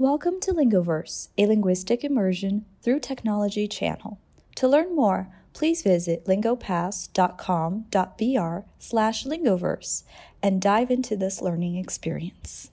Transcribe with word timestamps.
Welcome 0.00 0.40
to 0.40 0.52
Lingoverse, 0.54 1.28
a 1.36 1.44
linguistic 1.44 2.02
immersion 2.04 2.64
through 2.80 3.00
technology 3.00 3.68
channel. 3.68 4.18
To 4.54 4.66
learn 4.66 4.96
more, 4.96 5.28
please 5.52 5.82
visit 5.82 6.24
lingopass.com.br 6.24 8.66
slash 8.78 9.24
lingoverse 9.26 10.04
and 10.42 10.62
dive 10.62 10.90
into 10.90 11.18
this 11.18 11.42
learning 11.42 11.76
experience. 11.76 12.70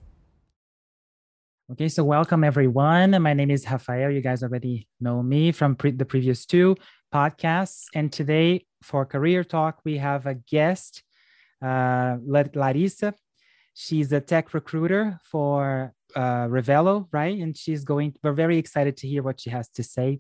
Okay, 1.70 1.90
so 1.90 2.06
welcome 2.06 2.46
everyone. 2.46 3.22
My 3.22 3.34
name 3.34 3.52
is 3.52 3.70
Rafael. 3.70 4.10
You 4.10 4.22
guys 4.22 4.42
already 4.42 4.88
know 5.02 5.22
me 5.22 5.52
from 5.52 5.76
pre- 5.76 5.92
the 5.92 6.06
previous 6.06 6.46
two 6.46 6.78
podcasts. 7.14 7.88
And 7.94 8.10
today 8.10 8.66
for 8.82 9.06
Career 9.06 9.44
Talk, 9.44 9.82
we 9.84 9.98
have 9.98 10.28
a 10.28 10.36
guest, 10.36 11.04
uh, 11.62 12.16
Larissa. 12.26 13.16
She's 13.74 14.14
a 14.14 14.22
tech 14.22 14.54
recruiter 14.54 15.20
for 15.30 15.94
uh, 16.16 16.48
Revelo, 16.48 17.08
right? 17.12 17.38
And 17.38 17.56
she's 17.56 17.84
going, 17.84 18.16
we're 18.24 18.34
very 18.34 18.58
excited 18.58 18.98
to 18.98 19.08
hear 19.08 19.24
what 19.24 19.40
she 19.40 19.50
has 19.50 19.70
to 19.70 19.84
say 19.84 20.20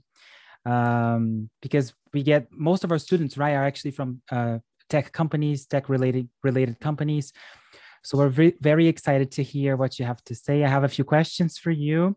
um, 0.65 1.49
because 1.61 1.93
we 2.13 2.23
get 2.23 2.47
most 2.51 2.83
of 2.83 2.91
our 2.91 2.99
students, 2.99 3.37
right, 3.37 3.53
are 3.53 3.65
actually 3.65 3.91
from 3.91 4.21
uh, 4.31 4.59
tech 4.89 5.11
companies, 5.11 5.65
tech 5.65 5.89
related 5.89 6.29
related 6.43 6.79
companies. 6.79 7.31
So 8.03 8.17
we're 8.17 8.29
very, 8.29 8.55
very 8.61 8.87
excited 8.87 9.31
to 9.33 9.43
hear 9.43 9.75
what 9.75 9.99
you 9.99 10.05
have 10.05 10.23
to 10.25 10.35
say. 10.35 10.63
I 10.63 10.69
have 10.69 10.83
a 10.83 10.89
few 10.89 11.03
questions 11.03 11.57
for 11.57 11.71
you, 11.71 12.15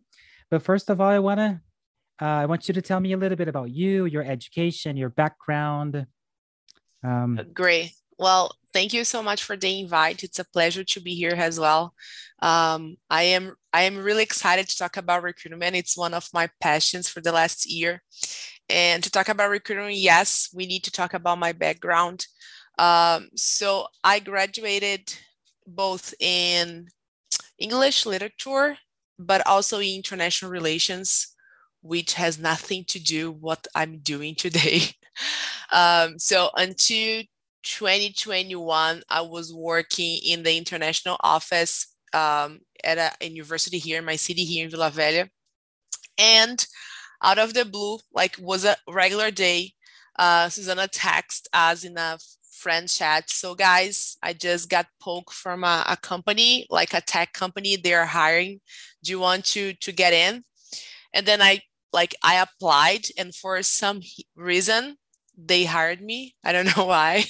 but 0.50 0.62
first 0.62 0.90
of 0.90 1.00
all, 1.00 1.08
I 1.08 1.18
want 1.18 1.38
to 1.38 1.60
uh, 2.22 2.42
I 2.42 2.46
want 2.46 2.68
you 2.68 2.74
to 2.74 2.82
tell 2.82 3.00
me 3.00 3.12
a 3.12 3.16
little 3.16 3.36
bit 3.36 3.48
about 3.48 3.70
you, 3.70 4.04
your 4.04 4.22
education, 4.22 4.96
your 4.96 5.08
background. 5.08 6.06
Um, 7.02 7.40
Great. 7.54 7.92
Well, 8.20 8.54
thank 8.74 8.92
you 8.92 9.04
so 9.04 9.22
much 9.22 9.42
for 9.42 9.56
the 9.56 9.80
invite. 9.80 10.22
It's 10.22 10.38
a 10.38 10.44
pleasure 10.44 10.84
to 10.84 11.00
be 11.00 11.14
here 11.14 11.32
as 11.34 11.58
well. 11.58 11.94
Um, 12.42 12.96
I 13.08 13.22
am 13.22 13.54
I 13.72 13.82
am 13.84 13.96
really 13.96 14.22
excited 14.22 14.68
to 14.68 14.76
talk 14.76 14.98
about 14.98 15.22
recruitment. 15.22 15.74
It's 15.74 15.96
one 15.96 16.12
of 16.12 16.28
my 16.34 16.50
passions 16.60 17.08
for 17.08 17.22
the 17.22 17.32
last 17.32 17.64
year. 17.64 18.02
And 18.68 19.02
to 19.04 19.10
talk 19.10 19.30
about 19.30 19.48
recruitment, 19.48 19.94
yes, 19.94 20.50
we 20.54 20.66
need 20.66 20.84
to 20.84 20.90
talk 20.92 21.14
about 21.14 21.38
my 21.38 21.52
background. 21.52 22.26
Um, 22.78 23.30
so 23.36 23.86
I 24.04 24.18
graduated 24.20 25.14
both 25.66 26.12
in 26.20 26.88
English 27.58 28.04
literature, 28.04 28.76
but 29.18 29.46
also 29.46 29.80
in 29.80 29.96
international 29.96 30.50
relations, 30.50 31.34
which 31.82 32.14
has 32.14 32.38
nothing 32.38 32.84
to 32.88 33.00
do 33.02 33.32
what 33.32 33.66
I'm 33.74 34.00
doing 34.00 34.34
today. 34.34 34.82
Um, 35.72 36.18
so 36.18 36.50
until 36.56 37.22
2021, 37.62 39.02
I 39.08 39.20
was 39.20 39.52
working 39.52 40.20
in 40.24 40.42
the 40.42 40.56
international 40.56 41.16
office 41.20 41.94
um, 42.12 42.60
at 42.84 43.16
a, 43.20 43.28
university 43.28 43.78
here 43.78 43.98
in 43.98 44.04
my 44.04 44.16
city 44.16 44.44
here 44.44 44.64
in 44.64 44.70
Vila 44.70 44.90
Velha. 44.90 45.28
And 46.18 46.66
out 47.22 47.38
of 47.38 47.54
the 47.54 47.64
blue, 47.64 47.98
like 48.12 48.36
was 48.38 48.64
a 48.64 48.76
regular 48.88 49.30
day, 49.30 49.72
uh, 50.18 50.48
Susanna 50.48 50.88
text 50.88 51.48
us 51.52 51.84
in 51.84 51.96
a 51.96 52.18
friend 52.60 52.88
chat. 52.88 53.30
So 53.30 53.54
guys, 53.54 54.16
I 54.22 54.32
just 54.34 54.68
got 54.68 54.86
poked 55.00 55.32
from 55.32 55.64
a, 55.64 55.84
a 55.88 55.96
company, 55.96 56.66
like 56.70 56.94
a 56.94 57.00
tech 57.00 57.32
company. 57.32 57.76
They're 57.76 58.06
hiring. 58.06 58.60
Do 59.02 59.12
you 59.12 59.20
want 59.20 59.44
to 59.46 59.72
to 59.74 59.92
get 59.92 60.12
in? 60.12 60.44
And 61.14 61.26
then 61.26 61.40
I 61.40 61.62
like 61.92 62.14
I 62.22 62.36
applied, 62.36 63.06
and 63.18 63.34
for 63.34 63.62
some 63.62 64.00
reason, 64.36 64.96
they 65.46 65.64
hired 65.64 66.00
me. 66.00 66.34
I 66.44 66.52
don't 66.52 66.66
know 66.76 66.86
why. 66.86 67.24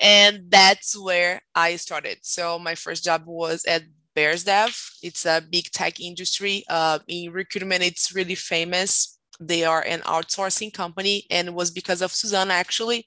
and 0.00 0.44
that's 0.48 0.98
where 0.98 1.40
I 1.54 1.76
started. 1.76 2.18
So 2.22 2.58
my 2.58 2.74
first 2.74 3.04
job 3.04 3.22
was 3.26 3.64
at 3.64 3.82
BairesDev. 4.16 4.98
It's 5.02 5.26
a 5.26 5.42
big 5.48 5.70
tech 5.70 6.00
industry. 6.00 6.64
Uh, 6.68 6.98
in 7.06 7.32
recruitment, 7.32 7.82
it's 7.82 8.14
really 8.14 8.34
famous. 8.34 9.18
They 9.40 9.64
are 9.64 9.82
an 9.82 10.00
outsourcing 10.00 10.72
company, 10.74 11.24
and 11.30 11.48
it 11.48 11.54
was 11.54 11.70
because 11.70 12.02
of 12.02 12.12
Susanna 12.12 12.54
actually 12.54 13.06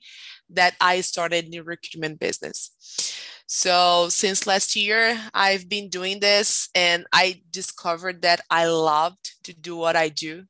that 0.50 0.76
I 0.80 1.02
started 1.02 1.52
the 1.52 1.62
recruitment 1.62 2.20
business. 2.20 2.72
So 3.48 4.08
since 4.10 4.48
last 4.48 4.78
year, 4.78 5.20
I've 5.34 5.68
been 5.68 5.90
doing 5.90 6.22
this, 6.22 6.70
and 6.74 7.06
I 7.12 7.42
discovered 7.52 8.22
that 8.22 8.40
I 8.50 8.68
loved 8.68 9.44
to 9.44 9.54
do 9.54 9.76
what 9.76 9.98
I 9.98 10.08
do. 10.08 10.46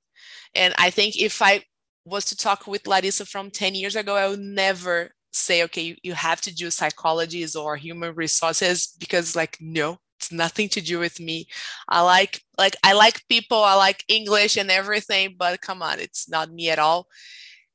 And 0.53 0.75
I 0.77 0.91
think 0.91 1.17
if 1.17 1.41
I 1.41 1.63
was 2.05 2.25
to 2.25 2.37
talk 2.37 2.67
with 2.67 2.87
Larissa 2.87 3.25
from 3.25 3.51
10 3.51 3.75
years 3.75 3.95
ago, 3.95 4.15
I 4.15 4.27
would 4.27 4.39
never 4.39 5.11
say, 5.31 5.63
okay, 5.63 5.95
you, 6.03 6.13
have 6.13 6.41
to 6.41 6.53
do 6.53 6.67
psychologies 6.67 7.55
or 7.55 7.75
human 7.77 8.13
resources 8.15 8.95
because 8.99 9.35
like, 9.35 9.57
no, 9.61 9.97
it's 10.19 10.31
nothing 10.31 10.67
to 10.69 10.81
do 10.81 10.99
with 10.99 11.19
me. 11.19 11.47
I 11.87 12.01
like, 12.01 12.41
like, 12.57 12.75
I 12.83 12.93
like 12.93 13.27
people, 13.29 13.63
I 13.63 13.75
like 13.75 14.03
English 14.07 14.57
and 14.57 14.69
everything, 14.69 15.35
but 15.37 15.61
come 15.61 15.81
on, 15.81 15.99
it's 15.99 16.29
not 16.29 16.51
me 16.51 16.69
at 16.69 16.79
all. 16.79 17.07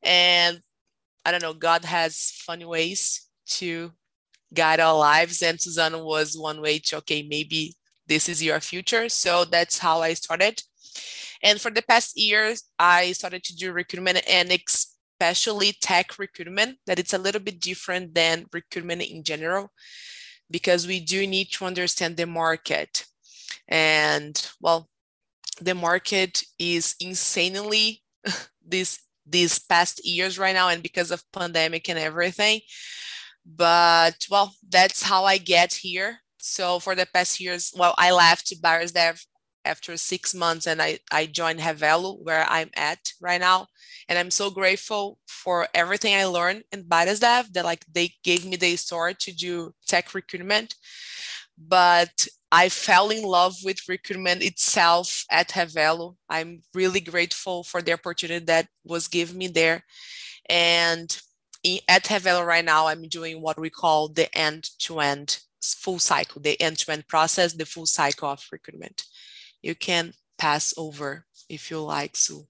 And 0.02 0.60
I 1.24 1.30
don't 1.30 1.42
know, 1.42 1.54
God 1.54 1.84
has 1.84 2.32
funny 2.44 2.64
ways 2.64 3.26
to 3.46 3.92
guide 4.52 4.80
our 4.80 4.96
lives. 4.96 5.42
And 5.42 5.60
Susanna 5.60 6.02
was 6.02 6.36
one 6.38 6.60
way 6.60 6.78
to, 6.78 6.98
okay, 6.98 7.26
maybe 7.28 7.74
this 8.06 8.28
is 8.28 8.42
your 8.42 8.60
future. 8.60 9.08
So 9.08 9.44
that's 9.44 9.78
how 9.78 10.00
I 10.00 10.14
started. 10.14 10.62
And 11.42 11.60
for 11.60 11.70
the 11.70 11.82
past 11.82 12.16
years, 12.16 12.64
I 12.78 13.12
started 13.12 13.44
to 13.44 13.56
do 13.56 13.72
recruitment 13.72 14.22
and 14.28 14.50
especially 14.50 15.72
tech 15.80 16.18
recruitment, 16.18 16.78
that 16.86 16.98
it's 16.98 17.14
a 17.14 17.18
little 17.18 17.40
bit 17.40 17.60
different 17.60 18.14
than 18.14 18.46
recruitment 18.52 19.02
in 19.02 19.22
general, 19.22 19.72
because 20.50 20.86
we 20.86 21.00
do 21.00 21.26
need 21.26 21.48
to 21.52 21.64
understand 21.64 22.16
the 22.16 22.26
market. 22.26 23.06
And 23.68 24.50
well, 24.60 24.88
the 25.60 25.74
market 25.74 26.42
is 26.58 26.94
insanely 27.00 28.02
this 28.66 29.00
these 29.28 29.58
past 29.58 30.06
years 30.06 30.38
right 30.38 30.54
now 30.54 30.68
and 30.68 30.82
because 30.82 31.10
of 31.10 31.24
pandemic 31.32 31.88
and 31.88 31.98
everything 31.98 32.60
but 33.44 34.26
well 34.30 34.54
that's 34.68 35.02
how 35.02 35.24
i 35.24 35.36
get 35.36 35.72
here 35.72 36.18
so 36.38 36.78
for 36.78 36.94
the 36.94 37.06
past 37.12 37.40
years 37.40 37.72
well 37.76 37.94
i 37.98 38.10
left 38.12 38.52
BairesDev 38.62 39.24
after 39.66 39.96
six 39.96 40.34
months 40.34 40.66
and 40.66 40.80
I, 40.80 40.98
I 41.12 41.26
joined 41.26 41.60
Revelo 41.60 42.22
where 42.22 42.46
I'm 42.48 42.70
at 42.74 43.12
right 43.20 43.40
now. 43.40 43.66
And 44.08 44.18
I'm 44.18 44.30
so 44.30 44.50
grateful 44.50 45.18
for 45.26 45.66
everything 45.74 46.14
I 46.14 46.24
learned 46.24 46.62
in 46.72 46.84
BairesDev 46.84 47.52
that 47.52 47.64
like 47.64 47.84
they 47.92 48.12
gave 48.22 48.46
me 48.46 48.56
the 48.56 48.76
start 48.76 49.18
to 49.20 49.32
do 49.32 49.72
tech 49.86 50.14
recruitment. 50.14 50.74
But 51.58 52.28
I 52.52 52.68
fell 52.68 53.10
in 53.10 53.22
love 53.22 53.56
with 53.64 53.88
recruitment 53.88 54.42
itself 54.42 55.24
at 55.30 55.48
Revelo. 55.48 56.16
I'm 56.30 56.62
really 56.74 57.00
grateful 57.00 57.64
for 57.64 57.82
the 57.82 57.94
opportunity 57.94 58.44
that 58.46 58.68
was 58.84 59.08
given 59.08 59.36
me 59.36 59.48
there. 59.48 59.82
And 60.48 61.08
at 61.88 62.04
Revelo 62.04 62.46
right 62.46 62.64
now, 62.64 62.86
I'm 62.86 63.08
doing 63.08 63.42
what 63.42 63.58
we 63.58 63.70
call 63.70 64.08
the 64.08 64.32
end-to-end 64.36 65.40
full 65.60 65.98
cycle, 65.98 66.40
the 66.40 66.60
end-to-end 66.60 67.08
process, 67.08 67.54
the 67.54 67.66
full 67.66 67.86
cycle 67.86 68.28
of 68.28 68.46
recruitment 68.52 69.02
you 69.62 69.74
can 69.74 70.12
pass 70.38 70.74
over 70.76 71.26
if 71.48 71.70
you 71.70 71.80
like, 71.80 72.16
Sue. 72.16 72.46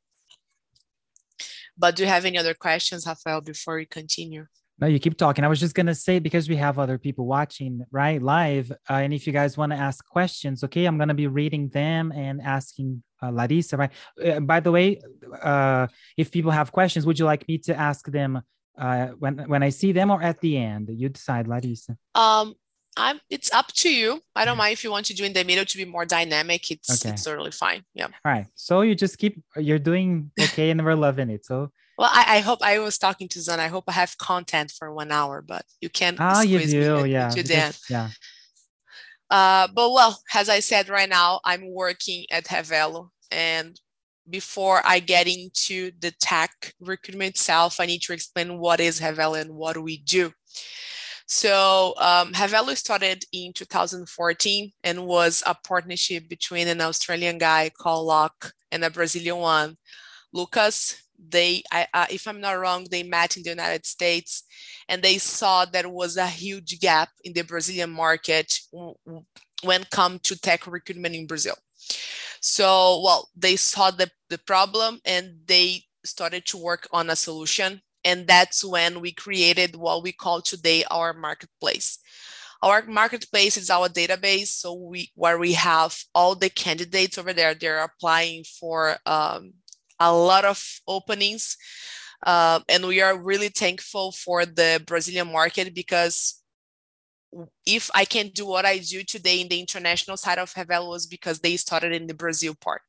But 1.78 1.96
do 1.96 2.02
you 2.02 2.08
have 2.08 2.24
any 2.24 2.38
other 2.38 2.54
questions, 2.54 3.06
Rafael, 3.06 3.40
before 3.40 3.76
we 3.76 3.86
continue? 3.86 4.46
No, 4.78 4.86
you 4.86 4.98
keep 4.98 5.16
talking. 5.16 5.42
I 5.44 5.48
was 5.48 5.60
just 5.60 5.74
going 5.74 5.86
to 5.86 5.94
say, 5.94 6.18
because 6.18 6.48
we 6.48 6.56
have 6.56 6.78
other 6.78 6.98
people 6.98 7.26
watching, 7.26 7.82
right, 7.90 8.20
live. 8.20 8.70
Uh, 8.70 8.94
and 8.94 9.14
if 9.14 9.26
you 9.26 9.32
guys 9.32 9.56
want 9.56 9.72
to 9.72 9.78
ask 9.78 10.04
questions, 10.06 10.62
okay, 10.64 10.84
I'm 10.84 10.98
going 10.98 11.08
to 11.08 11.14
be 11.14 11.28
reading 11.28 11.68
them 11.70 12.12
and 12.12 12.42
asking 12.42 13.02
uh, 13.22 13.30
Larissa, 13.30 13.78
right? 13.78 13.90
Uh, 14.22 14.40
by 14.40 14.60
the 14.60 14.70
way, 14.70 15.00
uh, 15.42 15.86
if 16.18 16.30
people 16.30 16.50
have 16.50 16.72
questions, 16.72 17.06
would 17.06 17.18
you 17.18 17.24
like 17.24 17.48
me 17.48 17.56
to 17.58 17.74
ask 17.74 18.06
them 18.06 18.42
uh, 18.78 19.06
when 19.18 19.38
when 19.48 19.62
I 19.62 19.70
see 19.70 19.92
them 19.92 20.10
or 20.10 20.22
at 20.22 20.40
the 20.40 20.58
end? 20.58 20.90
You 20.92 21.08
decide, 21.08 21.48
Larissa. 21.48 21.96
Um, 22.14 22.54
I'm, 22.96 23.20
it's 23.30 23.52
up 23.52 23.68
to 23.74 23.92
you. 23.92 24.20
I 24.34 24.44
don't 24.44 24.56
mind 24.56 24.72
if 24.72 24.82
you 24.82 24.90
want 24.90 25.06
to 25.06 25.14
do 25.14 25.24
in 25.24 25.32
the 25.32 25.44
middle 25.44 25.64
to 25.64 25.76
be 25.76 25.84
more 25.84 26.06
dynamic. 26.06 26.70
It's 26.70 27.04
okay. 27.04 27.12
it's 27.12 27.24
totally 27.24 27.50
fine. 27.50 27.82
Yeah. 27.94 28.06
All 28.06 28.32
right. 28.32 28.46
So 28.54 28.80
you 28.80 28.94
just 28.94 29.18
keep 29.18 29.42
you're 29.56 29.78
doing 29.78 30.30
okay 30.40 30.70
and 30.70 30.84
we're 30.84 30.94
loving 30.94 31.30
it. 31.30 31.44
So 31.44 31.70
well, 31.98 32.10
I, 32.12 32.36
I 32.36 32.40
hope 32.40 32.60
I 32.62 32.78
was 32.78 32.98
talking 32.98 33.28
to 33.28 33.40
Zan. 33.40 33.60
I 33.60 33.68
hope 33.68 33.84
I 33.88 33.92
have 33.92 34.16
content 34.18 34.72
for 34.76 34.92
one 34.92 35.12
hour, 35.12 35.42
but 35.42 35.64
you 35.80 35.88
can't 35.88 36.18
ah, 36.20 36.42
you 36.42 36.58
do, 36.66 37.06
yeah. 37.06 37.30
To 37.30 37.42
because, 37.42 37.82
yeah. 37.88 38.10
Uh, 39.30 39.68
but 39.74 39.92
well, 39.92 40.18
as 40.34 40.48
I 40.48 40.60
said 40.60 40.88
right 40.88 41.08
now, 41.08 41.40
I'm 41.44 41.72
working 41.72 42.26
at 42.30 42.44
Revelo 42.44 43.08
and 43.30 43.78
before 44.28 44.82
I 44.84 44.98
get 44.98 45.28
into 45.28 45.92
the 46.00 46.10
tech 46.20 46.50
recruitment 46.80 47.30
itself, 47.30 47.78
I 47.80 47.86
need 47.86 48.02
to 48.02 48.12
explain 48.12 48.58
what 48.58 48.80
is 48.80 49.00
Revelo 49.00 49.40
and 49.40 49.54
what 49.54 49.74
do 49.74 49.82
we 49.82 49.98
do. 49.98 50.32
So 51.26 51.94
um, 51.98 52.32
Revelo 52.32 52.76
started 52.76 53.24
in 53.32 53.52
2014 53.52 54.72
and 54.84 55.06
was 55.06 55.42
a 55.44 55.54
partnership 55.54 56.28
between 56.28 56.68
an 56.68 56.80
Australian 56.80 57.38
guy 57.38 57.70
called 57.76 58.06
Locke 58.06 58.52
and 58.70 58.84
a 58.84 58.90
Brazilian 58.90 59.38
one, 59.38 59.76
Lucas. 60.32 61.02
They, 61.18 61.62
I, 61.72 61.88
if 62.10 62.28
I'm 62.28 62.40
not 62.40 62.52
wrong, 62.52 62.86
they 62.88 63.02
met 63.02 63.36
in 63.36 63.42
the 63.42 63.50
United 63.50 63.86
States 63.86 64.44
and 64.88 65.02
they 65.02 65.18
saw 65.18 65.64
there 65.64 65.88
was 65.88 66.16
a 66.16 66.28
huge 66.28 66.78
gap 66.78 67.08
in 67.24 67.32
the 67.32 67.42
Brazilian 67.42 67.90
market 67.90 68.60
when 69.64 69.84
come 69.90 70.20
to 70.20 70.38
tech 70.38 70.66
recruitment 70.66 71.16
in 71.16 71.26
Brazil. 71.26 71.56
So, 72.40 73.02
well, 73.02 73.28
they 73.34 73.56
saw 73.56 73.90
the, 73.90 74.10
the 74.30 74.38
problem 74.38 75.00
and 75.04 75.38
they 75.46 75.82
started 76.04 76.46
to 76.46 76.56
work 76.56 76.86
on 76.92 77.10
a 77.10 77.16
solution. 77.16 77.80
And 78.06 78.28
that's 78.28 78.64
when 78.64 79.00
we 79.00 79.12
created 79.12 79.74
what 79.74 80.04
we 80.04 80.12
call 80.12 80.40
today 80.40 80.84
our 80.92 81.12
marketplace. 81.12 81.98
Our 82.62 82.86
marketplace 82.86 83.56
is 83.56 83.68
our 83.68 83.88
database, 83.88 84.46
so 84.46 84.74
we 84.74 85.10
where 85.16 85.38
we 85.38 85.54
have 85.54 85.98
all 86.14 86.36
the 86.36 86.48
candidates 86.48 87.18
over 87.18 87.32
there. 87.32 87.54
They're 87.54 87.82
applying 87.82 88.44
for 88.44 88.96
um, 89.04 89.54
a 90.00 90.14
lot 90.14 90.44
of 90.44 90.64
openings, 90.86 91.56
uh, 92.24 92.60
and 92.68 92.86
we 92.86 93.02
are 93.02 93.18
really 93.18 93.48
thankful 93.48 94.12
for 94.12 94.46
the 94.46 94.80
Brazilian 94.86 95.32
market 95.32 95.74
because 95.74 96.42
if 97.66 97.90
I 97.94 98.04
can 98.04 98.28
do 98.28 98.46
what 98.46 98.64
I 98.64 98.78
do 98.78 99.02
today 99.02 99.40
in 99.40 99.48
the 99.48 99.60
international 99.60 100.16
side 100.16 100.38
of 100.38 100.52
Revelo 100.54 100.88
was 100.88 101.06
because 101.06 101.40
they 101.40 101.56
started 101.56 101.92
in 101.92 102.06
the 102.06 102.14
Brazil 102.14 102.54
part. 102.54 102.82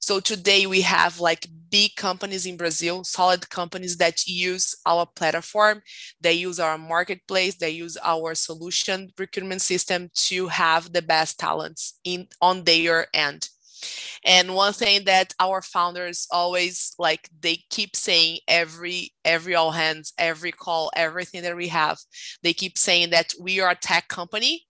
So 0.00 0.20
today 0.20 0.66
we 0.66 0.82
have 0.82 1.20
like 1.20 1.46
big 1.70 1.96
companies 1.96 2.46
in 2.46 2.56
Brazil, 2.56 3.04
solid 3.04 3.48
companies 3.50 3.96
that 3.98 4.26
use 4.26 4.76
our 4.86 5.06
platform, 5.06 5.82
they 6.20 6.34
use 6.34 6.60
our 6.60 6.78
marketplace, 6.78 7.56
they 7.56 7.70
use 7.70 7.96
our 8.04 8.34
solution 8.34 9.10
recruitment 9.18 9.62
system 9.62 10.10
to 10.28 10.48
have 10.48 10.92
the 10.92 11.02
best 11.02 11.38
talents 11.38 11.98
in 12.04 12.28
on 12.40 12.64
their 12.64 13.06
end. 13.12 13.48
And 14.24 14.54
one 14.54 14.72
thing 14.72 15.04
that 15.04 15.34
our 15.40 15.62
founders 15.62 16.26
always 16.30 16.94
like 16.98 17.28
they 17.40 17.64
keep 17.70 17.96
saying 17.96 18.38
every 18.48 19.12
every 19.24 19.54
all 19.54 19.70
hands, 19.70 20.12
every 20.18 20.52
call, 20.52 20.90
everything 20.96 21.42
that 21.42 21.56
we 21.56 21.68
have, 21.68 21.98
they 22.42 22.52
keep 22.52 22.78
saying 22.78 23.10
that 23.10 23.32
we 23.40 23.60
are 23.60 23.70
a 23.70 23.76
tech 23.76 24.08
company 24.08 24.66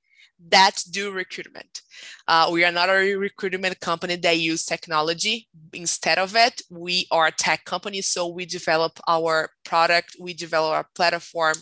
that 0.48 0.82
do 0.90 1.10
recruitment. 1.10 1.82
Uh, 2.28 2.48
we 2.52 2.64
are 2.64 2.72
not 2.72 2.88
a 2.88 3.16
recruitment 3.16 3.80
company 3.80 4.16
that 4.16 4.38
use 4.38 4.64
technology. 4.64 5.48
Instead 5.72 6.18
of 6.18 6.36
it, 6.36 6.62
we 6.70 7.06
are 7.10 7.26
a 7.26 7.32
tech 7.32 7.64
company. 7.64 8.00
So 8.02 8.28
we 8.28 8.46
develop 8.46 9.00
our 9.08 9.50
product, 9.64 10.16
we 10.20 10.34
develop 10.34 10.72
our 10.72 10.86
platform. 10.94 11.56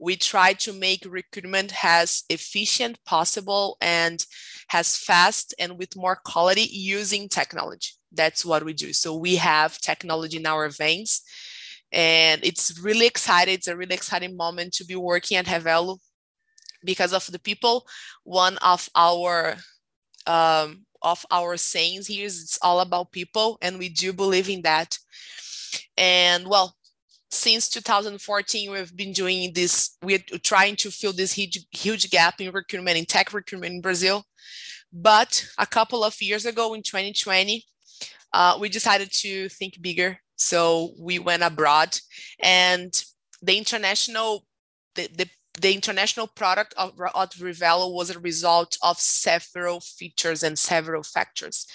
We 0.00 0.16
try 0.16 0.52
to 0.54 0.72
make 0.72 1.04
recruitment 1.04 1.72
as 1.84 2.22
efficient 2.28 2.98
possible 3.04 3.76
and 3.80 4.24
as 4.72 4.96
fast 4.96 5.54
and 5.58 5.78
with 5.78 5.96
more 5.96 6.16
quality 6.16 6.62
using 6.70 7.28
technology. 7.28 7.90
That's 8.12 8.44
what 8.44 8.64
we 8.64 8.72
do. 8.72 8.92
So 8.92 9.16
we 9.16 9.36
have 9.36 9.78
technology 9.78 10.38
in 10.38 10.46
our 10.46 10.68
veins. 10.68 11.22
And 11.90 12.44
it's 12.44 12.78
really 12.78 13.06
exciting. 13.06 13.54
It's 13.54 13.68
a 13.68 13.76
really 13.76 13.94
exciting 13.94 14.36
moment 14.36 14.74
to 14.74 14.84
be 14.84 14.96
working 14.96 15.36
at 15.36 15.46
Revelo 15.46 15.98
because 16.84 17.12
of 17.12 17.26
the 17.26 17.38
people. 17.38 17.86
One 18.24 18.58
of 18.58 18.88
our 18.94 19.56
um, 20.26 20.84
of 21.00 21.24
our 21.30 21.56
sayings 21.56 22.06
here 22.06 22.26
is 22.26 22.42
it's 22.42 22.58
all 22.60 22.80
about 22.80 23.12
people, 23.12 23.56
and 23.62 23.78
we 23.78 23.88
do 23.88 24.12
believe 24.12 24.48
in 24.50 24.62
that. 24.62 24.98
And 25.96 26.46
well, 26.46 26.76
since 27.30 27.68
2014, 27.68 28.70
we've 28.70 28.96
been 28.96 29.12
doing 29.12 29.52
this. 29.52 29.96
We're 30.02 30.22
trying 30.42 30.76
to 30.76 30.90
fill 30.90 31.12
this 31.12 31.32
huge, 31.32 31.66
huge 31.70 32.10
gap 32.10 32.40
in 32.40 32.52
recruitment, 32.52 32.96
in 32.96 33.04
tech 33.04 33.32
recruitment 33.32 33.74
in 33.74 33.80
Brazil. 33.80 34.24
But 34.92 35.46
a 35.58 35.66
couple 35.66 36.04
of 36.04 36.20
years 36.20 36.46
ago, 36.46 36.74
in 36.74 36.82
2020, 36.82 37.64
uh, 38.32 38.58
we 38.60 38.68
decided 38.68 39.12
to 39.12 39.48
think 39.48 39.80
bigger. 39.80 40.18
So 40.36 40.94
we 40.98 41.18
went 41.18 41.42
abroad, 41.42 41.98
and 42.40 42.92
the 43.42 43.58
international 43.58 44.46
the, 44.94 45.08
the 45.16 45.28
the 45.60 45.74
international 45.74 46.28
product 46.28 46.74
of, 46.76 46.92
of 47.14 47.30
Revelo 47.30 47.92
was 47.92 48.10
a 48.10 48.20
result 48.20 48.78
of 48.82 48.98
several 48.98 49.80
features 49.80 50.42
and 50.42 50.58
several 50.58 51.02
factors. 51.02 51.66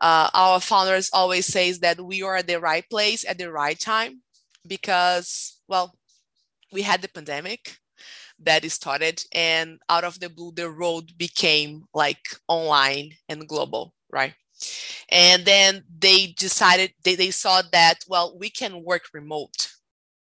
Uh, 0.00 0.28
our 0.34 0.60
founders 0.60 1.10
always 1.12 1.46
says 1.46 1.78
that 1.78 2.00
we 2.00 2.22
are 2.22 2.36
at 2.36 2.46
the 2.46 2.60
right 2.60 2.84
place 2.90 3.24
at 3.26 3.38
the 3.38 3.50
right 3.50 3.78
time 3.78 4.20
because, 4.66 5.58
well, 5.68 5.94
we 6.72 6.82
had 6.82 7.00
the 7.00 7.08
pandemic 7.08 7.78
that 8.40 8.64
started 8.70 9.22
and 9.32 9.78
out 9.88 10.04
of 10.04 10.20
the 10.20 10.28
blue, 10.28 10.52
the 10.52 10.70
road 10.70 11.12
became 11.16 11.84
like 11.94 12.18
online 12.48 13.12
and 13.28 13.48
global, 13.48 13.94
right? 14.10 14.34
And 15.10 15.44
then 15.44 15.84
they 15.98 16.34
decided, 16.38 16.92
they, 17.04 17.14
they 17.14 17.30
saw 17.30 17.62
that, 17.72 18.00
well, 18.08 18.36
we 18.38 18.50
can 18.50 18.84
work 18.84 19.04
remote 19.12 19.68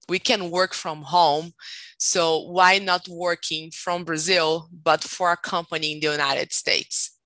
we 0.09 0.19
can 0.19 0.51
work 0.51 0.73
from 0.73 1.01
home. 1.01 1.53
So 1.97 2.43
why 2.49 2.79
not 2.79 3.07
working 3.07 3.71
from 3.71 4.03
Brazil, 4.03 4.69
but 4.83 5.03
for 5.03 5.31
a 5.31 5.37
company 5.37 5.93
in 5.93 5.99
the 5.99 6.11
United 6.11 6.51
States? 6.53 7.17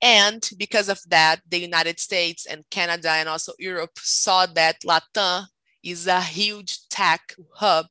And 0.00 0.48
because 0.56 0.88
of 0.88 1.00
that, 1.08 1.40
the 1.48 1.58
United 1.58 1.98
States 1.98 2.46
and 2.46 2.64
Canada 2.70 3.10
and 3.10 3.28
also 3.28 3.52
Europe 3.58 3.98
saw 3.98 4.46
that 4.46 4.80
Latam 4.84 5.46
is 5.82 6.06
a 6.06 6.20
huge 6.20 6.88
tech 6.88 7.34
hub. 7.54 7.86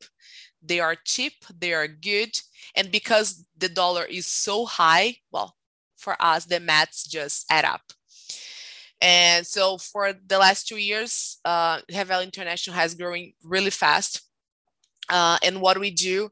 They 0.68 0.80
are 0.80 0.96
cheap, 0.96 1.34
they 1.60 1.74
are 1.74 1.88
good. 1.88 2.40
And 2.76 2.92
because 2.92 3.46
the 3.58 3.70
dollar 3.70 4.06
is 4.06 4.28
so 4.28 4.66
high, 4.66 5.18
well, 5.32 5.56
for 5.96 6.16
us, 6.22 6.46
the 6.46 6.60
maths 6.60 7.08
just 7.08 7.46
add 7.50 7.66
up. 7.66 7.82
And 9.02 9.46
so 9.46 9.78
for 9.78 10.14
the 10.14 10.40
last 10.40 10.68
two 10.68 10.78
years, 10.78 11.38
uh, 11.46 11.80
Revelo 11.92 12.24
International 12.24 12.76
has 12.76 12.96
growing 12.96 13.34
really 13.44 13.70
fast. 13.70 14.22
Uh, 15.10 15.38
and 15.44 15.62
what 15.62 15.80
we 15.80 15.92
do, 15.92 16.30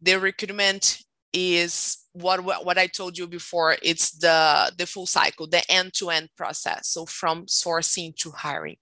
the 0.00 0.18
recruitment 0.18 1.02
is 1.36 1.98
what, 2.12 2.42
what, 2.42 2.78
I 2.78 2.86
told 2.86 3.18
you 3.18 3.26
before. 3.26 3.76
It's 3.82 4.10
the, 4.12 4.72
the 4.78 4.86
full 4.86 5.04
cycle, 5.04 5.46
the 5.46 5.70
end-to-end 5.70 6.30
process. 6.34 6.88
So 6.88 7.04
from 7.04 7.44
sourcing 7.44 8.16
to 8.16 8.30
hiring. 8.30 8.76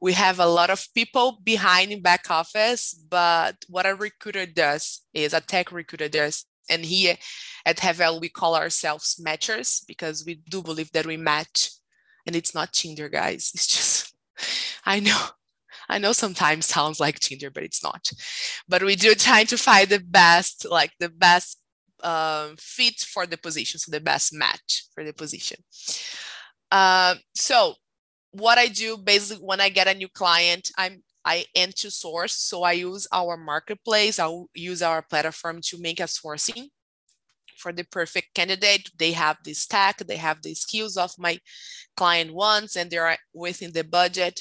We 0.00 0.14
have 0.14 0.40
a 0.40 0.46
lot 0.46 0.70
of 0.70 0.88
people 0.94 1.38
behind 1.44 1.92
in 1.92 2.00
back 2.00 2.30
office, 2.30 2.94
but 2.94 3.56
what 3.68 3.84
a 3.84 3.94
recruiter 3.94 4.46
does 4.46 5.02
is 5.12 5.34
a 5.34 5.42
tech 5.42 5.70
recruiter 5.70 6.08
does 6.08 6.46
and 6.70 6.84
here 6.84 7.16
at 7.64 7.78
Revelo, 7.78 8.20
we 8.20 8.28
call 8.28 8.54
ourselves 8.54 9.20
matchers 9.24 9.84
because 9.86 10.24
we 10.26 10.36
do 10.48 10.62
believe 10.62 10.92
that 10.92 11.06
we 11.06 11.16
match 11.16 11.70
and 12.26 12.36
it's 12.36 12.54
not 12.54 12.72
Tinder, 12.72 13.08
guys. 13.08 13.52
It's 13.54 13.66
just, 13.66 14.14
I 14.84 15.00
know, 15.00 15.18
I 15.88 15.98
know 15.98 16.12
sometimes 16.12 16.66
sounds 16.66 17.00
like 17.00 17.18
Tinder, 17.18 17.50
but 17.50 17.62
it's 17.62 17.82
not. 17.82 18.10
But 18.68 18.82
we 18.82 18.96
do 18.96 19.14
try 19.14 19.44
to 19.44 19.56
find 19.56 19.88
the 19.88 20.00
best, 20.00 20.66
like 20.70 20.92
the 21.00 21.08
best 21.08 21.58
um, 22.02 22.56
fit 22.58 23.00
for 23.00 23.26
the 23.26 23.38
position, 23.38 23.78
so 23.78 23.90
the 23.90 24.00
best 24.00 24.32
match 24.32 24.84
for 24.94 25.04
the 25.04 25.12
position. 25.12 25.58
Um, 26.70 27.18
so 27.34 27.74
what 28.32 28.58
I 28.58 28.68
do 28.68 28.96
basically 28.98 29.44
when 29.44 29.60
I 29.60 29.68
get 29.68 29.88
a 29.88 29.94
new 29.94 30.08
client, 30.08 30.70
I'm 30.76 31.02
I 31.24 31.44
end 31.54 31.76
to 31.76 31.90
source. 31.90 32.34
So 32.34 32.62
I 32.62 32.72
use 32.72 33.06
our 33.12 33.36
marketplace, 33.36 34.18
I'll 34.18 34.48
use 34.54 34.82
our 34.82 35.02
platform 35.02 35.60
to 35.64 35.78
make 35.78 36.00
a 36.00 36.04
sourcing 36.04 36.68
for 37.58 37.72
the 37.72 37.84
perfect 37.84 38.34
candidate. 38.34 38.90
They 38.96 39.12
have 39.12 39.36
the 39.44 39.52
stack, 39.52 39.98
they 39.98 40.16
have 40.16 40.40
the 40.42 40.54
skills 40.54 40.96
of 40.96 41.12
my 41.18 41.38
client 41.96 42.32
wants, 42.32 42.76
and 42.76 42.90
they 42.90 42.98
are 42.98 43.16
within 43.34 43.72
the 43.72 43.84
budget. 43.84 44.40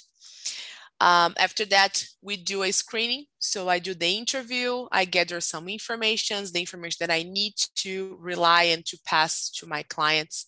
Um, 0.99 1.35
after 1.37 1.63
that, 1.65 2.03
we 2.21 2.37
do 2.37 2.63
a 2.63 2.71
screening. 2.71 3.25
So 3.39 3.69
I 3.69 3.79
do 3.79 3.93
the 3.93 4.17
interview, 4.17 4.87
I 4.91 5.05
gather 5.05 5.39
some 5.41 5.69
information, 5.69 6.43
the 6.51 6.59
information 6.59 6.97
that 7.01 7.13
I 7.13 7.23
need 7.23 7.53
to 7.77 8.17
rely 8.19 8.63
and 8.63 8.85
to 8.87 8.97
pass 9.05 9.49
to 9.51 9.67
my 9.67 9.83
clients. 9.83 10.47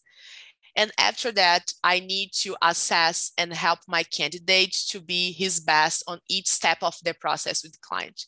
And 0.75 0.91
after 0.97 1.31
that, 1.33 1.71
I 1.83 1.99
need 1.99 2.31
to 2.41 2.55
assess 2.61 3.31
and 3.37 3.53
help 3.53 3.79
my 3.87 4.03
candidate 4.03 4.73
to 4.89 5.01
be 5.01 5.31
his 5.31 5.59
best 5.59 6.03
on 6.07 6.19
each 6.29 6.47
step 6.47 6.77
of 6.81 6.95
the 7.03 7.13
process 7.13 7.63
with 7.63 7.73
the 7.73 7.79
client. 7.81 8.25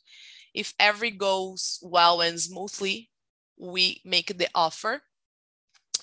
If 0.54 0.74
every 0.80 1.12
goes 1.12 1.80
well 1.82 2.22
and 2.22 2.40
smoothly, 2.40 3.10
we 3.58 4.02
make 4.04 4.38
the 4.38 4.50
offer 4.54 5.02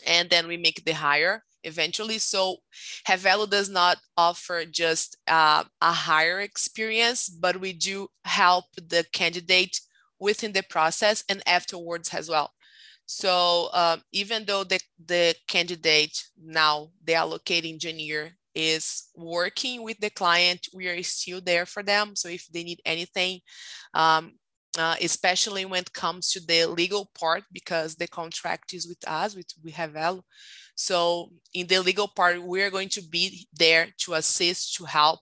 and 0.07 0.31
then 0.31 0.47
we 0.47 0.57
make 0.57 0.85
the 0.85 0.93
hire 0.93 1.45
eventually. 1.65 2.19
So 2.19 2.57
Revelo 3.09 3.49
does 3.49 3.69
not 3.69 3.99
offer 4.17 4.65
just 4.65 5.17
uh, 5.27 5.65
a 5.81 5.93
higher 5.93 6.41
experience, 6.41 7.29
but 7.29 7.61
we 7.61 7.73
do 7.73 8.09
help 8.25 8.65
the 8.77 9.05
candidate 9.13 9.81
within 10.21 10.53
the 10.53 10.63
process 10.63 11.25
and 11.29 11.43
afterwards 11.47 12.13
as 12.15 12.29
well. 12.29 12.53
So 13.07 13.71
um, 13.73 14.03
even 14.13 14.45
though 14.45 14.65
the, 14.65 14.81
the 15.05 15.35
candidate 15.47 16.23
now, 16.43 16.91
the 17.05 17.15
allocated 17.15 17.71
engineer 17.71 18.33
is 18.55 19.09
working 19.17 19.83
with 19.83 19.99
the 20.01 20.11
client, 20.11 20.67
we 20.75 20.89
are 20.89 21.03
still 21.03 21.41
there 21.41 21.65
for 21.65 21.83
them. 21.83 22.17
So 22.17 22.29
if 22.29 22.47
they 22.49 22.65
need 22.65 22.81
anything, 22.85 23.41
um, 23.95 24.33
uh, 24.79 24.97
especially 25.01 25.65
when 25.65 25.83
it 25.83 25.93
comes 25.93 26.31
to 26.33 26.41
the 26.45 26.67
legal 26.67 27.11
part, 27.19 27.45
because 27.53 27.95
the 27.95 28.09
contract 28.09 28.75
is 28.75 28.87
with 28.87 28.99
us, 29.07 29.35
with 29.35 29.47
we 29.65 29.71
have 29.73 29.93
Revelo. 29.93 30.23
So 30.81 31.33
in 31.53 31.67
the 31.67 31.81
legal 31.81 32.07
part, 32.07 32.41
we're 32.41 32.71
going 32.71 32.89
to 32.91 33.03
be 33.03 33.49
there 33.53 33.89
to 33.99 34.15
assist, 34.15 34.77
to 34.77 34.85
help. 34.85 35.19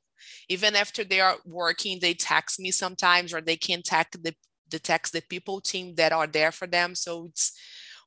Even 0.51 0.77
after 0.77 1.03
they 1.03 1.19
are 1.19 1.39
working, 1.47 1.99
they 1.99 2.13
text 2.13 2.61
me 2.61 2.71
sometimes, 2.71 3.33
or 3.33 3.41
they 3.41 3.57
can 3.57 3.81
text 3.81 4.23
the, 4.23 4.35
the 4.71 4.79
text 4.79 5.15
the 5.15 5.23
people 5.23 5.63
team 5.63 5.95
that 5.95 6.13
are 6.13 6.27
there 6.27 6.53
for 6.53 6.67
them. 6.67 6.95
So 6.95 7.25
it's 7.31 7.59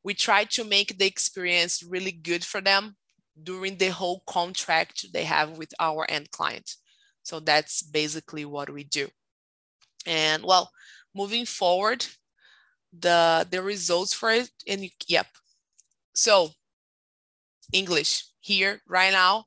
we 0.04 0.14
try 0.14 0.44
to 0.44 0.64
make 0.64 1.00
the 1.00 1.08
experience 1.08 1.82
really 1.82 2.12
good 2.12 2.46
for 2.46 2.62
them 2.62 2.96
during 3.42 3.78
the 3.78 3.90
whole 3.90 4.22
contract 4.28 5.08
they 5.12 5.24
have 5.24 5.58
with 5.58 5.74
our 5.80 6.06
end 6.08 6.30
client. 6.30 6.76
So 7.24 7.40
that's 7.40 7.82
basically 7.82 8.46
what 8.46 8.70
we 8.70 8.84
do. 8.84 9.08
And 10.06 10.44
well, 10.44 10.70
moving 11.16 11.46
forward, 11.46 12.06
the 12.94 13.48
the 13.50 13.64
results 13.64 14.14
for 14.14 14.30
it, 14.30 14.52
and 14.68 14.88
yep. 15.08 15.26
So 16.14 16.52
English 17.74 18.26
here 18.40 18.82
right 18.88 19.12
now, 19.14 19.46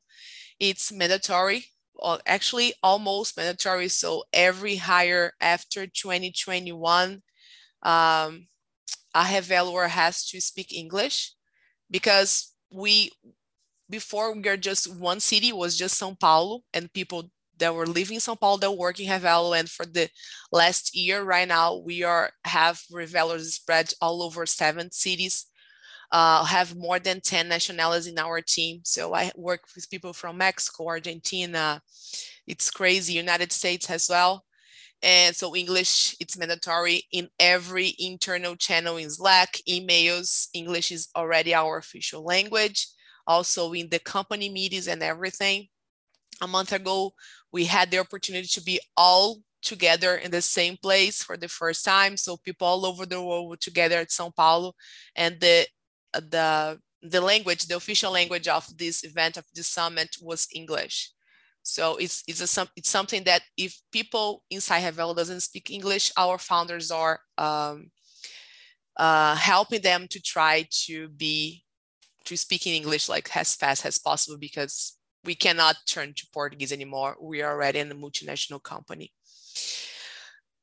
it's 0.59 0.93
mandatory. 0.93 1.67
Well, 1.95 2.21
actually, 2.26 2.75
almost 2.83 3.37
mandatory. 3.37 3.88
So 3.88 4.25
every 4.33 4.76
hire 4.76 5.33
after 5.41 5.87
2021, 5.87 7.23
um, 7.83 8.49
a 9.14 9.25
Reveller 9.35 9.88
has 9.88 10.25
to 10.29 10.41
speak 10.41 10.73
English 10.73 11.35
because 11.91 12.55
we 12.73 13.11
before 13.91 14.35
we 14.35 14.49
are 14.49 14.57
just 14.57 14.93
one 14.95 15.21
city 15.21 15.52
was 15.52 15.76
just 15.76 16.00
São 16.00 16.19
Paulo 16.19 16.62
and 16.73 16.93
people 16.93 17.31
that 17.59 17.75
were 17.75 17.87
living 17.87 18.14
in 18.14 18.21
São 18.21 18.38
Paulo 18.38 18.57
that 18.59 18.73
work 18.73 18.99
in 18.99 19.09
Revelo. 19.09 19.57
And 19.57 19.69
for 19.69 19.85
the 19.85 20.09
last 20.50 20.97
year, 20.97 21.23
right 21.23 21.47
now, 21.47 21.76
we 21.76 22.02
are 22.02 22.31
have 22.45 22.83
Revelers 22.91 23.55
spread 23.55 23.93
all 24.00 24.23
over 24.23 24.47
seven 24.47 24.91
cities. 24.91 25.47
Uh, 26.12 26.45
have 26.45 26.76
more 26.76 26.99
than 26.99 27.23
10 27.23 27.49
nationalities 27.49 28.07
in 28.07 28.19
our 28.19 28.42
team. 28.42 28.81
So 28.85 29.14
I 29.14 29.33
work 29.35 29.62
with 29.75 29.88
people 29.88 30.12
from 30.12 30.37
Mexico, 30.37 30.88
Argentina. 30.88 31.81
It's 32.47 32.71
crazy, 32.71 33.14
United 33.14 33.50
States 33.50 33.88
as 33.88 34.09
well. 34.11 34.45
And 35.02 35.35
so 35.35 35.57
English, 35.57 36.14
it's 36.21 36.38
mandatory 36.38 37.04
in 37.12 37.28
every 37.40 37.95
internal 37.99 38.57
channel 38.57 38.99
in 38.99 39.11
Slack, 39.11 39.59
emails. 39.69 40.49
English 40.54 40.92
is 40.92 41.09
already 41.16 41.54
our 41.54 41.78
official 41.78 42.23
language. 42.23 42.87
Also 43.26 43.73
in 43.73 43.88
the 43.88 43.99
company 43.99 44.49
meetings 44.49 44.88
and 44.88 45.02
everything. 45.02 45.69
A 46.40 46.47
month 46.47 46.73
ago, 46.73 47.12
we 47.52 47.64
had 47.64 47.90
the 47.90 47.99
opportunity 47.99 48.49
to 48.49 48.62
be 48.62 48.81
all 48.97 49.40
together 49.62 50.16
in 50.16 50.31
the 50.31 50.42
same 50.42 50.76
place 50.76 51.23
for 51.23 51.37
the 51.37 51.49
first 51.49 51.85
time. 51.85 52.16
So 52.16 52.37
people 52.37 52.66
all 52.66 52.85
over 52.85 53.07
the 53.07 53.23
world 53.23 53.49
were 53.49 53.57
together 53.57 53.97
at 53.97 54.09
São 54.09 54.35
Paulo, 54.35 54.75
and 55.16 55.40
the 55.40 55.66
the 56.12 56.78
the 57.02 57.21
language, 57.21 57.66
the 57.66 57.76
official 57.76 58.12
language 58.12 58.47
of 58.47 58.66
this 58.78 59.02
event 59.02 59.37
of 59.37 59.45
this 59.54 59.66
summit 59.66 60.16
was 60.21 60.47
English. 60.54 61.11
So 61.62 61.97
it's 61.97 62.23
it's 62.26 62.40
a 62.40 62.69
it's 62.76 62.88
something 62.90 63.25
that 63.25 63.42
if 63.57 63.81
people 63.92 64.42
inside 64.50 64.83
Revelo 64.83 65.14
doesn't 65.14 65.40
speak 65.40 65.71
English, 65.71 66.12
our 66.16 66.38
founders 66.38 66.90
are 66.90 67.21
um, 67.38 67.90
uh, 68.97 69.37
helping 69.37 69.81
them 69.81 70.07
to 70.09 70.21
try 70.21 70.66
to 70.87 71.09
be 71.09 71.64
to 72.25 72.37
speak 72.37 72.66
in 72.66 72.75
English 72.75 73.09
like 73.09 73.37
as 73.37 73.54
fast 73.54 73.85
as 73.87 73.99
possible 73.99 74.38
because 74.38 74.97
we 75.25 75.35
cannot 75.35 75.76
turn 75.87 76.14
to 76.14 76.26
Portuguese 76.33 76.73
anymore. 76.73 77.16
We 77.21 77.42
are 77.42 77.52
already 77.52 77.78
in 77.78 77.90
a 77.90 77.95
multinational 77.95 78.62
company. 78.62 79.12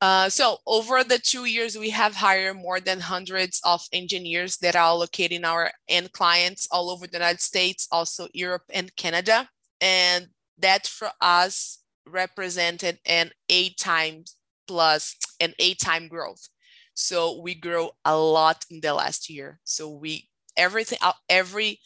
Uh, 0.01 0.29
so 0.29 0.57
over 0.65 1.03
the 1.03 1.19
two 1.19 1.45
years, 1.45 1.77
we 1.77 1.89
have 1.89 2.15
hired 2.15 2.55
more 2.55 2.79
than 2.79 2.99
hundreds 3.01 3.59
of 3.65 3.85
engineers 3.91 4.57
that 4.57 4.75
are 4.75 4.95
located 4.95 5.33
in 5.33 5.45
our 5.45 5.71
end 5.89 6.11
clients 6.13 6.67
all 6.71 6.89
over 6.89 7.05
the 7.05 7.17
United 7.17 7.41
States, 7.41 7.87
also 7.91 8.27
Europe 8.33 8.63
and 8.69 8.95
Canada. 8.95 9.49
And 9.81 10.27
that 10.57 10.87
for 10.87 11.09
us 11.19 11.79
represented 12.07 12.99
an 13.05 13.31
eight 13.49 13.77
times 13.77 14.35
plus 14.67 15.15
an 15.39 15.53
eight 15.59 15.79
time 15.79 16.07
growth. 16.07 16.47
So 16.93 17.41
we 17.41 17.55
grow 17.55 17.91
a 18.05 18.17
lot 18.17 18.65
in 18.69 18.79
the 18.81 18.93
last 18.93 19.29
year. 19.29 19.59
So 19.63 19.89
we 19.89 20.29
everything 20.55 20.99
uh, 21.01 21.13
every 21.29 21.79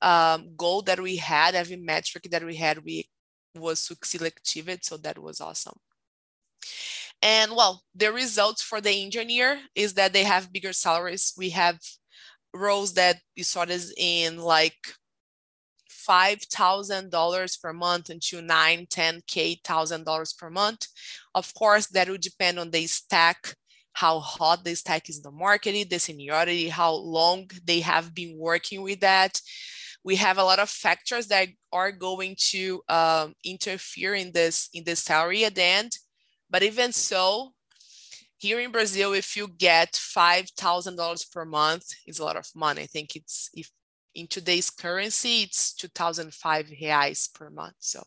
um, 0.00 0.54
goal 0.56 0.82
that 0.82 1.00
we 1.00 1.16
had, 1.16 1.54
every 1.54 1.76
metric 1.76 2.28
that 2.30 2.44
we 2.44 2.56
had, 2.56 2.84
we 2.84 3.08
was 3.54 3.78
succeed 3.80 4.22
achieved. 4.22 4.84
So 4.84 4.96
that 4.98 5.18
was 5.18 5.40
awesome. 5.40 5.78
And 7.22 7.52
well, 7.54 7.82
the 7.94 8.12
results 8.12 8.62
for 8.62 8.80
the 8.80 9.02
engineer 9.02 9.60
is 9.74 9.94
that 9.94 10.12
they 10.12 10.24
have 10.24 10.52
bigger 10.52 10.72
salaries. 10.72 11.32
We 11.36 11.50
have 11.50 11.78
roles 12.52 12.94
that 12.94 13.18
we 13.36 13.44
started 13.44 13.82
in 13.96 14.38
like 14.38 14.76
$5,000 15.90 17.62
per 17.62 17.72
month 17.72 18.10
until 18.10 18.42
nine, 18.42 18.86
10K 18.86 19.62
thousand 19.64 20.04
dollars 20.04 20.32
per 20.32 20.50
month. 20.50 20.86
Of 21.34 21.54
course, 21.54 21.86
that 21.88 22.08
would 22.08 22.20
depend 22.20 22.58
on 22.58 22.70
the 22.70 22.86
stack 22.86 23.54
how 23.94 24.20
hot 24.20 24.64
the 24.64 24.74
stack 24.74 25.08
is 25.08 25.18
in 25.18 25.22
the 25.22 25.30
market, 25.30 25.90
the 25.90 25.98
seniority, 25.98 26.68
how 26.68 26.92
long 26.94 27.50
they 27.64 27.80
have 27.80 28.14
been 28.14 28.38
working 28.38 28.82
with 28.82 29.00
that. 29.00 29.40
We 30.04 30.16
have 30.16 30.38
a 30.38 30.44
lot 30.44 30.58
of 30.58 30.68
factors 30.70 31.28
that 31.28 31.48
are 31.72 31.92
going 31.92 32.36
to 32.50 32.82
um, 32.88 33.34
interfere 33.44 34.14
in 34.14 34.32
this 34.32 34.68
in 34.72 34.84
the 34.84 34.96
salary 34.96 35.44
at 35.44 35.54
the 35.54 35.62
end. 35.62 35.92
But 36.52 36.62
even 36.62 36.92
so, 36.92 37.54
here 38.38 38.60
in 38.60 38.72
Brazil, 38.72 39.14
if 39.14 39.36
you 39.36 39.48
get 39.48 39.96
five 39.96 40.50
thousand 40.50 40.96
dollars 40.96 41.24
per 41.24 41.46
month, 41.46 41.86
it's 42.06 42.20
a 42.20 42.24
lot 42.24 42.36
of 42.36 42.46
money. 42.54 42.82
I 42.82 42.86
think 42.86 43.16
it's 43.16 43.50
if 43.54 43.70
in 44.14 44.28
today's 44.28 44.70
currency, 44.70 45.44
it's 45.44 45.74
two 45.74 45.88
thousand 45.88 46.34
five 46.34 46.66
reais 46.66 47.32
per 47.34 47.50
month. 47.50 47.76
So 47.80 48.04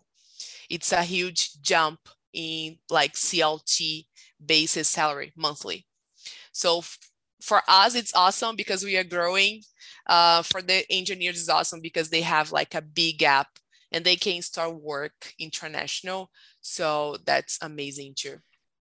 it's 0.69 0.91
a 0.93 1.03
huge 1.03 1.61
jump 1.61 1.99
in 2.33 2.77
like 2.89 3.13
CLT 3.13 4.05
basis 4.45 4.89
salary 4.89 5.33
monthly. 5.35 5.87
So 6.53 6.83
for 7.41 7.61
us, 7.67 7.95
it's 7.95 8.15
awesome 8.15 8.55
because 8.55 8.83
we 8.83 8.97
are 8.97 9.03
growing. 9.05 9.61
Uh, 10.07 10.43
for 10.43 10.61
the 10.61 10.85
engineers, 10.91 11.39
it's 11.39 11.49
awesome 11.49 11.81
because 11.81 12.09
they 12.09 12.21
have 12.21 12.51
like 12.51 12.75
a 12.75 12.81
big 12.81 13.19
gap 13.19 13.47
and 13.91 14.05
they 14.05 14.15
can 14.17 14.41
start 14.41 14.75
work 14.81 15.33
international. 15.39 16.29
So 16.65 17.17
that's 17.25 17.59
amazing 17.61 18.15
too. 18.15 18.37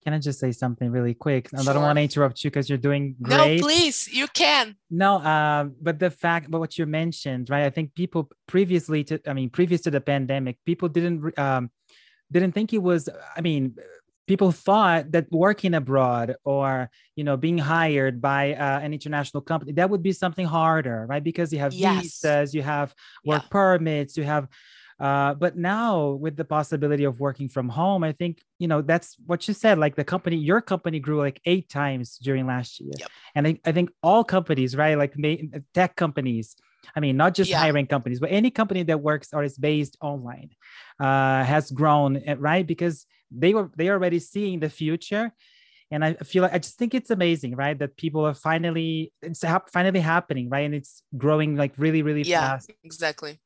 Can 0.04 0.14
I 0.14 0.18
just 0.18 0.38
say 0.38 0.52
something 0.52 0.90
really 0.90 1.14
quick? 1.14 1.48
Sure. 1.48 1.60
I 1.60 1.72
don't 1.72 1.82
want 1.82 1.96
to 1.96 2.02
interrupt 2.02 2.42
you 2.44 2.50
because 2.50 2.68
you're 2.68 2.78
doing 2.78 3.16
great. 3.20 3.60
No, 3.60 3.66
please, 3.66 4.08
you 4.08 4.28
can. 4.28 4.76
No, 4.88 5.16
uh, 5.16 5.64
but 5.80 5.98
the 5.98 6.10
fact, 6.10 6.48
but 6.50 6.60
what 6.60 6.78
you 6.78 6.86
mentioned, 6.86 7.50
right? 7.50 7.64
I 7.64 7.70
think 7.70 7.94
people 7.94 8.30
previously 8.46 9.02
to, 9.04 9.20
I 9.26 9.32
mean, 9.32 9.50
previous 9.50 9.80
to 9.82 9.90
the 9.90 10.00
pandemic, 10.00 10.58
people 10.64 10.88
didn't 10.88 11.36
um, 11.38 11.70
didn't 12.30 12.52
think 12.52 12.72
it 12.72 12.82
was. 12.82 13.08
I 13.36 13.40
mean, 13.40 13.74
people 14.28 14.52
thought 14.52 15.10
that 15.12 15.26
working 15.32 15.74
abroad 15.74 16.36
or 16.44 16.88
you 17.16 17.24
know 17.24 17.36
being 17.36 17.58
hired 17.58 18.20
by 18.20 18.54
uh, 18.54 18.78
an 18.78 18.92
international 18.92 19.40
company 19.40 19.72
that 19.72 19.90
would 19.90 20.02
be 20.02 20.12
something 20.12 20.46
harder 20.46 21.06
right 21.08 21.24
because 21.24 21.52
you 21.52 21.58
have 21.58 21.74
yes. 21.74 22.02
visas 22.02 22.54
you 22.54 22.62
have 22.62 22.94
work 23.24 23.42
yeah. 23.42 23.48
permits 23.50 24.16
you 24.16 24.22
have 24.22 24.46
uh, 25.00 25.34
but 25.34 25.56
now 25.56 26.10
with 26.10 26.36
the 26.36 26.44
possibility 26.44 27.04
of 27.04 27.20
working 27.20 27.48
from 27.48 27.68
home 27.68 28.04
i 28.04 28.12
think 28.12 28.38
you 28.58 28.68
know 28.68 28.82
that's 28.82 29.16
what 29.26 29.46
you 29.48 29.54
said 29.54 29.78
like 29.78 29.96
the 29.96 30.04
company 30.04 30.36
your 30.36 30.60
company 30.60 30.98
grew 30.98 31.18
like 31.18 31.40
eight 31.46 31.68
times 31.68 32.18
during 32.18 32.46
last 32.46 32.80
year 32.80 32.92
yep. 32.98 33.08
and 33.34 33.46
I, 33.46 33.58
I 33.64 33.72
think 33.72 33.90
all 34.02 34.24
companies 34.24 34.76
right 34.76 34.96
like 34.96 35.14
tech 35.74 35.96
companies 35.96 36.56
I 36.96 37.00
mean, 37.00 37.16
not 37.16 37.34
just 37.34 37.50
yeah. 37.50 37.58
hiring 37.58 37.86
companies, 37.86 38.20
but 38.20 38.30
any 38.30 38.50
company 38.50 38.82
that 38.84 39.00
works 39.00 39.28
or 39.32 39.44
is 39.44 39.56
based 39.56 39.96
online 40.00 40.50
uh, 40.98 41.44
has 41.44 41.70
grown, 41.70 42.16
eh, 42.16 42.34
right? 42.38 42.66
Because 42.66 43.06
they 43.30 43.54
were 43.54 43.70
they 43.76 43.88
are 43.88 43.94
already 43.94 44.18
seeing 44.18 44.60
the 44.60 44.68
future, 44.68 45.32
and 45.90 46.04
I 46.04 46.14
feel 46.14 46.42
like 46.42 46.52
I 46.52 46.58
just 46.58 46.78
think 46.78 46.94
it's 46.94 47.10
amazing, 47.10 47.56
right? 47.56 47.78
That 47.78 47.96
people 47.96 48.26
are 48.26 48.34
finally 48.34 49.12
it's 49.22 49.42
ha- 49.42 49.62
finally 49.72 50.00
happening, 50.00 50.48
right? 50.48 50.66
And 50.66 50.74
it's 50.74 51.02
growing 51.16 51.56
like 51.56 51.72
really, 51.76 52.02
really 52.02 52.22
yeah, 52.22 52.50
fast. 52.50 52.72
Exactly. 52.84 53.38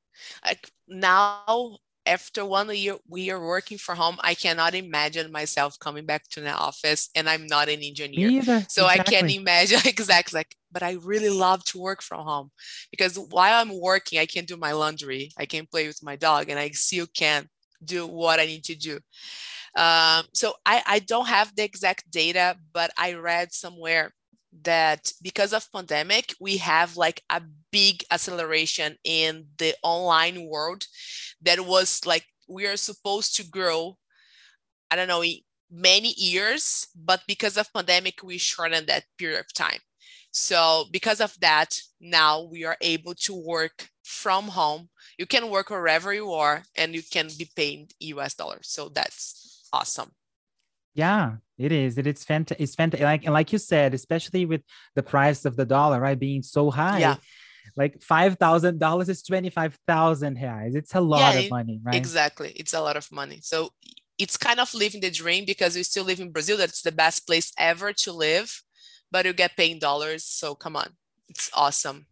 Like 0.45 0.71
now 0.89 1.79
after 2.07 2.45
one 2.45 2.75
year 2.75 2.97
we 3.09 3.31
are 3.31 3.45
working 3.45 3.77
from 3.77 3.97
home 3.97 4.17
i 4.21 4.35
cannot 4.35 4.75
imagine 4.75 5.31
myself 5.33 5.79
coming 5.79 6.07
back 6.07 6.27
to 6.29 6.41
the 6.41 6.53
office 6.53 7.11
and 7.15 7.29
i'm 7.29 7.47
not 7.47 7.69
an 7.69 7.81
engineer. 7.81 8.29
So 8.69 8.87
exactly. 8.87 8.87
i 8.87 8.99
can't 8.99 9.35
imagine 9.35 9.81
exactly 9.85 10.39
like 10.39 10.55
but 10.71 10.83
i 10.83 10.93
really 11.03 11.31
love 11.31 11.65
to 11.65 11.81
work 11.81 12.03
from 12.03 12.25
home 12.25 12.51
because 12.91 13.19
while 13.19 13.61
i'm 13.61 13.81
working 13.81 14.19
i 14.19 14.27
can 14.27 14.45
do 14.45 14.57
my 14.57 14.73
laundry 14.73 15.33
i 15.37 15.47
can 15.47 15.67
play 15.67 15.87
with 15.87 16.03
my 16.03 16.17
dog 16.17 16.49
and 16.49 16.59
i 16.59 16.71
still 16.71 17.07
can 17.13 17.49
do 17.85 18.07
what 18.07 18.41
i 18.41 18.47
need 18.47 18.65
to 18.65 18.75
do. 18.75 18.99
Um, 19.77 20.25
so 20.33 20.55
I, 20.65 20.83
I 20.87 20.99
don't 21.01 21.29
have 21.29 21.55
the 21.55 21.65
exact 21.65 22.11
data 22.11 22.57
but 22.73 22.91
i 22.97 23.15
read 23.15 23.53
somewhere 23.53 24.13
that 24.63 25.13
because 25.23 25.53
of 25.53 25.71
pandemic 25.73 26.35
we 26.41 26.57
have 26.57 26.97
like 26.97 27.23
a 27.31 27.43
big 27.71 28.03
acceleration 28.11 28.97
in 29.05 29.47
the 29.59 29.75
online 29.83 30.47
world 30.47 30.87
that 31.43 31.61
was 31.61 32.07
like 32.07 32.25
we 32.49 32.67
are 32.67 32.77
supposed 32.77 33.37
to 33.37 33.47
grow 33.47 33.97
i 34.91 34.97
don't 34.97 35.09
know 35.09 35.23
many 35.71 36.15
years 36.17 36.89
but 36.95 37.23
because 37.27 37.57
of 37.57 37.73
pandemic 37.73 38.23
we 38.23 38.39
shortened 38.39 38.87
that 38.87 39.05
period 39.19 39.41
of 39.41 39.53
time. 39.53 39.81
So 40.31 40.85
because 40.93 41.21
of 41.21 41.35
that 41.41 41.79
now 42.01 42.43
we 42.43 42.65
are 42.65 42.77
able 42.81 43.15
to 43.15 43.35
work 43.35 43.89
from 44.05 44.49
home. 44.49 44.91
You 45.19 45.27
can 45.27 45.51
work 45.51 45.71
wherever 45.71 46.13
you 46.13 46.33
are 46.33 46.65
and 46.77 46.95
you 46.95 47.03
can 47.03 47.29
be 47.39 47.49
paid 47.57 47.93
us 48.01 48.35
dollars. 48.35 48.69
So 48.69 48.89
that's 48.89 49.69
awesome 49.73 50.13
yeah, 50.97 51.37
it 51.59 51.73
is. 51.73 51.99
It 51.99 52.07
is 52.07 52.25
fantastic. 52.25 52.63
It's 52.63 52.75
fantastic. 52.75 53.05
Like 53.05 53.25
and 53.25 53.35
like 53.35 53.53
you 53.53 53.59
said, 53.59 53.95
especially 53.95 54.47
with 54.47 54.63
the 54.95 55.03
price 55.03 55.45
of 55.45 55.55
the 55.57 55.67
dollar, 55.67 56.01
right, 56.01 56.19
being 56.19 56.43
so 56.43 56.71
high. 56.71 56.99
Yeah. 56.99 57.17
like 57.77 58.03
five 58.03 58.39
thousand 58.39 58.81
dollars 58.81 59.09
is 59.09 59.23
twenty 59.23 59.51
five 59.51 59.79
thousand 59.87 60.39
reais. 60.39 60.75
It's 60.75 60.95
a 60.95 61.01
lot 61.01 61.35
yeah, 61.35 61.41
of 61.41 61.51
money, 61.51 61.81
right? 61.83 61.95
Exactly, 61.95 62.53
it's 62.57 62.73
a 62.73 62.81
lot 62.81 62.97
of 62.97 63.11
money. 63.13 63.41
So 63.43 63.71
it's 64.19 64.39
kind 64.39 64.59
of 64.59 64.73
living 64.73 65.03
the 65.03 65.11
dream 65.11 65.45
because 65.45 65.77
we 65.77 65.83
still 65.83 66.05
live 66.05 66.21
in 66.21 66.33
Brazil. 66.33 66.57
That's 66.57 66.83
the 66.83 66.93
best 66.93 67.27
place 67.27 67.53
ever 67.59 67.93
to 67.93 68.13
live, 68.13 68.63
but 69.11 69.27
you 69.27 69.35
get 69.35 69.57
paid 69.57 69.81
dollars. 69.81 70.25
So 70.25 70.55
come 70.55 70.77
on, 70.77 70.95
it's 71.29 71.51
awesome. 71.53 72.07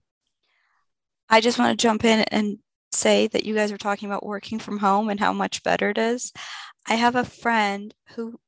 I 1.30 1.40
just 1.40 1.58
want 1.58 1.70
to 1.78 1.82
jump 1.82 2.04
in 2.04 2.20
and 2.30 2.58
say 2.92 3.26
that 3.28 3.44
you 3.44 3.54
guys 3.54 3.72
are 3.72 3.78
talking 3.78 4.08
about 4.08 4.26
working 4.26 4.58
from 4.58 4.78
home 4.78 5.08
and 5.08 5.18
how 5.18 5.32
much 5.32 5.62
better 5.62 5.88
it 5.88 5.98
is. 5.98 6.32
I 6.86 6.94
have 6.94 7.16
a 7.16 7.24
friend 7.24 7.94
who 8.14 8.38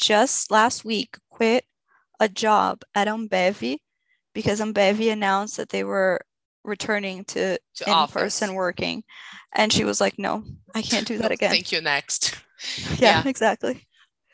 just 0.00 0.50
last 0.50 0.84
week 0.84 1.16
quit 1.28 1.64
a 2.18 2.28
job 2.28 2.82
at 2.94 3.06
Ambev 3.06 3.78
because 4.34 4.60
Ambev 4.60 5.12
announced 5.12 5.58
that 5.58 5.68
they 5.68 5.84
were 5.84 6.20
returning 6.64 7.24
to, 7.24 7.58
to 7.76 7.90
in-person 7.90 8.54
working. 8.54 9.04
And 9.54 9.72
she 9.72 9.84
was 9.84 10.00
like 10.00 10.18
no 10.18 10.44
i 10.74 10.82
can't 10.82 11.06
do 11.06 11.18
that 11.18 11.30
again. 11.36 11.50
Thank 11.50 11.70
you 11.70 11.80
next. 11.80 12.36
Yeah, 12.98 13.22
yeah, 13.24 13.28
exactly. 13.28 13.88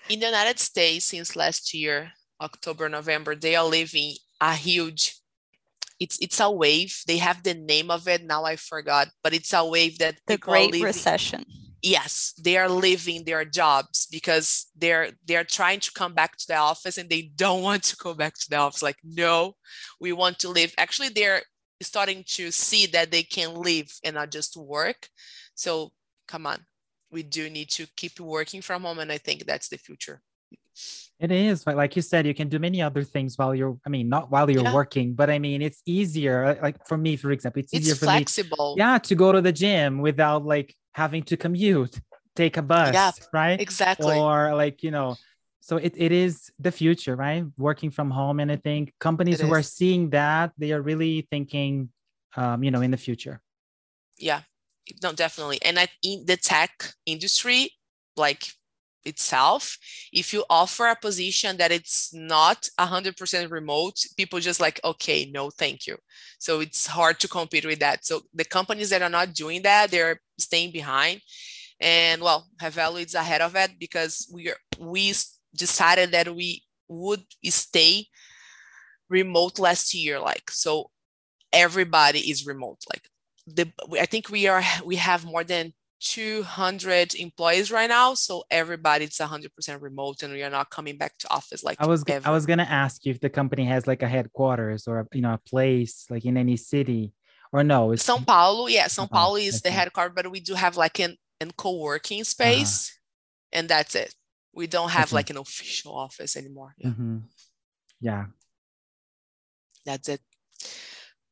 In 0.08 0.18
the 0.18 0.26
united 0.26 0.58
states 0.58 1.06
since 1.06 1.37
last 1.37 1.73
year 1.73 2.12
october 2.40 2.88
november 2.88 3.35
they 3.37 3.54
are 3.54 3.64
living 3.64 4.14
a 4.40 4.52
huge 4.54 5.16
it's 6.00 6.18
it's 6.20 6.40
a 6.40 6.50
wave. 6.50 7.02
They 7.06 7.18
have 7.18 7.42
the 7.42 7.54
name 7.54 7.90
of 7.90 8.08
it. 8.08 8.25
Now 8.25 8.44
i 8.44 8.56
forgot 8.56 9.08
but 9.23 9.32
it's 9.32 9.52
a 9.52 9.64
wave 9.64 9.99
that 9.99 10.16
the 10.26 10.38
great 10.38 10.75
recession 10.82 11.44
yes 11.87 12.35
they 12.43 12.57
are 12.57 12.69
leaving 12.69 13.23
their 13.25 13.45
jobs 13.45 14.09
because 14.11 14.66
they're 14.76 15.11
they're 15.25 15.45
trying 15.45 15.78
to 15.78 15.93
come 15.93 16.12
back 16.12 16.37
to 16.37 16.47
the 16.49 16.57
office 16.57 16.99
and 16.99 17.09
they 17.09 17.23
don't 17.37 17.62
want 17.62 17.83
to 17.85 17.97
go 17.97 18.12
back 18.12 18.35
to 18.35 18.50
the 18.50 18.57
office 18.57 18.83
like 18.83 18.97
no 19.05 19.55
we 20.00 20.12
want 20.12 20.37
to 20.38 20.49
live 20.49 20.75
actually 20.78 21.09
they're 21.09 21.43
starting 21.81 22.25
to 22.26 22.50
see 22.50 22.87
that 22.87 23.12
they 23.12 23.23
can 23.23 23.55
live 23.55 23.88
and 24.05 24.14
not 24.14 24.33
just 24.33 24.57
work 24.57 25.09
so 25.55 25.93
come 26.26 26.45
on 26.45 26.59
we 27.12 27.23
do 27.23 27.49
need 27.49 27.71
to 27.71 27.87
keep 27.97 28.19
working 28.19 28.61
from 28.61 28.83
home 28.83 28.99
and 28.99 29.12
i 29.12 29.19
think 29.19 29.45
that's 29.45 29.69
the 29.69 29.78
future 29.78 30.21
it 31.19 31.33
is, 31.33 31.64
but 31.64 31.76
like 31.76 31.97
you 31.97 32.02
said, 32.02 32.26
you 32.26 32.35
can 32.35 32.50
do 32.50 32.59
many 32.59 32.83
other 32.83 33.02
things 33.02 33.38
while 33.38 33.55
you're. 33.55 33.78
I 33.87 33.88
mean, 33.88 34.11
not 34.11 34.31
while 34.31 34.50
you're 34.50 34.62
yeah. 34.62 34.75
working, 34.75 35.14
but 35.14 35.31
I 35.31 35.38
mean, 35.38 35.62
it's 35.62 35.81
easier. 35.87 36.45
Uh, 36.45 36.55
like 36.61 36.87
for 36.87 36.99
me, 36.99 37.16
for 37.16 37.33
example, 37.33 37.61
it's, 37.61 37.73
it's 37.73 37.87
easier 37.87 37.95
for 37.95 38.05
flexible. 38.05 38.75
me. 38.76 38.81
Yeah, 38.81 38.99
to 38.99 39.14
go 39.14 39.33
to 39.33 39.40
the 39.40 39.52
gym 39.52 40.00
without 40.02 40.45
like 40.45 40.76
having 40.97 41.23
to 41.23 41.37
commute, 41.37 42.00
take 42.35 42.57
a 42.57 42.62
bus, 42.62 42.95
yeah, 42.95 43.12
right? 43.31 43.61
Exactly. 43.61 44.19
Or 44.19 44.55
like 44.55 44.83
you 44.83 44.91
know, 44.91 45.17
so 45.61 45.76
it, 45.76 45.93
it 45.95 46.11
is 46.11 46.50
the 46.59 46.73
future, 46.73 47.15
right? 47.15 47.45
Working 47.59 47.91
from 47.91 48.11
home, 48.11 48.41
and 48.41 48.50
I 48.50 48.57
think 48.57 48.95
companies 48.99 49.41
it 49.41 49.45
who 49.45 49.53
is. 49.53 49.59
are 49.59 49.62
seeing 49.62 50.11
that 50.11 50.53
they 50.57 50.73
are 50.73 50.81
really 50.81 51.29
thinking, 51.31 51.91
um, 52.35 52.65
you 52.65 52.71
know, 52.71 52.81
in 52.81 52.91
the 52.91 52.97
future. 52.97 53.43
Yeah, 54.19 54.41
no, 55.03 55.12
definitely. 55.12 55.61
And 55.62 55.79
I 55.79 55.88
in 56.03 56.25
the 56.25 56.38
tech 56.38 56.95
industry, 57.05 57.73
like 58.17 58.55
itself 59.07 59.79
if 60.13 60.33
you 60.33 60.45
offer 60.51 60.87
a 60.87 60.97
position 60.97 61.57
that 61.57 61.73
it's 61.73 62.13
not 62.15 62.69
100% 62.79 63.51
remote 63.51 63.95
people 64.17 64.41
just 64.41 64.61
like 64.61 64.81
okay 64.85 65.31
no 65.33 65.51
thank 65.51 65.87
you. 65.87 65.97
So 66.39 66.61
it's 66.61 66.87
hard 66.87 67.19
to 67.21 67.29
compete 67.29 67.65
with 67.65 67.81
that. 67.81 68.05
So 68.05 68.23
the 68.35 68.45
companies 68.45 68.91
that 68.91 69.03
are 69.03 69.11
not 69.11 69.35
doing 69.35 69.63
that 69.63 69.91
they're 69.91 70.21
staying 70.39 70.73
behind. 70.73 71.21
And 71.81 72.23
well 72.23 72.47
Revelo 72.61 73.05
is 73.05 73.15
ahead 73.15 73.41
of 73.41 73.55
it 73.57 73.73
because 73.79 74.29
we 74.33 74.51
are, 74.51 74.57
we 74.79 75.13
decided 75.55 76.13
that 76.13 76.35
we 76.35 76.63
would 76.89 77.23
stay 77.45 78.07
remote 79.09 79.59
last 79.59 79.95
year 79.95 80.19
like 80.19 80.51
so 80.51 80.91
everybody 81.53 82.19
is 82.31 82.47
remote 82.47 82.79
like 82.93 83.09
the 83.47 83.71
i 84.01 84.07
think 84.07 84.29
we 84.31 84.47
are 84.47 84.63
we 84.85 84.97
have 84.97 85.25
more 85.25 85.45
than 85.45 85.73
200 86.00 87.14
employees 87.14 87.70
right 87.70 87.88
now 87.88 88.12
so 88.12 88.44
everybody's 88.51 89.16
100% 89.16 89.81
remote 89.81 90.23
and 90.23 90.33
we 90.33 90.42
are 90.42 90.51
not 90.51 90.68
coming 90.68 90.99
back 90.99 91.16
to 91.16 91.31
office 91.33 91.64
like 91.64 91.81
i 91.81 91.87
was 91.87 92.05
ever. 92.07 92.29
i 92.29 92.31
was 92.31 92.44
going 92.44 92.59
to 92.59 92.70
ask 92.70 93.07
you 93.07 93.11
if 93.11 93.20
the 93.20 93.31
company 93.31 93.64
has 93.64 93.87
like 93.87 94.03
a 94.03 94.09
headquarters 94.09 94.87
or 94.87 95.01
a, 95.01 95.07
you 95.12 95.23
know 95.23 95.33
a 95.33 95.40
place 95.49 96.05
like 96.11 96.27
in 96.27 96.37
any 96.37 96.57
city 96.57 97.12
or 97.51 97.64
no 97.64 97.92
it's 97.92 98.05
sao 98.05 98.18
paulo 98.18 98.66
yeah 98.66 98.87
sao 98.88 99.07
paulo 99.07 99.37
is 99.37 99.62
the 99.62 99.70
headquarters 99.70 100.12
but 100.14 100.31
we 100.31 100.40
do 100.40 100.53
have 100.53 100.77
like 100.77 101.01
an, 101.01 101.16
an 101.40 101.51
co-working 101.57 102.20
uh-huh. 102.20 102.25
space 102.25 102.90
uh-huh. 102.90 103.59
and 103.61 103.68
that's 103.68 103.94
it 103.94 104.14
we 104.53 104.66
don't 104.66 104.90
have 104.90 105.12
like 105.12 105.31
an 105.31 105.38
official 105.38 105.97
office 105.97 106.37
anymore 106.37 106.75
yeah. 106.77 106.88
Mm-hmm. 106.88 107.16
yeah 108.01 108.25
that's 109.87 110.11
it 110.11 110.20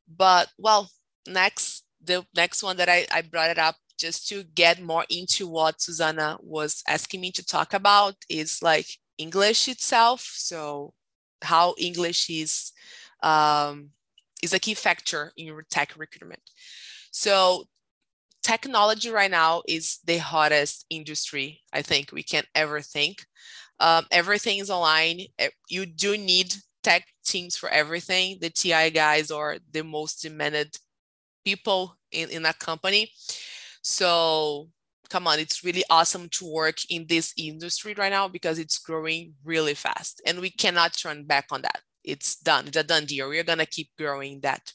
but 0.07 0.49
well 0.57 0.89
next 1.27 1.83
the 2.03 2.25
next 2.35 2.63
one 2.63 2.77
that 2.77 2.89
I, 2.89 3.05
I 3.11 3.21
brought 3.21 3.49
it 3.49 3.57
up 3.57 3.75
just 3.97 4.27
to 4.29 4.43
get 4.43 4.81
more 4.81 5.05
into 5.09 5.47
what 5.47 5.81
Susanna 5.81 6.37
was 6.41 6.83
asking 6.87 7.21
me 7.21 7.31
to 7.31 7.45
talk 7.45 7.73
about 7.73 8.15
is 8.29 8.61
like 8.61 8.87
English 9.17 9.67
itself. 9.67 10.21
So 10.35 10.93
how 11.41 11.75
English 11.77 12.29
is 12.29 12.71
um, 13.23 13.89
is 14.43 14.53
a 14.53 14.59
key 14.59 14.73
factor 14.73 15.31
in 15.37 15.47
your 15.47 15.63
tech 15.69 15.93
recruitment. 15.97 16.41
So 17.11 17.65
technology 18.43 19.09
right 19.09 19.31
now 19.31 19.63
is 19.67 19.99
the 20.05 20.17
hottest 20.17 20.85
industry 20.89 21.61
I 21.73 21.81
think 21.81 22.11
we 22.11 22.23
can 22.23 22.43
ever 22.53 22.81
think. 22.81 23.25
Um, 23.79 24.05
everything 24.11 24.59
is 24.59 24.69
online. 24.69 25.21
You 25.69 25.85
do 25.85 26.17
need 26.17 26.55
tech 26.83 27.07
teams 27.25 27.57
for 27.57 27.69
everything. 27.69 28.37
The 28.39 28.49
TI 28.49 28.91
guys 28.91 29.31
are 29.31 29.57
the 29.71 29.83
most 29.83 30.21
demanded 30.21 30.77
people 31.43 31.97
in, 32.11 32.29
in 32.29 32.45
a 32.45 32.53
company. 32.53 33.11
So 33.87 34.69
come 35.11 35.27
on, 35.27 35.37
it's 35.37 35.63
really 35.63 35.83
awesome 35.91 36.27
to 36.29 36.51
work 36.51 36.77
in 36.89 37.05
this 37.07 37.35
industry 37.37 37.93
right 37.95 38.11
now 38.11 38.27
because 38.27 38.57
it's 38.57 38.79
growing 38.79 39.35
really 39.43 39.75
fast 39.75 40.23
and 40.25 40.39
we 40.39 40.49
cannot 40.49 40.97
turn 40.97 41.25
back 41.25 41.45
on 41.51 41.61
that. 41.61 41.81
It's 42.03 42.35
done, 42.35 42.65
it's 42.67 42.77
a 42.77 42.83
done 42.83 43.05
deal. 43.05 43.29
We're 43.29 43.43
gonna 43.43 43.67
keep 43.67 43.89
growing 43.95 44.39
that. 44.39 44.73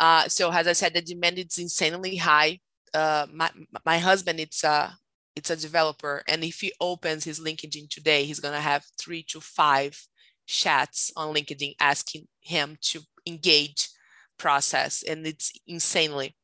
Uh, 0.00 0.26
so 0.28 0.50
as 0.50 0.66
I 0.66 0.72
said, 0.72 0.94
the 0.94 1.02
demand 1.02 1.38
is 1.38 1.58
insanely 1.58 2.16
high. 2.16 2.60
Uh, 2.94 3.26
my, 3.30 3.50
my 3.84 3.98
husband, 3.98 4.40
it's 4.40 4.64
a, 4.64 4.96
it's 5.36 5.50
a 5.50 5.56
developer. 5.56 6.22
And 6.26 6.42
if 6.42 6.60
he 6.60 6.72
opens 6.80 7.24
his 7.24 7.40
LinkedIn 7.40 7.90
today, 7.90 8.24
he's 8.24 8.40
gonna 8.40 8.58
have 8.58 8.86
three 8.98 9.22
to 9.24 9.40
five 9.42 10.02
chats 10.46 11.12
on 11.14 11.34
LinkedIn 11.34 11.74
asking 11.78 12.26
him 12.40 12.78
to 12.84 13.02
engage 13.26 13.90
process. 14.38 15.02
And 15.02 15.26
it's 15.26 15.52
insanely. 15.66 16.34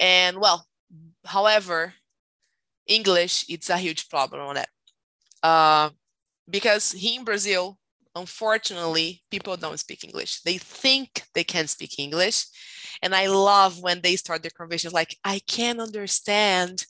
And 0.00 0.38
well, 0.38 0.64
however, 1.24 1.94
English 2.86 3.44
it's 3.48 3.70
a 3.70 3.76
huge 3.76 4.08
problem 4.08 4.40
on. 4.40 4.64
Uh, 5.42 5.90
because 6.48 6.92
here 6.92 7.18
in 7.18 7.24
Brazil, 7.24 7.78
unfortunately, 8.14 9.22
people 9.30 9.56
don't 9.56 9.78
speak 9.78 10.04
English. 10.04 10.40
They 10.42 10.58
think 10.58 11.22
they 11.34 11.44
can 11.44 11.66
speak 11.66 11.98
English. 11.98 12.46
And 13.02 13.14
I 13.14 13.28
love 13.28 13.80
when 13.80 14.00
they 14.00 14.16
start 14.16 14.42
their 14.42 14.50
conversations 14.50 14.94
like, 14.94 15.16
I 15.24 15.40
can 15.46 15.80
understand 15.80 16.84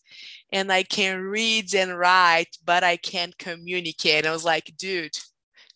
and 0.52 0.72
I 0.72 0.82
can 0.82 1.20
read 1.20 1.74
and 1.74 1.98
write, 1.98 2.56
but 2.64 2.82
I 2.82 2.96
can't 2.96 3.36
communicate. 3.36 4.20
And 4.20 4.28
I 4.28 4.32
was 4.32 4.44
like, 4.44 4.72
dude, 4.78 5.16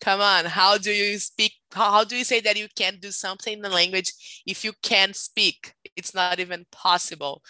come 0.01 0.21
on. 0.21 0.45
How 0.45 0.77
do 0.77 0.91
you 0.91 1.19
speak? 1.19 1.53
How 1.71 2.03
do 2.03 2.15
you 2.15 2.23
say 2.23 2.39
that 2.41 2.57
you 2.57 2.67
can't 2.75 2.99
do 2.99 3.11
something 3.11 3.53
in 3.53 3.61
the 3.61 3.69
language 3.69 4.11
if 4.47 4.63
you 4.63 4.73
can't 4.81 5.15
speak? 5.15 5.73
It's 5.95 6.15
not 6.15 6.39
even 6.39 6.65
possible. 6.71 7.43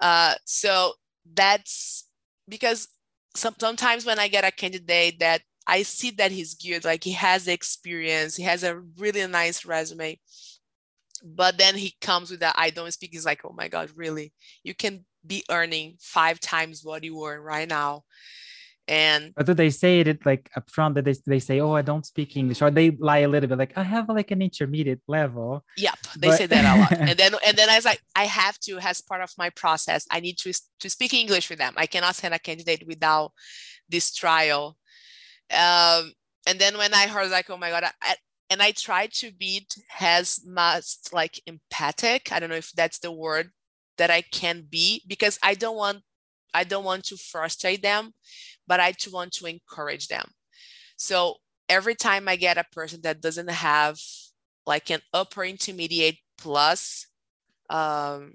Uh, 0.00 0.34
so 0.44 0.92
that's 1.34 2.08
because 2.48 2.88
some, 3.34 3.54
sometimes 3.58 4.04
when 4.06 4.18
I 4.18 4.28
get 4.28 4.44
a 4.44 4.50
candidate 4.50 5.20
that 5.20 5.42
I 5.66 5.82
see 5.82 6.10
that 6.12 6.32
he's 6.32 6.54
good, 6.54 6.84
like 6.84 7.04
he 7.04 7.12
has 7.12 7.48
experience, 7.48 8.36
he 8.36 8.42
has 8.44 8.62
a 8.64 8.80
really 8.98 9.26
nice 9.26 9.64
resume, 9.64 10.18
but 11.24 11.58
then 11.58 11.74
he 11.74 11.94
comes 12.00 12.30
with 12.30 12.40
that 12.40 12.54
I 12.58 12.70
don't 12.70 12.92
speak. 12.92 13.10
He's 13.12 13.24
like, 13.24 13.40
oh 13.44 13.54
my 13.56 13.68
God, 13.68 13.90
really? 13.96 14.32
You 14.62 14.74
can 14.74 15.04
be 15.26 15.42
earning 15.50 15.96
five 16.00 16.38
times 16.40 16.84
what 16.84 17.02
you 17.02 17.24
earn 17.24 17.40
right 17.40 17.68
now 17.68 18.04
and 18.86 19.32
but 19.34 19.46
do 19.46 19.54
they 19.54 19.70
say 19.70 20.00
it 20.00 20.26
like 20.26 20.50
up 20.56 20.70
front 20.70 20.94
that 20.94 21.06
they, 21.06 21.14
they 21.26 21.38
say 21.38 21.58
oh 21.60 21.72
i 21.72 21.80
don't 21.80 22.04
speak 22.04 22.36
english 22.36 22.60
or 22.60 22.70
they 22.70 22.90
lie 22.90 23.20
a 23.20 23.28
little 23.28 23.48
bit 23.48 23.56
like 23.56 23.72
i 23.76 23.82
have 23.82 24.08
like 24.08 24.30
an 24.30 24.42
intermediate 24.42 25.00
level. 25.08 25.64
Yep 25.76 25.98
they 26.18 26.28
but... 26.28 26.36
say 26.36 26.46
that 26.46 26.64
a 26.64 26.80
lot. 26.80 26.92
And 27.08 27.18
then 27.18 27.32
and 27.46 27.56
then 27.56 27.70
i 27.70 27.76
was 27.76 27.84
like 27.84 28.00
i 28.14 28.24
have 28.24 28.58
to 28.60 28.78
as 28.78 29.00
part 29.00 29.22
of 29.22 29.30
my 29.38 29.50
process 29.50 30.06
i 30.10 30.20
need 30.20 30.36
to 30.38 30.52
to 30.80 30.90
speak 30.90 31.14
english 31.14 31.48
with 31.48 31.58
them. 31.58 31.74
I 31.76 31.86
cannot 31.86 32.14
send 32.14 32.34
a 32.34 32.38
candidate 32.38 32.86
without 32.86 33.32
this 33.88 34.14
trial. 34.14 34.76
Um 35.50 36.12
and 36.46 36.58
then 36.58 36.76
when 36.76 36.94
i 36.94 37.06
heard 37.06 37.30
like 37.30 37.50
oh 37.50 37.56
my 37.56 37.70
god 37.70 37.84
I, 38.02 38.16
and 38.50 38.62
i 38.62 38.70
tried 38.70 39.12
to 39.14 39.32
be 39.32 39.66
as 40.00 40.40
much 40.46 40.96
like 41.12 41.40
empathic 41.46 42.32
i 42.32 42.38
don't 42.38 42.50
know 42.50 42.56
if 42.56 42.72
that's 42.72 42.98
the 42.98 43.12
word 43.12 43.50
that 43.98 44.10
i 44.10 44.20
can 44.20 44.66
be 44.68 45.02
because 45.06 45.38
i 45.42 45.54
don't 45.54 45.76
want 45.76 46.02
i 46.52 46.64
don't 46.64 46.84
want 46.84 47.04
to 47.04 47.16
frustrate 47.16 47.82
them 47.82 48.12
but 48.66 48.80
I 48.80 48.92
want 49.12 49.32
to 49.34 49.46
encourage 49.46 50.08
them. 50.08 50.30
So 50.96 51.36
every 51.68 51.94
time 51.94 52.28
I 52.28 52.36
get 52.36 52.58
a 52.58 52.64
person 52.72 53.00
that 53.02 53.20
doesn't 53.20 53.50
have 53.50 53.98
like 54.66 54.90
an 54.90 55.00
upper 55.12 55.44
intermediate 55.44 56.16
plus 56.38 57.06
um, 57.70 58.34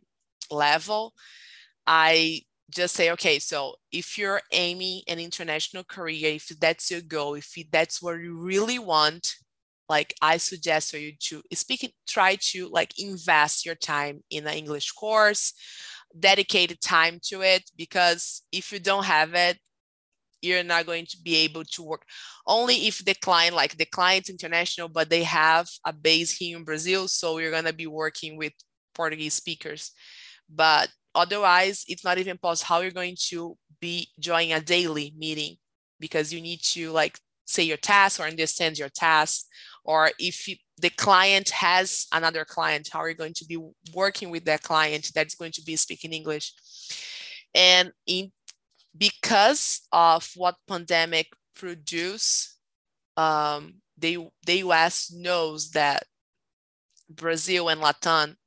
level, 0.51 1.13
I 1.87 2.41
just 2.69 2.95
say, 2.95 3.11
okay, 3.11 3.39
so 3.39 3.75
if 3.91 4.17
you're 4.17 4.41
aiming 4.51 5.01
an 5.07 5.19
international 5.19 5.83
career, 5.83 6.33
if 6.35 6.47
that's 6.59 6.91
your 6.91 7.01
goal, 7.01 7.33
if 7.35 7.55
that's 7.71 8.01
what 8.01 8.19
you 8.19 8.37
really 8.37 8.77
want, 8.77 9.35
like 9.87 10.13
I 10.21 10.37
suggest 10.37 10.91
for 10.91 10.97
you 10.97 11.13
to 11.19 11.41
speak, 11.53 11.91
try 12.07 12.35
to 12.51 12.67
like 12.67 12.99
invest 12.99 13.65
your 13.65 13.75
time 13.75 14.23
in 14.29 14.45
an 14.45 14.53
English 14.53 14.91
course, 14.91 15.53
dedicated 16.17 16.79
time 16.79 17.19
to 17.23 17.41
it, 17.41 17.71
because 17.75 18.43
if 18.51 18.71
you 18.71 18.79
don't 18.79 19.05
have 19.05 19.33
it, 19.33 19.57
you're 20.41 20.63
not 20.63 20.85
going 20.85 21.05
to 21.05 21.17
be 21.21 21.35
able 21.37 21.63
to 21.63 21.83
work 21.83 22.03
only 22.47 22.87
if 22.87 23.03
the 23.05 23.15
client 23.15 23.55
like 23.55 23.77
the 23.77 23.85
client's 23.85 24.29
international 24.29 24.87
but 24.87 25.09
they 25.09 25.23
have 25.23 25.67
a 25.85 25.93
base 25.93 26.35
here 26.37 26.57
in 26.57 26.63
brazil 26.63 27.07
so 27.07 27.37
you're 27.37 27.51
going 27.51 27.65
to 27.65 27.73
be 27.73 27.87
working 27.87 28.37
with 28.37 28.53
portuguese 28.93 29.33
speakers 29.33 29.91
but 30.49 30.89
Otherwise, 31.15 31.85
it's 31.87 32.03
not 32.03 32.17
even 32.17 32.37
possible 32.37 32.67
how 32.67 32.81
you're 32.81 32.91
going 32.91 33.17
to 33.29 33.57
be 33.79 34.07
joining 34.19 34.53
a 34.53 34.61
daily 34.61 35.13
meeting 35.17 35.57
because 35.99 36.31
you 36.31 36.39
need 36.39 36.61
to 36.61 36.91
like 36.91 37.19
say 37.45 37.63
your 37.63 37.77
task 37.77 38.19
or 38.19 38.23
understand 38.23 38.77
your 38.77 38.89
task. 38.89 39.45
Or 39.83 40.11
if 40.19 40.47
you, 40.47 40.55
the 40.79 40.91
client 40.91 41.49
has 41.49 42.05
another 42.13 42.45
client, 42.45 42.89
how 42.93 42.99
are 42.99 43.09
you 43.09 43.15
going 43.15 43.33
to 43.33 43.45
be 43.45 43.57
working 43.93 44.29
with 44.29 44.45
that 44.45 44.61
client 44.61 45.11
that's 45.15 45.35
going 45.35 45.51
to 45.53 45.63
be 45.63 45.75
speaking 45.75 46.13
English? 46.13 46.53
And 47.55 47.91
in 48.05 48.31
because 48.97 49.81
of 49.91 50.29
what 50.35 50.55
pandemic 50.67 51.27
produce, 51.55 52.57
um, 53.17 53.75
the, 53.97 54.29
US 54.45 55.11
knows 55.11 55.71
that 55.71 56.03
Brazil 57.09 57.69
and 57.69 57.81
Latin 57.81 58.37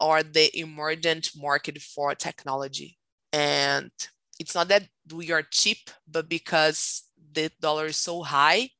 are 0.00 0.22
the 0.22 0.56
emergent 0.58 1.30
market 1.36 1.80
for 1.80 2.14
technology. 2.14 2.98
And 3.32 3.90
it's 4.38 4.54
not 4.54 4.68
that 4.68 4.88
we 5.12 5.32
are 5.32 5.42
cheap, 5.42 5.90
but 6.06 6.28
because 6.28 7.04
the 7.32 7.50
dollar 7.60 7.86
is 7.86 7.96
so 7.96 8.22
high, 8.22 8.70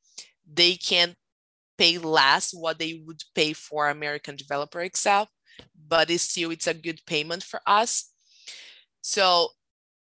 they 0.51 0.75
can 0.75 1.15
pay 1.77 1.97
less 1.97 2.53
what 2.53 2.79
they 2.79 3.01
would 3.05 3.23
pay 3.35 3.53
for 3.53 3.89
American 3.89 4.35
developer 4.35 4.81
Excel, 4.81 5.29
but 5.87 6.09
it's 6.09 6.23
still 6.23 6.51
it's 6.51 6.67
a 6.67 6.73
good 6.73 7.01
payment 7.05 7.43
for 7.43 7.61
us. 7.65 8.11
So, 9.01 9.49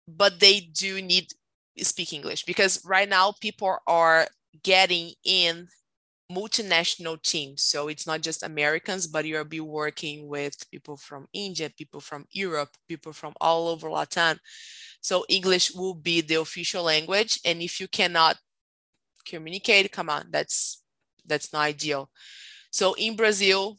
but 0.07 0.39
they 0.39 0.59
do 0.59 1.01
need 1.01 1.31
speak 1.79 2.13
English 2.13 2.45
because 2.45 2.83
right 2.85 3.09
now 3.09 3.33
people 3.41 3.77
are 3.85 4.27
getting 4.63 5.11
in 5.25 5.67
multinational 6.31 7.21
teams. 7.21 7.61
So 7.61 7.87
it's 7.87 8.07
not 8.07 8.21
just 8.21 8.43
Americans, 8.43 9.07
but 9.07 9.25
you'll 9.25 9.43
be 9.43 9.59
working 9.59 10.27
with 10.27 10.69
people 10.71 10.97
from 10.97 11.27
India, 11.33 11.69
people 11.69 11.99
from 11.99 12.25
Europe, 12.31 12.69
people 12.87 13.13
from 13.13 13.33
all 13.39 13.67
over 13.67 13.89
Latin. 13.91 14.39
So 15.01 15.25
English 15.29 15.71
will 15.75 15.93
be 15.93 16.21
the 16.21 16.35
official 16.35 16.83
language. 16.83 17.39
And 17.45 17.61
if 17.61 17.79
you 17.79 17.87
cannot 17.87 18.37
communicate, 19.25 19.91
come 19.91 20.09
on, 20.09 20.27
that's 20.31 20.81
that's 21.25 21.53
not 21.53 21.61
ideal. 21.61 22.09
So 22.71 22.93
in 22.95 23.15
Brazil, 23.15 23.77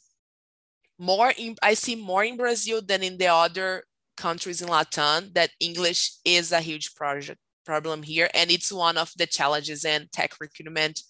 more 0.98 1.32
in, 1.36 1.56
I 1.62 1.74
see 1.74 1.96
more 1.96 2.24
in 2.24 2.36
Brazil 2.36 2.80
than 2.82 3.02
in 3.02 3.18
the 3.18 3.26
other 3.26 3.84
countries 4.16 4.62
in 4.62 4.68
Latin 4.68 5.30
that 5.34 5.50
English 5.60 6.12
is 6.24 6.52
a 6.52 6.60
huge 6.60 6.94
project 6.94 7.40
problem 7.64 8.02
here. 8.02 8.28
And 8.34 8.50
it's 8.50 8.72
one 8.72 8.96
of 8.96 9.12
the 9.16 9.26
challenges 9.26 9.84
in 9.84 10.08
tech 10.12 10.34
recruitment 10.40 11.02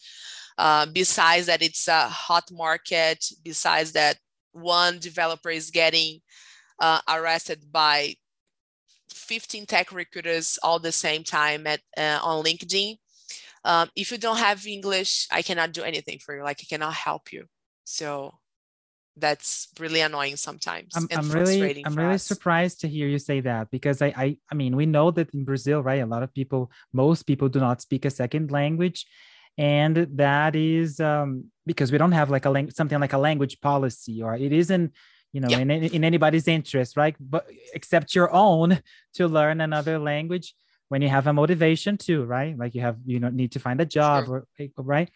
uh, 0.58 0.86
besides 0.86 1.46
that, 1.46 1.62
it's 1.62 1.88
a 1.88 2.08
hot 2.08 2.50
market. 2.50 3.24
Besides 3.42 3.92
that, 3.92 4.16
one 4.52 4.98
developer 4.98 5.50
is 5.50 5.70
getting 5.70 6.20
uh, 6.80 7.00
arrested 7.08 7.70
by 7.70 8.14
15 9.10 9.66
tech 9.66 9.92
recruiters 9.92 10.58
all 10.62 10.78
the 10.78 10.92
same 10.92 11.24
time 11.24 11.66
at 11.66 11.80
uh, 11.96 12.20
on 12.22 12.44
LinkedIn. 12.44 12.96
Um, 13.64 13.90
if 13.96 14.12
you 14.12 14.18
don't 14.18 14.38
have 14.38 14.66
English, 14.66 15.26
I 15.30 15.42
cannot 15.42 15.72
do 15.72 15.82
anything 15.82 16.20
for 16.20 16.36
you. 16.36 16.42
Like 16.42 16.60
I 16.60 16.66
cannot 16.68 16.94
help 16.94 17.32
you. 17.32 17.46
So 17.84 18.34
that's 19.16 19.68
really 19.78 20.00
annoying 20.00 20.36
sometimes. 20.36 20.94
I'm, 20.94 21.08
I'm 21.10 21.30
really, 21.30 21.84
I'm 21.84 21.94
really 21.94 22.14
us. 22.14 22.22
surprised 22.22 22.80
to 22.82 22.88
hear 22.88 23.08
you 23.08 23.18
say 23.18 23.40
that 23.40 23.70
because 23.70 24.02
I, 24.02 24.12
I, 24.16 24.38
I 24.50 24.54
mean, 24.54 24.76
we 24.76 24.86
know 24.86 25.10
that 25.10 25.32
in 25.32 25.44
Brazil, 25.44 25.82
right? 25.82 26.02
A 26.02 26.06
lot 26.06 26.22
of 26.22 26.34
people, 26.34 26.70
most 26.92 27.22
people 27.22 27.48
do 27.48 27.60
not 27.60 27.80
speak 27.80 28.04
a 28.04 28.10
second 28.10 28.50
language, 28.50 29.06
and 29.58 29.96
that 30.12 30.54
is 30.54 31.00
um, 31.00 31.46
because 31.64 31.90
we 31.90 31.98
don't 31.98 32.12
have 32.12 32.30
like 32.30 32.44
a 32.44 32.50
lang- 32.50 32.70
something 32.70 33.00
like 33.00 33.14
a 33.14 33.18
language 33.18 33.60
policy 33.60 34.22
or 34.22 34.34
it 34.34 34.52
isn't 34.52 34.92
you 35.32 35.40
know 35.40 35.48
in, 35.48 35.70
in 35.70 36.04
anybody's 36.04 36.48
interest 36.48 36.96
right 36.96 37.16
but 37.18 37.46
except 37.74 38.14
your 38.14 38.32
own 38.32 38.80
to 39.14 39.26
learn 39.26 39.60
another 39.60 39.98
language 39.98 40.54
when 40.88 41.02
you 41.02 41.08
have 41.08 41.26
a 41.26 41.32
motivation 41.32 41.96
too 41.96 42.24
right 42.24 42.56
like 42.58 42.74
you 42.74 42.80
have 42.80 42.96
you 43.04 43.18
know 43.18 43.28
need 43.28 43.52
to 43.52 43.58
find 43.58 43.80
a 43.80 43.86
job 43.86 44.26
sure. 44.26 44.46
or 44.58 44.84
right 44.84 45.10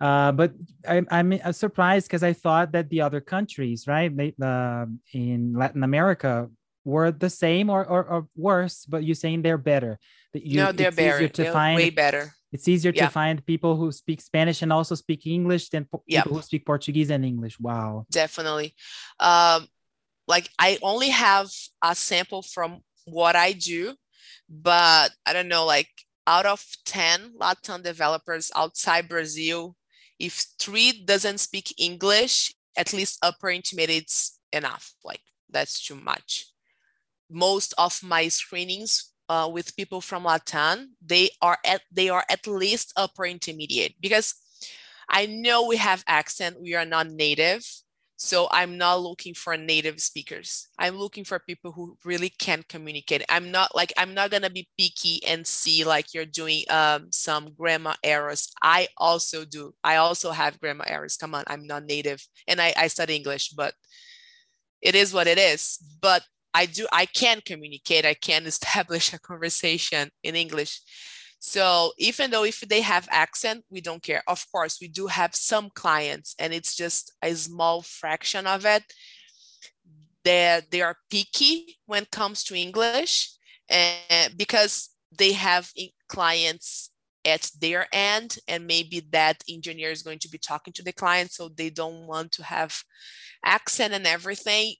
uh, 0.00 0.32
but 0.32 0.52
I, 0.88 1.02
I'm 1.10 1.38
surprised 1.52 2.08
because 2.08 2.22
I 2.22 2.32
thought 2.32 2.72
that 2.72 2.88
the 2.88 3.02
other 3.02 3.20
countries, 3.20 3.86
right, 3.86 4.14
they, 4.14 4.34
uh, 4.42 4.86
in 5.12 5.54
Latin 5.54 5.82
America, 5.82 6.48
were 6.84 7.10
the 7.10 7.30
same 7.30 7.70
or, 7.70 7.84
or, 7.84 8.04
or 8.04 8.28
worse. 8.36 8.84
But 8.84 9.04
you're 9.04 9.14
saying 9.14 9.42
they're 9.42 9.58
better. 9.58 9.98
That 10.32 10.44
you, 10.44 10.58
no, 10.58 10.72
they're 10.72 10.92
better. 10.92 11.28
To 11.28 11.42
they're 11.42 11.52
find, 11.52 11.76
way 11.76 11.90
better 11.90 12.34
it's 12.54 12.68
easier 12.68 12.92
yeah. 12.94 13.06
to 13.06 13.10
find 13.10 13.44
people 13.44 13.74
who 13.74 13.90
speak 13.90 14.20
Spanish 14.20 14.62
and 14.62 14.72
also 14.72 14.94
speak 14.94 15.26
English 15.26 15.70
than 15.70 15.86
po- 15.86 16.04
yeah. 16.06 16.22
people 16.22 16.36
who 16.36 16.42
speak 16.42 16.64
Portuguese 16.64 17.10
and 17.10 17.24
English. 17.24 17.58
Wow. 17.58 18.06
Definitely. 18.12 18.76
Um, 19.18 19.66
like 20.28 20.48
I 20.56 20.78
only 20.80 21.08
have 21.08 21.50
a 21.82 21.96
sample 21.96 22.42
from 22.42 22.78
what 23.06 23.34
I 23.34 23.54
do, 23.54 23.96
but 24.48 25.10
I 25.26 25.32
don't 25.32 25.48
know, 25.48 25.64
like 25.66 25.88
out 26.28 26.46
of 26.46 26.64
10 26.86 27.32
Latin 27.36 27.82
developers 27.82 28.52
outside 28.54 29.08
Brazil, 29.08 29.74
if 30.18 30.44
three 30.58 31.04
doesn't 31.04 31.38
speak 31.38 31.74
English, 31.78 32.54
at 32.76 32.92
least 32.92 33.18
upper 33.22 33.50
intermediate's 33.50 34.38
enough. 34.52 34.94
Like 35.04 35.20
that's 35.50 35.84
too 35.84 35.96
much. 35.96 36.46
Most 37.30 37.74
of 37.78 38.02
my 38.02 38.28
screenings 38.28 39.12
uh, 39.28 39.48
with 39.52 39.76
people 39.76 40.00
from 40.00 40.24
Latam, 40.24 40.86
they 41.04 41.30
are 41.40 41.58
at 41.64 41.82
they 41.90 42.08
are 42.08 42.24
at 42.30 42.46
least 42.46 42.92
upper 42.96 43.26
intermediate 43.26 43.94
because 44.00 44.34
I 45.08 45.26
know 45.26 45.66
we 45.66 45.76
have 45.76 46.04
accent, 46.06 46.60
we 46.60 46.74
are 46.74 46.84
not 46.84 47.08
native. 47.08 47.64
So 48.24 48.48
I'm 48.50 48.78
not 48.78 49.02
looking 49.02 49.34
for 49.34 49.54
native 49.54 50.00
speakers. 50.00 50.68
I'm 50.78 50.96
looking 50.96 51.24
for 51.24 51.38
people 51.38 51.72
who 51.72 51.98
really 52.06 52.30
can 52.30 52.64
communicate. 52.66 53.22
I'm 53.28 53.50
not 53.50 53.76
like 53.76 53.92
I'm 53.98 54.14
not 54.14 54.30
gonna 54.30 54.48
be 54.48 54.66
picky 54.78 55.20
and 55.26 55.46
see 55.46 55.84
like 55.84 56.14
you're 56.14 56.24
doing 56.24 56.64
um, 56.70 57.08
some 57.12 57.52
grammar 57.52 57.92
errors. 58.02 58.50
I 58.62 58.88
also 58.96 59.44
do. 59.44 59.74
I 59.84 59.96
also 59.96 60.30
have 60.30 60.58
grammar 60.58 60.86
errors. 60.88 61.18
Come 61.18 61.34
on, 61.34 61.44
I'm 61.48 61.66
not 61.66 61.84
native 61.84 62.26
and 62.48 62.62
I, 62.62 62.72
I 62.78 62.86
study 62.86 63.14
English, 63.14 63.50
but 63.50 63.74
it 64.80 64.94
is 64.94 65.12
what 65.12 65.26
it 65.26 65.36
is. 65.36 65.78
But 66.00 66.22
I 66.54 66.64
do, 66.64 66.86
I 66.90 67.04
can 67.04 67.42
communicate, 67.44 68.06
I 68.06 68.14
can 68.14 68.46
establish 68.46 69.12
a 69.12 69.18
conversation 69.18 70.10
in 70.22 70.34
English. 70.34 70.80
So 71.46 71.92
even 71.98 72.30
though 72.30 72.44
if 72.44 72.60
they 72.60 72.80
have 72.80 73.06
accent, 73.10 73.66
we 73.68 73.82
don't 73.82 74.02
care. 74.02 74.22
Of 74.26 74.50
course, 74.50 74.78
we 74.80 74.88
do 74.88 75.08
have 75.08 75.34
some 75.34 75.68
clients 75.74 76.34
and 76.38 76.54
it's 76.54 76.74
just 76.74 77.12
a 77.22 77.34
small 77.34 77.82
fraction 77.82 78.46
of 78.46 78.64
it. 78.64 78.82
That 80.24 80.70
they 80.70 80.80
are 80.80 80.96
picky 81.10 81.76
when 81.84 82.04
it 82.04 82.10
comes 82.10 82.44
to 82.44 82.54
English 82.54 83.30
and 83.68 84.34
because 84.38 84.88
they 85.12 85.32
have 85.32 85.70
clients 86.08 86.90
at 87.26 87.50
their 87.60 87.88
end 87.92 88.38
and 88.48 88.66
maybe 88.66 89.06
that 89.12 89.44
engineer 89.46 89.90
is 89.90 90.02
going 90.02 90.20
to 90.20 90.30
be 90.30 90.38
talking 90.38 90.72
to 90.72 90.82
the 90.82 90.94
client 90.94 91.30
so 91.30 91.50
they 91.50 91.68
don't 91.68 92.06
want 92.06 92.32
to 92.32 92.42
have 92.42 92.82
accent 93.44 93.92
and 93.92 94.06
everything 94.06 94.76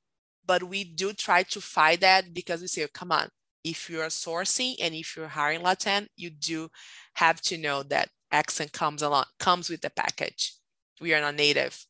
but 0.46 0.62
we 0.62 0.84
do 0.84 1.12
try 1.12 1.42
to 1.42 1.60
fight 1.60 2.00
that 2.00 2.34
because 2.34 2.60
we 2.60 2.66
say, 2.66 2.86
come 2.92 3.12
on, 3.12 3.28
if 3.64 3.88
you're 3.90 4.06
sourcing 4.06 4.76
and 4.80 4.94
if 4.94 5.16
you're 5.16 5.28
hiring 5.28 5.62
Latin, 5.62 6.08
you 6.16 6.30
do 6.30 6.70
have 7.14 7.40
to 7.42 7.58
know 7.58 7.82
that 7.84 8.10
accent 8.30 8.72
comes 8.72 9.02
along, 9.02 9.24
comes 9.38 9.70
with 9.70 9.80
the 9.80 9.90
package. 9.90 10.54
We 11.00 11.14
are 11.14 11.20
not 11.20 11.34
native. 11.34 11.84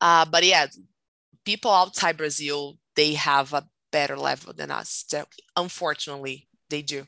Uh, 0.00 0.24
but 0.24 0.44
yeah, 0.44 0.66
people 1.44 1.70
outside 1.70 2.16
Brazil, 2.16 2.78
they 2.94 3.14
have 3.14 3.52
a 3.52 3.68
better 3.92 4.16
level 4.16 4.52
than 4.52 4.70
us. 4.70 5.04
So 5.08 5.24
unfortunately, 5.56 6.48
they 6.70 6.82
do 6.82 7.06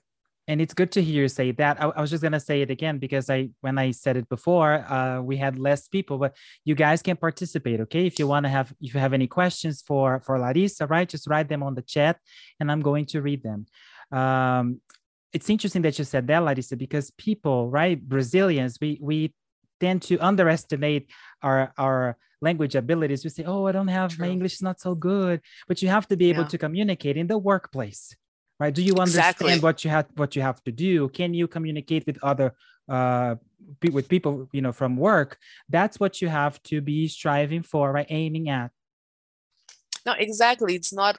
and 0.49 0.63
it's 0.63 0.73
good 0.73 0.91
to 0.93 1.03
hear 1.03 1.23
you 1.23 1.29
say 1.29 1.53
that. 1.53 1.81
I, 1.81 1.89
I, 1.89 2.01
was 2.01 2.11
just 2.11 2.23
gonna 2.23 2.41
say 2.41 2.63
it 2.63 2.71
again 2.71 2.99
because 2.99 3.29
I, 3.29 3.51
when 3.61 3.77
I 3.79 3.91
said 3.91 4.17
it 4.17 4.29
before, 4.31 4.73
uh, 4.91 5.21
we 5.21 5.37
had 5.37 5.59
less 5.59 5.89
people, 5.89 6.17
but 6.17 6.35
you 6.65 6.75
guys 6.75 7.03
can 7.03 7.17
participate. 7.17 7.81
Okay, 7.81 8.07
if 8.07 8.19
you 8.19 8.27
want 8.27 8.45
to 8.45 8.51
have, 8.51 8.73
if 8.81 8.95
you 8.95 9.01
have 9.01 9.13
any 9.13 9.27
questions 9.27 9.83
for 9.87 10.21
for 10.21 10.39
Larissa, 10.39 10.87
right, 10.87 11.09
just 11.09 11.29
write 11.29 11.49
them 11.49 11.63
on 11.63 11.75
the 11.75 11.83
chat, 11.83 12.19
and 12.59 12.73
I'm 12.73 12.81
going 12.81 13.05
to 13.07 13.21
read 13.21 13.43
them. 13.43 13.67
Um, 14.11 14.81
it's 15.35 15.51
interesting 15.51 15.83
that 15.83 15.99
you 15.99 16.05
said 16.05 16.27
that, 16.29 16.43
Larissa, 16.43 16.77
because 16.77 17.11
people, 17.13 17.71
right, 17.71 18.01
Brazilians, 18.01 18.79
we 18.81 18.99
we 19.03 19.35
tend 19.81 20.01
to 20.03 20.19
underestimate 20.19 21.11
our 21.43 21.75
our 21.77 22.17
language 22.41 22.75
abilities. 22.75 23.23
We 23.23 23.31
say, 23.31 23.45
"Oh, 23.45 23.67
I 23.67 23.73
don't 23.73 23.89
have 23.89 24.15
True. 24.15 24.25
my 24.25 24.33
English 24.33 24.55
is 24.55 24.63
not 24.63 24.81
so 24.81 24.95
good," 24.95 25.43
but 25.67 25.83
you 25.83 25.89
have 25.89 26.09
to 26.09 26.17
be 26.17 26.31
able 26.31 26.45
yeah. 26.45 26.49
to 26.49 26.59
communicate 26.59 27.19
in 27.19 27.27
the 27.27 27.37
workplace, 27.37 28.17
right? 28.59 28.75
Do 28.75 28.83
you 28.83 28.95
understand 28.95 29.37
exactly. 29.37 29.61
what 29.61 29.85
you 29.85 29.91
have 29.91 30.07
what 30.17 30.37
you 30.37 30.43
have 30.43 30.63
to 30.65 30.73
do? 30.73 31.09
Can 31.09 31.35
you 31.35 31.49
communicate 31.49 32.07
with 32.07 32.19
other 32.23 32.55
uh, 32.89 33.37
with 33.93 34.09
people, 34.09 34.49
you 34.53 34.63
know, 34.63 34.73
from 34.73 34.97
work? 34.97 35.39
That's 35.69 36.01
what 36.01 36.21
you 36.21 36.29
have 36.29 36.63
to 36.65 36.81
be 36.81 37.09
striving 37.09 37.63
for, 37.63 37.93
right? 37.93 38.07
Aiming 38.09 38.49
at. 38.49 38.71
No, 40.07 40.15
exactly. 40.19 40.75
It's 40.75 40.93
not 40.93 41.19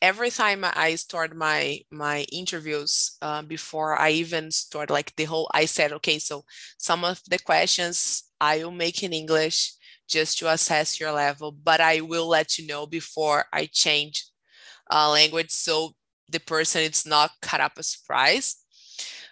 every 0.00 0.30
time 0.30 0.64
I 0.64 0.94
start 0.94 1.34
my 1.34 1.80
my 1.90 2.24
interviews 2.30 3.16
uh, 3.22 3.42
before 3.42 3.98
I 3.98 4.10
even 4.10 4.50
start 4.50 4.90
like 4.90 5.14
the 5.16 5.24
whole 5.24 5.50
I 5.52 5.64
said 5.64 5.92
okay 5.92 6.18
so 6.18 6.44
some 6.78 7.04
of 7.04 7.20
the 7.28 7.38
questions 7.38 8.24
I 8.40 8.62
will 8.62 8.70
make 8.70 9.02
in 9.02 9.12
English 9.12 9.72
just 10.08 10.38
to 10.38 10.50
assess 10.50 11.00
your 11.00 11.12
level 11.12 11.50
but 11.52 11.80
I 11.80 12.00
will 12.00 12.28
let 12.28 12.58
you 12.58 12.66
know 12.66 12.86
before 12.86 13.46
I 13.52 13.68
change 13.72 14.24
uh, 14.90 15.10
language 15.10 15.50
so 15.50 15.94
the 16.28 16.40
person 16.40 16.82
it's 16.82 17.06
not 17.06 17.30
cut 17.42 17.60
up 17.60 17.72
a 17.78 17.82
surprise 17.82 18.56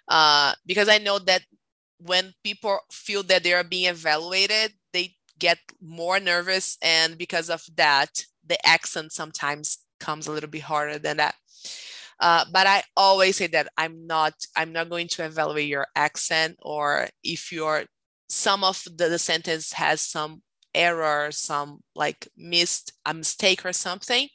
uh, 0.07 0.53
because 0.65 0.89
I 0.89 0.97
know 0.97 1.19
that 1.19 1.41
when 1.99 2.33
people 2.43 2.79
feel 2.91 3.23
that 3.23 3.43
they 3.43 3.53
are 3.53 3.63
being 3.63 3.89
evaluated 3.89 4.73
they 4.93 5.15
get 5.39 5.59
more 5.81 6.19
nervous 6.19 6.77
and 6.81 7.17
because 7.17 7.49
of 7.49 7.63
that 7.75 8.23
the 8.45 8.57
accent 8.65 9.11
sometimes 9.11 9.79
comes 9.99 10.27
a 10.27 10.31
little 10.31 10.49
bit 10.49 10.61
harder 10.61 10.99
than 10.99 11.17
that. 11.17 11.35
Uh, 12.19 12.45
but 12.51 12.65
I 12.65 12.83
always 12.95 13.35
say 13.37 13.47
that 13.47 13.67
I'm 13.77 14.07
not 14.07 14.33
I'm 14.55 14.71
not 14.71 14.89
going 14.89 15.07
to 15.09 15.25
evaluate 15.25 15.67
your 15.67 15.87
accent 15.95 16.57
or 16.61 17.07
if 17.23 17.51
your 17.51 17.83
some 18.29 18.63
of 18.63 18.83
the, 18.85 19.09
the 19.09 19.19
sentence 19.19 19.73
has 19.73 20.01
some 20.01 20.41
error, 20.73 21.29
some 21.31 21.81
like 21.95 22.27
missed 22.35 22.93
a 23.05 23.13
mistake 23.13 23.65
or 23.65 23.73
something. 23.73 24.27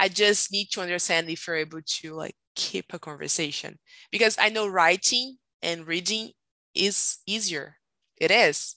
I 0.00 0.08
just 0.08 0.52
need 0.52 0.68
to 0.72 0.82
understand 0.82 1.30
if 1.30 1.46
you're 1.46 1.56
able 1.56 1.82
to 1.84 2.14
like 2.14 2.36
keep 2.56 2.94
a 2.94 3.00
conversation 3.00 3.78
because 4.12 4.36
I 4.40 4.50
know 4.50 4.68
writing 4.68 5.38
and 5.62 5.86
reading 5.86 6.32
is 6.74 7.18
easier. 7.26 7.76
It 8.18 8.32
is 8.32 8.76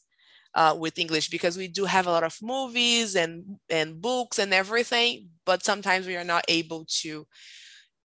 uh, 0.56 0.76
with 0.80 1.00
English 1.00 1.30
because 1.30 1.58
we 1.58 1.68
do 1.68 1.86
have 1.86 2.08
a 2.08 2.12
lot 2.12 2.24
of 2.24 2.38
movies 2.42 3.16
and 3.16 3.60
and 3.70 4.02
books 4.02 4.40
and 4.40 4.54
everything, 4.54 5.30
but 5.46 5.64
sometimes 5.64 6.08
we 6.08 6.18
are 6.18 6.26
not 6.26 6.46
able 6.50 6.86
to. 7.04 7.28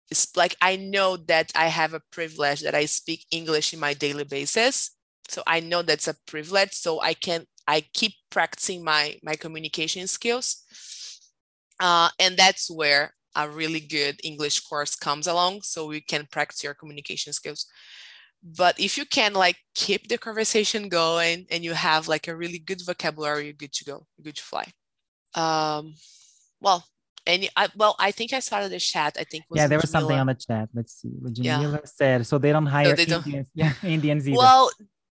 It's 0.09 0.35
like 0.37 0.55
I 0.61 0.77
know 0.77 1.17
that 1.17 1.51
I 1.55 1.67
have 1.67 1.93
a 1.93 2.01
privilege 2.11 2.61
that 2.61 2.75
I 2.75 2.85
speak 2.85 3.25
English 3.31 3.73
in 3.73 3.79
my 3.79 3.93
daily 3.93 4.23
basis, 4.23 4.91
so 5.27 5.43
I 5.45 5.59
know 5.59 5.81
that's 5.81 6.07
a 6.07 6.15
privilege. 6.27 6.73
So 6.73 7.01
I 7.01 7.13
can 7.13 7.45
I 7.67 7.81
keep 7.93 8.13
practicing 8.29 8.83
my 8.83 9.17
my 9.23 9.35
communication 9.35 10.07
skills, 10.07 10.63
uh, 11.79 12.09
and 12.19 12.37
that's 12.37 12.69
where 12.69 13.13
a 13.35 13.49
really 13.49 13.79
good 13.79 14.19
English 14.23 14.61
course 14.61 14.95
comes 14.95 15.27
along, 15.27 15.61
so 15.61 15.87
we 15.87 16.01
can 16.01 16.27
practice 16.31 16.63
your 16.63 16.73
communication 16.73 17.33
skills 17.33 17.67
but 18.43 18.79
if 18.79 18.97
you 18.97 19.05
can 19.05 19.33
like 19.33 19.57
keep 19.73 20.07
the 20.07 20.17
conversation 20.17 20.89
going 20.89 21.45
and 21.51 21.63
you 21.63 21.73
have 21.73 22.07
like 22.07 22.27
a 22.27 22.35
really 22.35 22.59
good 22.59 22.81
vocabulary 22.85 23.45
you're 23.45 23.53
good 23.53 23.73
to 23.73 23.83
go 23.83 24.05
you're 24.17 24.25
good 24.25 24.35
to 24.35 24.43
fly 24.43 24.65
um 25.33 25.93
well 26.61 26.85
and 27.25 27.49
I, 27.55 27.67
well 27.75 27.95
i 27.99 28.11
think 28.11 28.33
i 28.33 28.39
started 28.39 28.71
the 28.71 28.79
chat 28.79 29.17
i 29.19 29.23
think 29.23 29.45
yeah 29.53 29.67
there 29.67 29.79
was 29.79 29.91
Jamila. 29.91 30.01
something 30.01 30.19
on 30.19 30.27
the 30.27 30.35
chat 30.35 30.69
let's 30.73 30.93
see 31.01 31.09
what 31.09 31.33
Jamila 31.33 31.71
yeah. 31.73 31.79
said 31.85 32.27
so 32.27 32.37
they 32.37 32.51
don't 32.51 32.65
hire 32.65 32.89
no, 32.89 32.93
they 32.93 33.03
indians 33.03 33.47
don't. 33.55 33.65
yeah 33.65 33.73
indians 33.83 34.27
either. 34.27 34.37
well 34.37 34.71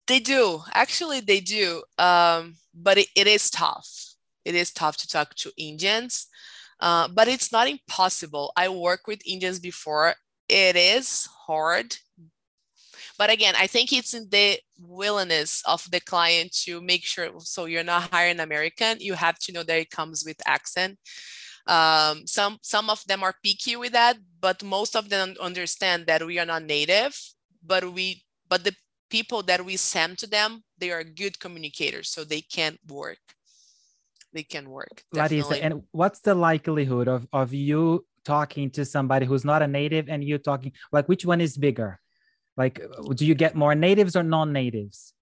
they 0.08 0.20
do 0.20 0.62
actually 0.74 1.22
they 1.22 1.40
do 1.40 1.82
um 1.98 2.56
but 2.76 2.98
it, 2.98 3.08
it 3.16 3.28
is 3.28 3.50
tough 3.50 4.13
it 4.46 4.56
is 4.56 4.72
tough 4.72 4.98
to 4.98 5.08
talk 5.08 5.34
to 5.36 5.52
indians 5.58 6.28
uh, 6.80 7.08
but 7.08 7.28
it's 7.28 7.52
not 7.52 7.68
impossible 7.68 8.52
i 8.56 8.68
work 8.68 9.08
with 9.08 9.22
indians 9.26 9.60
before 9.60 10.14
it 10.50 10.76
is 10.76 11.28
hard 11.48 11.96
but 13.18 13.30
again, 13.30 13.54
I 13.58 13.68
think 13.68 13.94
it's 13.94 14.14
in 14.14 14.28
the 14.30 14.60
willingness 14.80 15.64
of 15.66 15.90
the 15.92 16.00
client 16.00 16.52
to 16.64 16.82
make 16.82 17.04
sure. 17.06 17.30
So 17.40 17.66
you're 17.66 17.84
not 17.84 18.12
hiring 18.12 18.40
American. 18.40 19.00
You 19.00 19.14
have 19.14 19.38
to 19.40 19.52
know 19.52 19.64
that 19.64 19.78
it 19.78 19.92
comes 19.92 20.24
with 20.26 20.42
accent. 20.46 20.98
Um, 21.68 22.28
some 22.28 22.58
some 22.62 22.90
of 22.90 23.04
them 23.06 23.24
are 23.24 23.36
picky 23.44 23.76
with 23.76 23.94
that, 23.94 24.18
but 24.42 24.64
most 24.64 24.96
of 24.96 25.10
them 25.10 25.36
understand 25.40 26.08
that 26.08 26.26
we 26.26 26.40
are 26.40 26.46
not 26.46 26.64
native. 26.64 27.18
But 27.66 27.94
we 27.94 28.24
but 28.50 28.64
the 28.64 28.76
people 29.10 29.44
that 29.44 29.64
we 29.64 29.78
send 29.78 30.18
to 30.18 30.28
them, 30.28 30.64
they 30.78 30.92
are 30.92 31.04
good 31.04 31.40
communicators, 31.40 32.10
so 32.10 32.24
they 32.24 32.42
can 32.42 32.78
work. 32.88 33.20
They 34.34 34.44
can 34.44 34.70
work. 34.70 35.04
Larissa, 35.14 35.64
and 35.64 35.84
what's 35.92 36.20
the 36.22 36.36
likelihood 36.36 37.08
of 37.08 37.28
of 37.32 37.54
you 37.54 38.06
talking 38.26 38.72
to 38.72 38.84
somebody 38.86 39.26
who's 39.26 39.46
not 39.46 39.62
a 39.62 39.68
native 39.68 40.10
and 40.10 40.24
you 40.24 40.38
talking 40.38 40.72
like 40.92 41.08
which 41.08 41.26
one 41.26 41.40
is 41.40 41.58
bigger? 41.58 42.00
like 42.58 42.80
uh, 42.80 43.14
do 43.14 43.26
you 43.26 43.36
get 43.36 43.56
more 43.56 43.76
natives 43.76 44.16
or 44.16 44.24
non-natives 44.24 45.14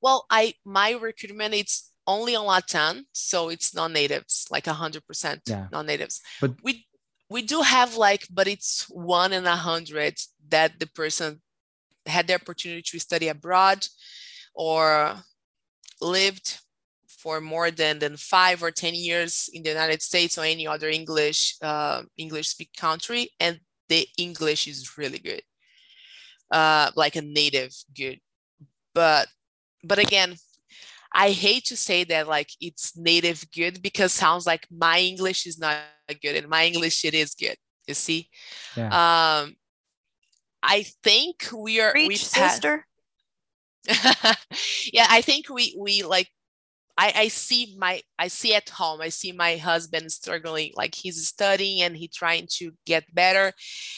well 0.00 0.26
i 0.30 0.54
my 0.64 0.92
recruitment 0.92 1.54
it's 1.54 1.88
only 2.06 2.34
on 2.34 2.46
Latin, 2.46 3.04
so 3.12 3.50
it's 3.50 3.72
non-natives 3.72 4.46
like 4.50 4.64
100% 4.64 5.70
non-natives 5.70 6.20
but 6.40 6.52
we 6.62 6.86
we 7.28 7.42
do 7.42 7.60
have 7.60 7.96
like 7.96 8.26
but 8.30 8.48
it's 8.48 8.86
one 8.90 9.32
in 9.32 9.46
a 9.46 9.54
hundred 9.54 10.18
that 10.48 10.80
the 10.80 10.86
person 10.88 11.40
had 12.06 12.26
the 12.26 12.34
opportunity 12.34 12.82
to 12.82 12.98
study 12.98 13.28
abroad 13.28 13.86
or 14.54 15.14
lived 16.00 16.58
for 17.22 17.40
more 17.40 17.70
than, 17.70 17.98
than 17.98 18.16
five 18.16 18.62
or 18.62 18.70
10 18.70 18.94
years 18.94 19.48
in 19.52 19.62
the 19.62 19.70
United 19.70 20.02
States 20.02 20.38
or 20.38 20.44
any 20.44 20.66
other 20.66 20.88
English 20.88 21.56
uh, 21.62 22.02
English 22.16 22.48
speak 22.48 22.70
country, 22.76 23.30
and 23.38 23.60
the 23.88 24.06
English 24.18 24.66
is 24.66 24.96
really 24.98 25.18
good 25.18 25.42
uh, 26.50 26.90
like 26.96 27.16
a 27.16 27.22
native 27.22 27.74
good. 27.96 28.20
But 28.94 29.28
but 29.84 29.98
again, 29.98 30.36
I 31.12 31.30
hate 31.30 31.64
to 31.66 31.76
say 31.76 32.04
that 32.04 32.28
like 32.28 32.50
it's 32.60 32.96
native 32.96 33.44
good 33.54 33.82
because 33.82 34.12
sounds 34.12 34.46
like 34.46 34.66
my 34.70 34.98
English 34.98 35.46
is 35.46 35.58
not 35.58 35.78
good 36.22 36.36
and 36.36 36.48
my 36.48 36.66
English 36.66 37.04
it 37.04 37.14
is 37.14 37.34
good. 37.34 37.56
You 37.86 37.94
see, 37.94 38.28
yeah. 38.76 38.86
um, 38.88 39.56
I 40.62 40.84
think 41.02 41.48
we 41.54 41.80
are 41.80 41.92
Preach, 41.92 42.08
we 42.08 42.16
sister. 42.16 42.86
yeah, 44.92 45.06
I 45.08 45.22
think 45.22 45.48
we 45.48 45.74
we 45.78 46.02
like 46.02 46.28
I, 47.00 47.12
I 47.16 47.28
see 47.28 47.74
my 47.78 48.02
I 48.18 48.28
see 48.28 48.54
at 48.54 48.68
home 48.68 49.00
I 49.00 49.08
see 49.08 49.32
my 49.32 49.56
husband 49.56 50.12
struggling 50.12 50.72
like 50.76 50.94
he's 50.94 51.26
studying 51.26 51.80
and 51.80 51.96
he 51.96 52.08
trying 52.08 52.46
to 52.58 52.72
get 52.84 53.14
better. 53.14 53.54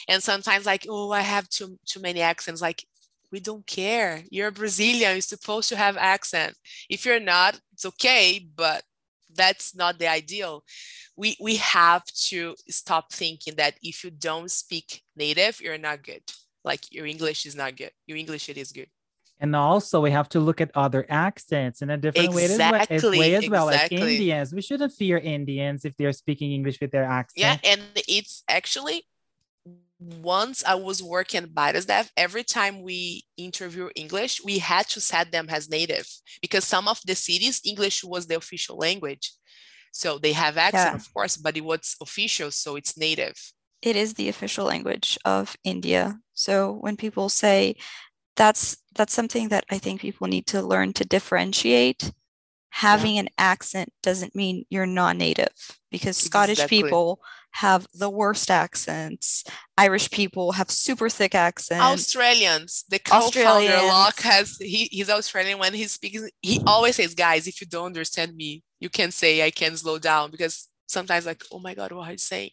And 0.07 0.23
sometimes 0.23 0.65
like 0.65 0.85
oh 0.89 1.11
I 1.11 1.19
have 1.19 1.49
too 1.49 1.77
too 1.85 1.99
many 1.99 2.21
accents 2.21 2.61
like 2.61 2.85
we 3.29 3.41
don't 3.41 3.67
care. 3.67 4.23
You're 4.29 4.51
Brazilian. 4.51 5.11
You're 5.13 5.21
supposed 5.21 5.67
to 5.69 5.75
have 5.75 5.97
accent. 5.97 6.55
If 6.89 7.05
you're 7.05 7.19
not 7.19 7.59
it's 7.73 7.85
okay 7.85 8.47
but 8.55 8.83
that's 9.35 9.75
not 9.75 9.99
the 9.99 10.07
ideal. 10.07 10.63
We 11.17 11.35
we 11.41 11.57
have 11.57 12.05
to 12.29 12.55
stop 12.69 13.11
thinking 13.11 13.55
that 13.57 13.73
if 13.83 14.05
you 14.05 14.11
don't 14.11 14.49
speak 14.49 15.01
native 15.17 15.59
you're 15.59 15.77
not 15.77 16.03
good. 16.03 16.23
Like 16.63 16.89
your 16.89 17.05
English 17.05 17.45
is 17.45 17.55
not 17.55 17.75
good. 17.75 17.91
Your 18.07 18.17
English 18.17 18.47
it 18.47 18.57
is 18.57 18.71
good 18.71 18.87
and 19.43 19.57
also 19.57 19.99
we 19.99 20.09
have 20.09 20.29
to 20.29 20.39
look 20.39 20.61
at 20.61 20.71
other 20.73 21.05
accents 21.09 21.81
in 21.81 21.89
a 21.89 21.97
different 21.97 22.29
exactly, 22.29 22.87
way, 22.87 22.95
as, 22.95 23.03
way 23.03 23.35
as 23.35 23.49
well. 23.49 23.67
Exactly. 23.67 23.97
Like 23.97 24.09
Indians, 24.11 24.53
we 24.53 24.61
shouldn't 24.61 24.93
fear 24.93 25.17
Indians 25.17 25.83
if 25.83 25.97
they're 25.97 26.13
speaking 26.13 26.53
English 26.53 26.79
with 26.79 26.91
their 26.91 27.03
accent. 27.03 27.33
Yeah, 27.35 27.57
and 27.71 27.81
it's 28.07 28.43
actually 28.47 29.05
once 29.99 30.63
I 30.63 30.75
was 30.75 31.03
working 31.03 31.47
by 31.53 31.73
the 31.73 31.81
staff, 31.81 32.09
every 32.15 32.45
time 32.45 32.83
we 32.83 33.25
interview 33.35 33.89
English, 33.95 34.41
we 34.45 34.59
had 34.59 34.87
to 34.89 35.01
set 35.01 35.33
them 35.33 35.47
as 35.49 35.69
native 35.69 36.07
because 36.41 36.63
some 36.63 36.87
of 36.87 37.01
the 37.05 37.15
cities, 37.15 37.61
English 37.65 38.01
was 38.03 38.27
the 38.27 38.35
official 38.35 38.77
language. 38.77 39.33
So 39.91 40.19
they 40.19 40.31
have 40.31 40.57
accent, 40.57 40.91
yeah. 40.91 40.95
of 40.95 41.13
course, 41.13 41.35
but 41.35 41.57
it 41.57 41.65
was 41.65 41.97
official, 42.01 42.49
so 42.51 42.77
it's 42.77 42.97
native. 42.97 43.35
It 43.81 43.97
is 43.97 44.13
the 44.13 44.29
official 44.29 44.65
language 44.65 45.17
of 45.25 45.57
India. 45.65 46.17
So 46.33 46.77
when 46.79 46.95
people 46.95 47.27
say 47.27 47.75
that's 48.35 48.77
that's 48.95 49.13
something 49.13 49.49
that 49.49 49.65
I 49.69 49.77
think 49.77 50.01
people 50.01 50.27
need 50.27 50.47
to 50.47 50.61
learn 50.61 50.93
to 50.93 51.05
differentiate. 51.05 52.11
Having 52.69 53.15
yeah. 53.15 53.21
an 53.21 53.29
accent 53.37 53.93
doesn't 54.01 54.35
mean 54.35 54.65
you're 54.69 54.87
non-native 54.87 55.49
because 55.91 56.17
Scottish 56.17 56.65
people 56.67 57.21
have 57.51 57.85
the 57.93 58.09
worst 58.09 58.49
accents. 58.49 59.43
Irish 59.77 60.09
people 60.09 60.53
have 60.53 60.71
super 60.71 61.07
thick 61.07 61.35
accents. 61.35 61.83
Australians, 61.83 62.83
the 62.89 62.97
co-founder 62.97 63.77
Locke 63.83 64.19
has 64.21 64.57
he, 64.57 64.85
he's 64.85 65.09
Australian 65.09 65.59
when 65.59 65.73
he 65.73 65.85
speaks. 65.85 66.23
He 66.41 66.61
always 66.65 66.95
says, 66.95 67.13
"Guys, 67.13 67.47
if 67.47 67.61
you 67.61 67.67
don't 67.67 67.85
understand 67.85 68.35
me, 68.35 68.63
you 68.79 68.89
can 68.89 69.11
say 69.11 69.45
I 69.45 69.51
can 69.51 69.77
slow 69.77 69.99
down." 69.99 70.31
Because 70.31 70.67
sometimes, 70.87 71.27
like, 71.27 71.43
oh 71.51 71.59
my 71.59 71.75
god, 71.75 71.91
what 71.91 72.07
are 72.07 72.11
you 72.11 72.17
saying? 72.17 72.51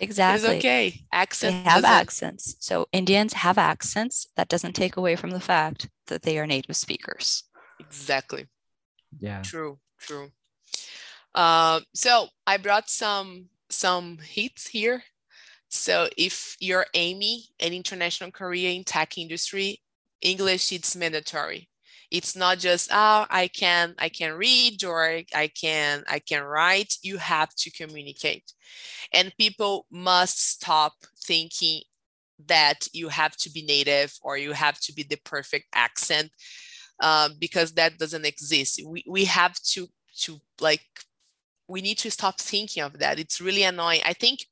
Exactly. 0.00 0.48
It's 0.48 0.58
okay. 0.58 1.00
Accents. 1.12 1.64
They 1.64 1.70
have 1.70 1.84
accents. 1.84 2.56
So 2.58 2.86
Indians 2.92 3.32
have 3.34 3.58
accents. 3.58 4.26
That 4.36 4.48
doesn't 4.48 4.74
take 4.74 4.96
away 4.96 5.16
from 5.16 5.30
the 5.30 5.40
fact 5.40 5.88
that 6.08 6.22
they 6.22 6.38
are 6.38 6.46
native 6.46 6.76
speakers. 6.76 7.44
Exactly. 7.78 8.46
Yeah. 9.20 9.42
True, 9.42 9.78
true. 9.98 10.30
Uh, 11.34 11.80
so 11.94 12.28
I 12.46 12.56
brought 12.56 12.88
some 12.90 13.48
some 13.70 14.18
hits 14.18 14.66
here. 14.66 15.02
So 15.68 16.08
if 16.18 16.56
you're 16.60 16.86
Amy, 16.94 17.44
an 17.58 17.72
international 17.72 18.30
career 18.30 18.70
in 18.72 18.84
tech 18.84 19.16
industry, 19.16 19.80
English 20.20 20.72
it's 20.72 20.94
mandatory. 20.94 21.68
It's 22.12 22.36
not 22.36 22.58
just 22.58 22.90
oh 22.92 23.26
I 23.30 23.48
can 23.48 23.94
I 23.98 24.10
can 24.10 24.34
read 24.34 24.84
or 24.84 25.22
I 25.34 25.48
can 25.48 26.04
I 26.08 26.18
can 26.20 26.44
write. 26.44 26.96
You 27.02 27.18
have 27.18 27.54
to 27.56 27.70
communicate, 27.70 28.52
and 29.12 29.32
people 29.38 29.86
must 29.90 30.38
stop 30.52 30.94
thinking 31.24 31.82
that 32.46 32.88
you 32.92 33.08
have 33.08 33.36
to 33.38 33.50
be 33.50 33.62
native 33.62 34.14
or 34.22 34.36
you 34.38 34.52
have 34.52 34.80
to 34.80 34.92
be 34.94 35.04
the 35.04 35.18
perfect 35.24 35.66
accent 35.74 36.30
um, 37.00 37.34
because 37.40 37.72
that 37.74 37.98
doesn't 37.98 38.26
exist. 38.26 38.82
We 38.86 39.04
we 39.08 39.24
have 39.26 39.54
to 39.72 39.88
to 40.22 40.40
like 40.60 40.82
we 41.68 41.80
need 41.80 41.98
to 41.98 42.10
stop 42.10 42.40
thinking 42.40 42.82
of 42.82 42.98
that. 42.98 43.18
It's 43.18 43.40
really 43.40 43.62
annoying. 43.62 44.02
I 44.04 44.12
think 44.12 44.46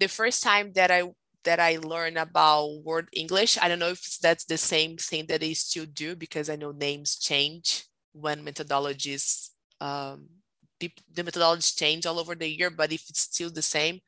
the 0.00 0.08
first 0.08 0.42
time 0.42 0.72
that 0.74 0.90
I 0.90 1.04
that 1.46 1.60
I 1.60 1.78
learned 1.78 2.18
about 2.18 2.84
World 2.84 3.08
English, 3.12 3.58
I 3.60 3.68
don't 3.68 3.78
know 3.78 3.90
if 3.90 4.18
that's 4.20 4.44
the 4.44 4.58
same 4.58 4.98
thing 4.98 5.26
that 5.28 5.40
they 5.40 5.54
still 5.54 5.86
do 5.86 6.14
because 6.16 6.50
I 6.50 6.56
know 6.56 6.72
names 6.72 7.16
change 7.18 7.86
when 8.12 8.44
methodologies 8.44 9.50
um, 9.80 10.28
the 10.80 10.90
methodologies 11.16 11.76
change 11.76 12.06
all 12.06 12.18
over 12.18 12.34
the 12.34 12.48
year, 12.48 12.70
but 12.70 12.92
if 12.92 13.08
it's 13.08 13.22
still 13.22 13.50
the 13.50 13.62
same, 13.62 14.00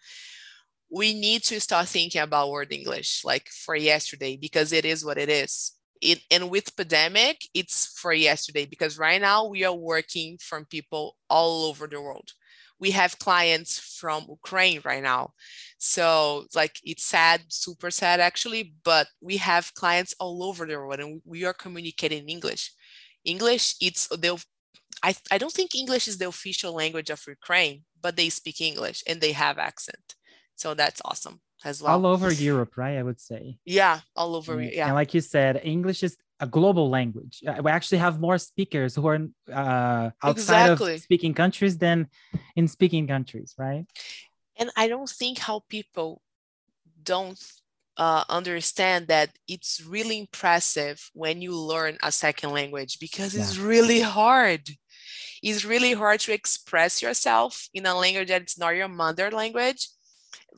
we 0.91 1.15
need 1.15 1.43
to 1.45 1.61
start 1.61 1.89
thinking 1.89 2.21
about 2.21 2.51
World 2.51 2.73
English 2.73 3.25
like 3.25 3.49
for 3.49 3.77
yesterday 3.77 4.37
because 4.37 4.73
it 4.73 4.85
is 4.85 5.05
what 5.05 5.19
it 5.19 5.29
is. 5.29 5.78
It, 6.01 6.21
and 6.31 6.51
with 6.51 6.77
pandemic, 6.77 7.39
it's 7.55 7.87
for 7.99 8.13
yesterday 8.13 8.67
because 8.67 8.99
right 8.99 9.21
now 9.21 9.47
we 9.47 9.65
are 9.65 9.75
working 9.75 10.39
from 10.41 10.65
people 10.65 11.17
all 11.29 11.65
over 11.65 11.87
the 11.87 12.01
world 12.01 12.33
we 12.81 12.91
have 12.93 13.19
clients 13.19 13.79
from 13.79 14.27
Ukraine 14.29 14.81
right 14.85 15.03
now. 15.03 15.33
So 15.79 16.47
like 16.55 16.79
it's 16.85 17.05
sad, 17.05 17.43
super 17.49 17.91
sad 17.91 18.21
actually, 18.21 18.75
but 18.85 19.09
we 19.21 19.37
have 19.39 19.75
clients 19.75 20.15
all 20.21 20.43
over 20.45 20.67
the 20.67 20.77
world 20.77 21.01
and 21.01 21.21
we 21.25 21.45
are 21.45 21.53
communicating 21.55 22.25
in 22.25 22.29
English. 22.29 22.73
English, 23.25 23.75
it's 23.81 24.09
the 24.09 24.43
I, 25.03 25.15
I 25.31 25.39
don't 25.39 25.53
think 25.53 25.75
English 25.75 26.09
is 26.09 26.19
the 26.19 26.29
official 26.29 26.73
language 26.73 27.11
of 27.11 27.23
Ukraine, 27.27 27.85
but 28.01 28.17
they 28.17 28.31
speak 28.31 28.61
English 28.61 29.03
and 29.07 29.21
they 29.21 29.33
have 29.33 29.59
accent. 29.59 30.15
So 30.57 30.75
that's 30.75 31.03
awesome 31.05 31.41
as 31.65 31.83
well. 31.83 31.93
All 31.93 32.07
over 32.07 32.33
Europe, 32.51 32.77
right? 32.77 32.99
I 32.99 33.03
would 33.03 33.21
say. 33.21 33.59
Yeah, 33.65 34.01
all 34.17 34.37
over. 34.37 34.61
Yeah. 34.63 34.87
And 34.87 34.95
like 34.95 35.15
you 35.15 35.21
said, 35.21 35.61
English 35.63 36.03
is 36.03 36.17
a 36.41 36.47
global 36.47 36.89
language. 36.89 37.43
Uh, 37.47 37.61
we 37.63 37.71
actually 37.71 37.99
have 37.99 38.21
more 38.21 38.39
speakers 38.39 38.95
who 38.95 39.07
are 39.07 39.19
uh, 39.53 40.11
outside 40.23 40.71
exactly. 40.71 40.95
of 40.95 41.01
speaking 41.01 41.35
countries 41.35 41.79
than 41.79 42.07
in 42.55 42.69
speaking 42.69 43.07
countries, 43.07 43.55
right? 43.59 43.85
And 44.57 44.71
I 44.77 44.89
don't 44.89 45.09
think 45.09 45.39
how 45.39 45.63
people 45.69 46.21
don't 47.03 47.41
uh, 47.97 48.25
understand 48.29 49.09
that 49.09 49.31
it's 49.49 49.83
really 49.85 50.19
impressive 50.21 51.11
when 51.15 51.43
you 51.43 51.55
learn 51.55 51.99
a 52.03 52.13
second 52.13 52.51
language 52.51 52.99
because 53.01 53.35
yeah. 53.35 53.43
it's 53.43 53.59
really 53.59 54.01
hard. 54.01 54.69
It's 55.43 55.65
really 55.65 55.93
hard 55.93 56.21
to 56.21 56.33
express 56.33 57.03
yourself 57.03 57.69
in 57.75 57.87
a 57.87 57.95
language 57.95 58.29
that's 58.29 58.59
not 58.59 58.77
your 58.77 58.89
mother 58.89 59.31
language. 59.31 59.89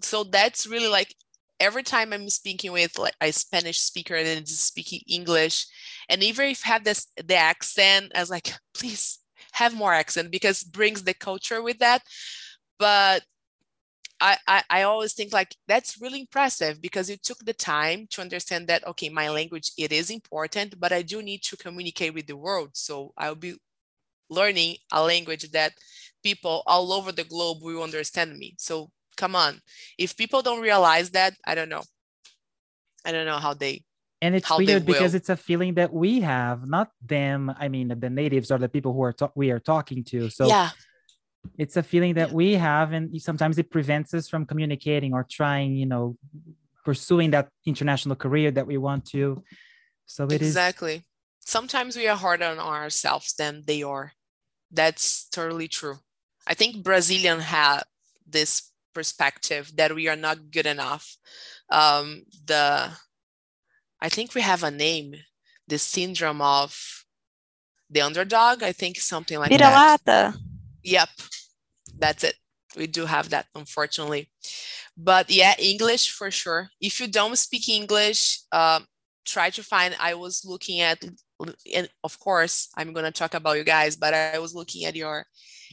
So 0.03 0.25
that's 0.25 0.67
really 0.67 0.89
like 0.89 1.15
every 1.59 1.83
time 1.83 2.13
I'm 2.13 2.29
speaking 2.31 2.73
with 2.73 2.99
like 2.99 3.15
a 3.21 3.33
Spanish 3.33 3.81
speaker 3.81 4.15
and 4.15 4.27
it's 4.27 4.59
speaking 4.59 5.01
English, 5.09 5.67
and 6.09 6.23
even 6.23 6.47
if 6.51 6.63
I 6.67 6.71
have 6.71 6.85
this 6.85 7.07
the 7.17 7.37
accent, 7.37 8.13
I 8.15 8.21
was 8.21 8.31
like, 8.31 8.53
please 8.75 9.19
have 9.53 9.75
more 9.75 9.93
accent 9.93 10.31
because 10.31 10.63
brings 10.65 11.03
the 11.03 11.15
culture 11.15 11.63
with 11.63 11.79
that. 11.81 12.03
But 12.79 13.23
I, 14.21 14.37
I, 14.47 14.63
I 14.71 14.83
always 14.83 15.15
think 15.15 15.33
like 15.33 15.57
that's 15.67 16.01
really 16.01 16.21
impressive 16.21 16.81
because 16.83 17.09
you 17.09 17.17
took 17.17 17.39
the 17.39 17.55
time 17.55 18.07
to 18.11 18.21
understand 18.21 18.69
that 18.69 18.87
okay 18.87 19.09
my 19.09 19.31
language 19.31 19.73
it 19.79 19.93
is 19.93 20.11
important 20.11 20.79
but 20.79 20.93
i 20.93 21.03
do 21.03 21.23
need 21.23 21.43
to 21.45 21.57
communicate 21.57 22.15
with 22.15 22.27
the 22.27 22.37
world 22.37 22.71
so 22.75 23.13
i'll 23.17 23.35
be 23.35 23.55
learning 24.31 24.77
a 24.93 25.03
language 25.05 25.51
that 25.53 25.73
people 26.23 26.63
all 26.67 26.93
over 26.93 27.13
the 27.13 27.25
globe 27.25 27.59
will 27.63 27.83
understand 27.83 28.37
me 28.39 28.55
so 28.59 28.91
come 29.21 29.37
on. 29.37 29.61
If 29.99 30.17
people 30.17 30.41
don't 30.43 30.63
realize 30.63 31.11
that 31.11 31.33
i 31.47 31.55
don't 31.55 31.69
know. 31.69 31.85
I 33.07 33.13
don't 33.13 33.29
know 33.31 33.41
how 33.47 33.55
they 33.55 33.75
and 34.23 34.35
it's 34.35 34.51
weird 34.51 34.85
because 34.85 35.15
it's 35.15 35.31
a 35.31 35.37
feeling 35.37 35.75
that 35.75 35.91
we 35.93 36.21
have 36.21 36.69
not 36.77 36.89
them 37.15 37.41
i 37.65 37.69
mean 37.69 37.89
the 38.05 38.11
natives 38.11 38.51
or 38.51 38.59
the 38.59 38.69
people 38.69 38.93
who 38.93 39.03
are 39.03 39.15
ta- 39.21 39.35
we 39.35 39.51
are 39.51 39.63
talking 39.75 40.05
to. 40.13 40.31
So 40.31 40.47
yeah. 40.47 40.71
it's 41.63 41.77
a 41.77 41.83
feeling 41.83 42.15
that 42.15 42.31
we 42.33 42.55
have 42.55 42.93
and 42.93 43.05
sometimes 43.21 43.59
it 43.63 43.71
prevents 43.71 44.13
us 44.19 44.29
from 44.29 44.43
communicating 44.47 45.13
or 45.15 45.23
trying 45.39 45.71
you 45.83 45.87
know 45.93 46.17
pursuing 46.85 47.31
that 47.37 47.49
international 47.67 48.17
career 48.17 48.51
that 48.51 48.67
we 48.67 48.79
want 48.79 49.05
to. 49.15 49.43
So 50.07 50.25
it 50.25 50.43
exactly. 50.43 50.97
Is... 50.97 51.03
sometimes 51.57 51.97
we 51.97 52.09
are 52.09 52.17
harder 52.17 52.47
on 52.47 52.59
ourselves 52.59 53.35
than 53.41 53.65
they 53.67 53.83
are. 53.83 54.13
That's 54.81 55.29
totally 55.29 55.69
true. 55.69 55.97
I 56.47 56.55
think 56.55 56.83
brazilian 56.91 57.41
have 57.41 57.85
this 58.27 58.70
perspective 58.95 59.73
that 59.77 59.95
we 59.95 60.09
are 60.09 60.17
not 60.17 60.51
good 60.51 60.67
enough. 60.67 61.17
Um, 61.71 62.25
the 62.47 62.91
I 64.01 64.09
think 64.09 64.35
we 64.35 64.41
have 64.41 64.63
a 64.65 64.71
name, 64.71 65.15
the 65.69 65.79
syndrome 65.79 66.41
of 66.41 67.05
the 67.91 68.01
underdog. 68.01 68.63
I 68.63 68.73
think 68.73 68.99
something 68.99 69.39
like 69.39 69.55
that. 69.59 69.95
Yep, 70.83 71.09
that's 71.99 72.25
it. 72.25 72.37
We 72.77 72.87
do 72.87 73.07
have 73.07 73.31
that, 73.31 73.47
unfortunately. 73.55 74.31
But 74.97 75.31
yeah, 75.31 75.55
English 75.59 76.11
for 76.11 76.31
sure. 76.31 76.71
If 76.81 77.01
you 77.01 77.09
don't 77.09 77.37
speak 77.37 77.69
English, 77.69 78.41
um, 78.53 78.87
try 79.25 79.51
to 79.51 79.63
find. 79.63 79.97
I 80.01 80.15
was 80.15 80.45
looking 80.45 80.81
at, 80.81 81.03
and 81.75 81.89
of 82.05 82.19
course, 82.19 82.69
I'm 82.77 82.93
going 82.93 83.05
to 83.05 83.13
talk 83.13 83.35
about 83.35 83.57
you 83.57 83.65
guys, 83.65 83.97
but 83.97 84.15
I 84.15 84.39
was 84.39 84.55
looking 84.55 84.85
at 84.85 84.97
your 84.97 85.27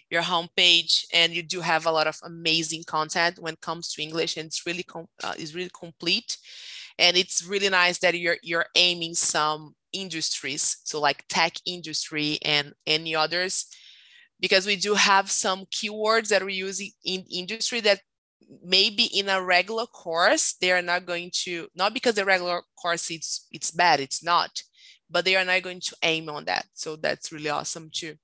your 0.09 0.21
homepage 0.21 1.05
and 1.13 1.33
you 1.33 1.43
do 1.43 1.61
have 1.61 1.85
a 1.85 1.91
lot 1.91 2.07
of 2.07 2.19
amazing 2.23 2.83
content 2.85 3.39
when 3.39 3.53
it 3.53 3.61
comes 3.61 3.91
to 3.93 4.01
English 4.01 4.37
and 4.37 4.47
it's 4.47 4.65
really 4.65 4.83
com- 4.83 5.07
uh, 5.23 5.33
it's 5.37 5.53
really 5.53 5.71
complete. 5.77 6.37
And 6.99 7.15
it's 7.15 7.43
really 7.45 7.69
nice 7.69 7.99
that 7.99 8.17
you're 8.17 8.37
you're 8.41 8.65
aiming 8.75 9.15
some 9.15 9.75
industries 9.93 10.77
so 10.83 10.99
like 10.99 11.23
tech 11.29 11.53
industry 11.65 12.37
and 12.43 12.73
any 12.85 13.15
others 13.15 13.67
because 14.39 14.65
we 14.67 14.75
do 14.75 14.93
have 14.93 15.31
some 15.31 15.65
keywords 15.65 16.27
that 16.29 16.43
we 16.45 16.53
use 16.53 16.81
in 17.05 17.23
industry 17.31 17.79
that 17.81 18.01
maybe 18.63 19.05
in 19.05 19.29
a 19.29 19.41
regular 19.41 19.85
course. 19.85 20.53
They 20.59 20.71
are 20.71 20.81
not 20.81 21.05
going 21.05 21.31
to 21.45 21.67
not 21.75 21.93
because 21.93 22.15
the 22.15 22.25
regular 22.25 22.61
course 22.81 23.11
it's 23.11 23.47
it's 23.51 23.71
bad 23.71 23.99
it's 23.99 24.23
not 24.23 24.61
but 25.09 25.23
they 25.23 25.37
are 25.37 25.45
not 25.45 25.61
going 25.61 25.79
to 25.79 25.95
aim 26.03 26.27
on 26.29 26.43
that. 26.45 26.65
So 26.73 26.97
that's 26.97 27.31
really 27.31 27.49
awesome 27.49 27.89
too 27.93 28.15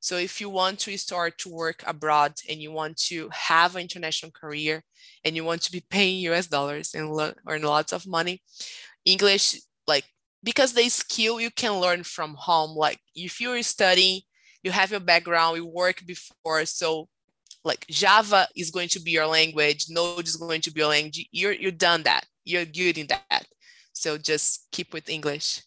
so 0.00 0.16
if 0.16 0.40
you 0.40 0.48
want 0.48 0.78
to 0.80 0.96
start 0.96 1.38
to 1.38 1.48
work 1.48 1.82
abroad 1.86 2.34
and 2.48 2.60
you 2.60 2.70
want 2.70 2.96
to 3.08 3.28
have 3.32 3.74
an 3.74 3.82
international 3.82 4.30
career 4.30 4.84
and 5.24 5.34
you 5.34 5.44
want 5.44 5.62
to 5.62 5.72
be 5.72 5.84
paying 5.90 6.20
US 6.30 6.46
dollars 6.46 6.94
and 6.94 7.10
earn 7.46 7.62
lots 7.62 7.92
of 7.92 8.06
money, 8.06 8.42
English, 9.04 9.60
like, 9.86 10.04
because 10.44 10.72
the 10.72 10.88
skill 10.88 11.40
you 11.40 11.50
can 11.50 11.80
learn 11.80 12.04
from 12.04 12.34
home. 12.34 12.76
Like 12.76 13.00
if 13.14 13.40
you're 13.40 13.62
studying, 13.62 14.20
you 14.62 14.70
have 14.70 14.92
your 14.92 15.00
background, 15.00 15.56
you 15.56 15.66
work 15.66 16.06
before. 16.06 16.64
So 16.66 17.08
like 17.64 17.84
Java 17.88 18.46
is 18.56 18.70
going 18.70 18.88
to 18.90 19.00
be 19.00 19.10
your 19.10 19.26
language, 19.26 19.86
Node 19.88 20.28
is 20.28 20.36
going 20.36 20.60
to 20.60 20.70
be 20.70 20.80
your 20.80 20.90
language. 20.90 21.28
You're, 21.32 21.52
you're 21.52 21.72
done 21.72 22.04
that. 22.04 22.24
You're 22.44 22.64
good 22.64 22.98
in 22.98 23.08
that. 23.08 23.46
So 23.92 24.16
just 24.16 24.68
keep 24.70 24.92
with 24.92 25.08
English. 25.08 25.62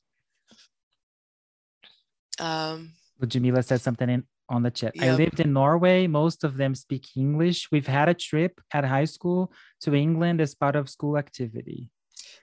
Um, 2.40 2.94
Jamila 3.28 3.62
said 3.62 3.82
something 3.82 4.10
in 4.10 4.24
on 4.52 4.64
the 4.64 4.72
chat. 4.72 4.96
Yep. 4.96 5.04
I 5.04 5.16
lived 5.16 5.40
in 5.40 5.54
Norway. 5.54 6.08
Most 6.08 6.44
of 6.44 6.58
them 6.58 6.76
speak 6.76 7.06
English. 7.16 7.70
We've 7.72 7.88
had 7.88 8.10
a 8.10 8.14
trip 8.14 8.60
at 8.74 8.84
high 8.84 9.06
school 9.06 9.52
to 9.82 9.96
England 9.96 10.42
as 10.42 10.54
part 10.54 10.76
of 10.76 10.90
school 10.90 11.18
activity. 11.18 11.90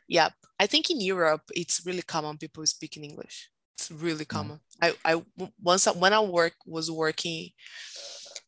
Yep. 0.09 0.33
I 0.59 0.67
think 0.67 0.91
in 0.91 1.01
Europe, 1.01 1.43
it's 1.55 1.85
really 1.87 2.03
common 2.03 2.39
people 2.39 2.67
speak 2.67 2.97
in 2.97 3.05
English. 3.05 3.51
It's 3.77 3.91
really 3.91 4.25
common. 4.25 4.61
Yeah. 4.83 4.93
I, 5.05 5.15
I 5.15 5.23
once 5.63 5.87
when 5.87 6.13
I 6.13 6.21
work 6.21 6.55
was 6.67 6.91
working 6.91 7.51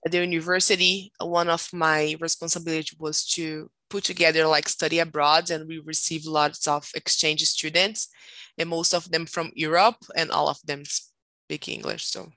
at 0.05 0.11
the 0.13 0.19
university, 0.19 1.13
one 1.21 1.49
of 1.49 1.69
my 1.73 2.17
responsibility 2.19 2.97
was 2.99 3.25
to 3.37 3.71
put 3.91 4.05
together 4.05 4.47
like 4.47 4.69
study 4.69 4.99
abroad 4.99 5.51
and 5.51 5.69
we 5.69 5.79
received 5.79 6.27
lots 6.27 6.67
of 6.67 6.89
exchange 6.95 7.43
students 7.43 8.09
and 8.57 8.69
most 8.69 8.95
of 8.95 9.11
them 9.11 9.27
from 9.27 9.53
Europe 9.55 9.99
and 10.17 10.31
all 10.31 10.49
of 10.49 10.59
them 10.65 10.83
speak 10.85 11.69
English. 11.69 12.07
So 12.07 12.33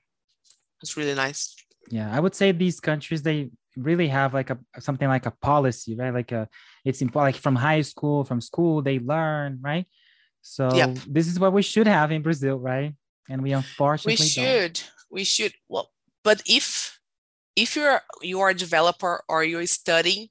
it's 0.84 0.96
really 0.96 1.14
nice. 1.14 1.56
Yeah, 1.90 2.14
I 2.14 2.20
would 2.20 2.34
say 2.34 2.52
these 2.52 2.80
countries 2.80 3.22
they 3.22 3.50
really 3.76 4.08
have 4.08 4.34
like 4.34 4.50
a 4.50 4.58
something 4.78 5.08
like 5.08 5.26
a 5.26 5.30
policy, 5.30 5.96
right? 5.96 6.12
Like 6.12 6.32
a 6.32 6.48
it's 6.84 7.02
important 7.02 7.34
like 7.34 7.42
from 7.42 7.56
high 7.56 7.80
school, 7.82 8.24
from 8.24 8.40
school 8.40 8.82
they 8.82 8.98
learn, 8.98 9.58
right? 9.62 9.86
So 10.42 10.68
yep. 10.74 10.98
this 11.08 11.26
is 11.26 11.40
what 11.40 11.52
we 11.52 11.62
should 11.62 11.86
have 11.86 12.12
in 12.12 12.22
Brazil, 12.22 12.58
right? 12.58 12.94
And 13.30 13.42
we 13.42 13.52
unfortunately 13.52 14.22
we 14.22 14.28
should. 14.28 14.74
Don't. 14.74 14.90
we 15.10 15.24
should 15.24 15.54
well 15.68 15.90
but 16.22 16.42
if 16.46 16.98
if 17.56 17.76
you're 17.76 18.00
you 18.22 18.40
are 18.40 18.50
a 18.50 18.54
developer 18.54 19.22
or 19.28 19.44
you're 19.44 19.66
studying 19.66 20.28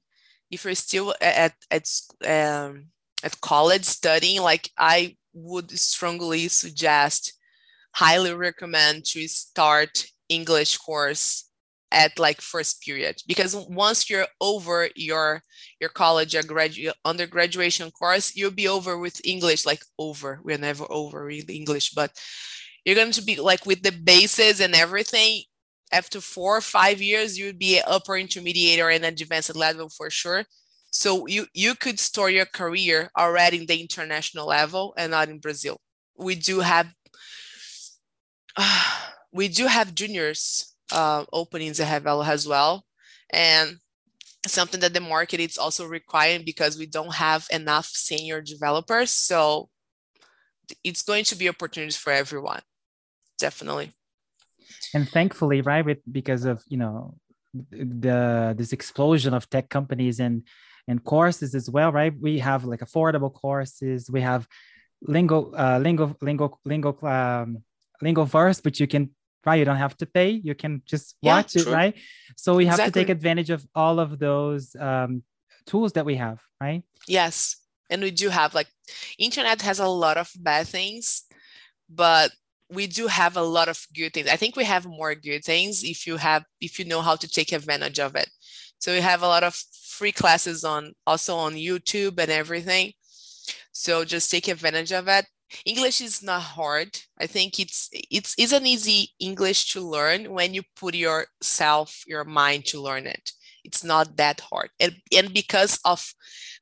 if 0.50 0.64
you're 0.64 0.74
still 0.74 1.14
at 1.20 1.54
at 1.70 1.88
um, 2.26 2.86
at 3.22 3.40
college 3.40 3.84
studying 3.84 4.42
like 4.42 4.70
i 4.78 5.16
would 5.32 5.70
strongly 5.70 6.48
suggest 6.48 7.32
highly 7.94 8.34
recommend 8.34 9.04
to 9.04 9.26
start 9.26 10.06
english 10.28 10.78
course 10.78 11.50
at 11.94 12.18
like 12.18 12.40
first 12.40 12.82
period. 12.82 13.16
Because 13.26 13.54
once 13.54 14.10
you're 14.10 14.26
over 14.40 14.88
your 14.96 15.42
your 15.80 15.90
college 15.90 16.34
or 16.34 16.42
graduate 16.42 16.96
undergraduation 17.04 17.90
course 17.92 18.34
you'll 18.36 18.50
be 18.50 18.68
over 18.68 18.98
with 18.98 19.24
english 19.24 19.64
like 19.64 19.82
over. 19.98 20.40
We're 20.44 20.58
never 20.58 20.86
over 20.90 21.24
really 21.24 21.56
english 21.56 21.90
but 21.90 22.10
you're 22.84 22.96
going 22.96 23.12
to 23.12 23.22
be 23.22 23.36
like 23.36 23.64
with 23.64 23.82
the 23.82 23.92
bases 23.92 24.60
and 24.60 24.74
everything 24.74 25.42
after 25.92 26.20
four 26.20 26.56
or 26.56 26.60
five 26.60 27.00
years 27.00 27.38
you 27.38 27.46
would 27.46 27.58
be 27.58 27.80
upper 27.86 28.16
intermediate 28.16 28.80
or 28.80 28.90
an 28.90 29.04
advanced 29.04 29.54
level 29.54 29.88
for 29.88 30.10
sure. 30.10 30.44
So 30.90 31.26
you 31.26 31.46
you 31.54 31.74
could 31.74 31.98
start 32.00 32.32
your 32.32 32.46
career 32.46 33.10
already 33.16 33.58
in 33.60 33.66
the 33.66 33.80
international 33.80 34.46
level 34.48 34.94
and 34.98 35.12
not 35.12 35.28
in 35.28 35.38
brazil. 35.38 35.80
We 36.16 36.34
do 36.34 36.60
have 36.60 36.88
uh, 38.56 39.00
we 39.34 39.48
do 39.48 39.66
have 39.66 39.94
juniors 39.94 40.74
uh, 40.92 41.24
openings 41.32 41.80
at 41.80 42.02
Revelo 42.02 42.26
as 42.26 42.46
well. 42.46 42.84
And 43.32 43.78
something 44.46 44.80
that 44.80 44.94
the 44.94 45.00
market 45.00 45.40
is 45.40 45.58
also 45.58 45.86
requiring 45.86 46.44
because 46.44 46.78
we 46.78 46.86
don't 46.86 47.14
have 47.14 47.46
enough 47.50 47.86
senior 47.86 48.40
developers. 48.40 49.10
So 49.10 49.68
it's 50.84 51.02
going 51.02 51.24
to 51.24 51.36
be 51.36 51.48
opportunities 51.48 51.96
for 51.96 52.12
everyone, 52.12 52.62
definitely. 53.38 53.92
And 54.94 55.08
thankfully, 55.08 55.60
right, 55.60 55.84
with, 55.84 55.98
because 56.10 56.44
of 56.44 56.62
you 56.68 56.78
know 56.78 57.16
the 57.70 58.54
this 58.56 58.72
explosion 58.72 59.34
of 59.34 59.50
tech 59.50 59.68
companies 59.68 60.20
and 60.20 60.42
and 60.86 61.02
courses 61.02 61.54
as 61.54 61.68
well, 61.68 61.90
right? 61.92 62.12
We 62.18 62.38
have 62.38 62.64
like 62.64 62.80
affordable 62.80 63.32
courses. 63.32 64.10
We 64.10 64.20
have 64.20 64.46
lingo, 65.02 65.52
uh, 65.52 65.80
lingo, 65.82 66.16
lingo, 66.20 66.58
lingo, 66.64 66.98
um, 67.02 67.64
Lingoverse, 68.02 68.64
which 68.64 68.80
you 68.80 68.86
can 68.86 69.10
right? 69.46 69.56
You 69.56 69.64
don't 69.64 69.76
have 69.76 69.96
to 69.98 70.06
pay. 70.06 70.30
You 70.30 70.54
can 70.54 70.82
just 70.86 71.16
watch 71.22 71.54
yeah, 71.54 71.62
it 71.62 71.68
right? 71.68 71.94
So 72.36 72.54
we 72.54 72.66
have 72.66 72.74
exactly. 72.74 73.02
to 73.02 73.06
take 73.06 73.10
advantage 73.10 73.50
of 73.50 73.66
all 73.74 74.00
of 74.00 74.18
those 74.18 74.74
um, 74.78 75.22
tools 75.66 75.92
that 75.92 76.04
we 76.04 76.16
have 76.16 76.40
right? 76.60 76.82
Yes. 77.06 77.56
And 77.90 78.02
we 78.02 78.10
do 78.10 78.30
have 78.30 78.54
like 78.54 78.68
internet 79.18 79.62
has 79.62 79.78
a 79.78 79.88
lot 79.88 80.16
of 80.16 80.30
bad 80.40 80.66
things 80.66 81.24
but 81.88 82.30
we 82.70 82.86
do 82.86 83.06
have 83.06 83.36
a 83.36 83.42
lot 83.42 83.68
of 83.68 83.86
good 83.94 84.12
things. 84.14 84.28
I 84.28 84.36
think 84.36 84.56
we 84.56 84.64
have 84.64 84.86
more 84.86 85.14
good 85.14 85.44
things 85.44 85.84
if 85.84 86.06
you 86.06 86.16
have 86.16 86.44
if 86.60 86.78
you 86.78 86.84
know 86.84 87.02
how 87.02 87.16
to 87.16 87.28
take 87.28 87.52
advantage 87.52 87.98
of 87.98 88.16
it. 88.16 88.28
So 88.78 88.92
we 88.92 89.00
have 89.00 89.22
a 89.22 89.28
lot 89.28 89.44
of 89.44 89.54
free 89.88 90.12
classes 90.12 90.64
on 90.64 90.92
also 91.06 91.36
on 91.36 91.54
youtube 91.54 92.18
and 92.18 92.30
everything. 92.30 92.92
So 93.72 94.04
just 94.04 94.30
take 94.30 94.48
advantage 94.48 94.92
of 94.92 95.08
it 95.08 95.26
English 95.64 96.00
is 96.00 96.22
not 96.22 96.42
hard. 96.42 96.98
I 97.18 97.26
think 97.26 97.58
it's 97.58 97.88
it's 97.92 98.34
it's 98.38 98.52
an 98.52 98.66
easy 98.66 99.10
English 99.18 99.72
to 99.72 99.80
learn 99.80 100.30
when 100.32 100.54
you 100.54 100.62
put 100.76 100.94
yourself, 100.94 102.02
your 102.06 102.24
mind 102.24 102.66
to 102.66 102.80
learn 102.80 103.06
it. 103.06 103.32
It's 103.64 103.84
not 103.84 104.16
that 104.16 104.40
hard. 104.40 104.70
And 104.80 104.96
and 105.16 105.32
because 105.32 105.78
of 105.84 106.14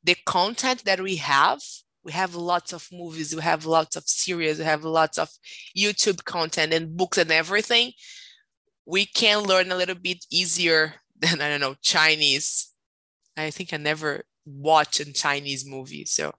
the 0.05 0.17
content 0.27 0.85
that 0.85 1.01
we 1.01 1.17
have, 1.17 1.61
we 2.05 2.13
have 2.13 2.35
lots 2.35 2.73
of 2.73 2.89
movies, 2.93 3.35
we 3.35 3.43
have 3.43 3.67
lots 3.67 3.97
of 3.97 4.05
series, 4.07 4.59
we 4.59 4.65
have 4.65 4.85
lots 4.85 5.19
of 5.19 5.29
YouTube 5.77 6.25
content 6.25 6.73
and 6.73 6.97
books 6.97 7.19
and 7.19 7.31
everything. 7.31 7.93
We 8.87 9.07
can 9.07 9.45
learn 9.45 9.71
a 9.71 9.77
little 9.77 9.95
bit 9.95 10.25
easier 10.31 10.95
than 11.19 11.41
I 11.41 11.49
don't 11.49 11.61
know 11.61 11.77
Chinese. 11.83 12.71
I 13.37 13.51
think 13.51 13.73
I 13.73 13.79
never 13.79 14.25
watch 14.45 15.01
a 15.01 15.13
Chinese 15.13 15.65
movie, 15.65 16.05
so 16.05 16.35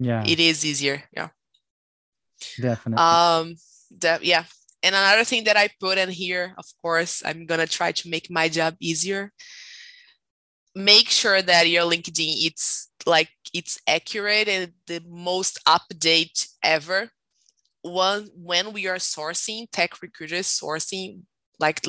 yeah, 0.00 0.24
it 0.26 0.40
is 0.40 0.64
easier. 0.64 1.04
Yeah. 1.14 1.28
Definitely. 2.60 3.04
Um, 3.04 3.56
yeah. 4.22 4.44
And 4.82 4.94
another 4.94 5.24
thing 5.24 5.44
that 5.44 5.56
I 5.56 5.68
put 5.80 5.98
in 5.98 6.08
here, 6.08 6.54
of 6.58 6.64
course, 6.80 7.22
I'm 7.24 7.46
gonna 7.46 7.66
try 7.66 7.92
to 7.92 8.08
make 8.08 8.30
my 8.30 8.48
job 8.48 8.76
easier. 8.80 9.32
Make 10.74 11.08
sure 11.08 11.40
that 11.42 11.68
your 11.68 11.84
LinkedIn 11.84 12.46
it's 12.46 12.90
like 13.06 13.28
it's 13.52 13.78
accurate 13.86 14.48
and 14.48 14.72
the 14.86 15.02
most 15.06 15.60
update 15.66 16.48
ever. 16.62 17.10
One 17.82 18.28
when 18.34 18.72
we 18.72 18.86
are 18.88 18.96
sourcing 18.96 19.66
tech 19.70 20.02
recruiters 20.02 20.46
sourcing 20.46 21.22
like 21.58 21.80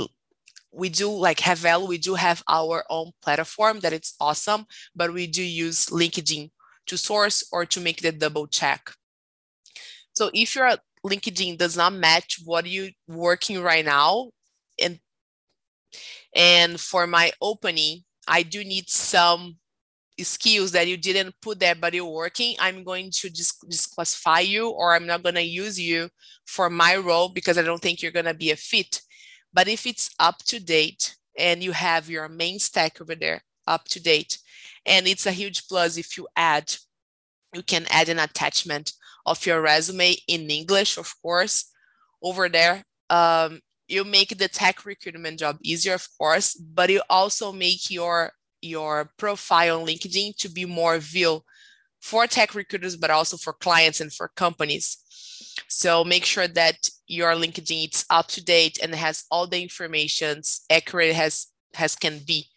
we 0.72 0.90
do 0.90 1.10
like 1.10 1.38
Revelo, 1.38 1.88
we 1.88 1.98
do 1.98 2.16
have 2.16 2.44
our 2.48 2.84
own 2.90 3.12
platform 3.22 3.80
that 3.82 3.94
it's 3.94 4.16
awesome, 4.20 4.66
but 4.96 5.14
we 5.14 5.28
do 5.28 5.44
use 5.44 5.86
LinkedIn 5.88 6.50
to 6.88 6.98
source 6.98 7.44
or 7.52 7.66
to 7.66 7.80
make 7.80 8.02
the 8.02 8.12
double 8.12 8.48
check. 8.48 8.92
So 10.14 10.30
if 10.34 10.56
your 10.56 10.72
LinkedIn 11.06 11.58
does 11.58 11.76
not 11.76 11.94
match 11.94 12.40
what 12.46 12.66
you 12.66 12.92
working 13.08 13.62
right 13.62 13.86
now, 13.86 14.32
and 14.82 15.00
and 16.36 16.80
for 16.80 17.06
my 17.06 17.32
opening, 17.42 18.04
I 18.28 18.44
do 18.44 18.64
need 18.64 18.90
some 18.90 19.58
skills 20.22 20.72
that 20.72 20.88
you 20.88 20.96
didn't 20.96 21.34
put 21.42 21.60
there 21.60 21.74
but 21.74 21.94
you're 21.94 22.06
working 22.06 22.56
i'm 22.60 22.84
going 22.84 23.10
to 23.12 23.30
just 23.30 23.68
disqualify 23.68 24.40
you 24.40 24.70
or 24.70 24.94
i'm 24.94 25.08
not 25.08 25.24
going 25.24 25.36
to 25.36 25.42
use 25.42 25.80
you 25.80 26.08
for 26.46 26.70
my 26.70 26.96
role 26.96 27.30
because 27.30 27.58
i 27.58 27.64
don't 27.64 27.82
think 27.82 28.02
you're 28.02 28.12
going 28.12 28.26
to 28.26 28.34
be 28.34 28.52
a 28.52 28.56
fit. 28.56 29.02
But 29.52 29.68
if 29.68 29.86
it's 29.86 30.10
up 30.20 30.40
to 30.46 30.60
date 30.60 31.16
and 31.38 31.64
you 31.64 31.72
have 31.72 32.10
your 32.10 32.28
main 32.28 32.60
stack 32.60 33.02
over 33.02 33.16
there 33.16 33.44
up 33.68 33.86
to 33.86 34.02
date 34.02 34.38
and 34.86 35.08
it's 35.08 35.26
a 35.26 35.32
huge 35.32 35.68
plus 35.68 35.98
if 35.98 36.18
you 36.18 36.28
add 36.36 36.74
you 37.54 37.64
can 37.64 37.86
add 37.90 38.10
an 38.10 38.20
attachment 38.20 38.94
of 39.26 39.46
your 39.46 39.62
resume 39.62 40.16
in 40.28 40.50
English, 40.50 40.98
of 40.98 41.14
course, 41.22 41.66
over 42.22 42.50
there. 42.50 42.84
Um, 43.10 43.62
you 43.88 44.04
make 44.04 44.38
the 44.38 44.48
tech 44.48 44.86
recruitment 44.86 45.40
job 45.40 45.58
easier, 45.62 45.94
of 45.94 46.08
course, 46.18 46.56
but 46.56 46.90
you 46.90 47.02
also 47.10 47.52
make 47.52 47.90
your 47.90 48.32
your 48.62 49.12
profile 49.18 49.82
on 49.82 49.88
LinkedIn 49.88 50.38
to 50.38 50.50
be 50.50 50.66
more 50.66 50.98
view 50.98 51.44
for 52.02 52.28
tech 52.28 52.56
recruiters, 52.56 52.96
but 52.96 53.12
also 53.12 53.38
for 53.38 53.54
clients 53.54 54.00
and 54.00 54.12
for 54.12 54.30
companies. 54.30 54.98
So 55.68 56.04
make 56.04 56.26
sure 56.26 56.48
that 56.48 56.90
your 57.08 57.34
LinkedIn 57.34 57.94
is 57.94 58.06
up 58.10 58.28
to 58.30 58.44
date 58.44 58.78
and 58.82 58.96
has 58.96 59.26
all 59.30 59.48
the 59.48 59.62
information 59.62 60.42
accurate 60.70 61.18
as 61.18 61.48
has 61.74 61.96
can 61.96 62.20
be. 62.26 62.48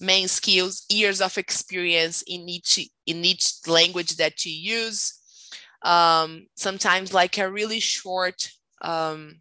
Main 0.00 0.28
skills, 0.28 0.84
years 0.88 1.20
of 1.20 1.36
experience 1.38 2.22
in 2.22 2.48
each 2.48 2.78
in 3.06 3.24
each 3.24 3.66
language 3.66 4.16
that 4.16 4.44
you 4.44 4.52
use, 4.52 5.18
um, 5.82 6.46
sometimes 6.56 7.14
like 7.14 7.38
a 7.38 7.50
really 7.50 7.80
short 7.80 8.50
um, 8.82 9.40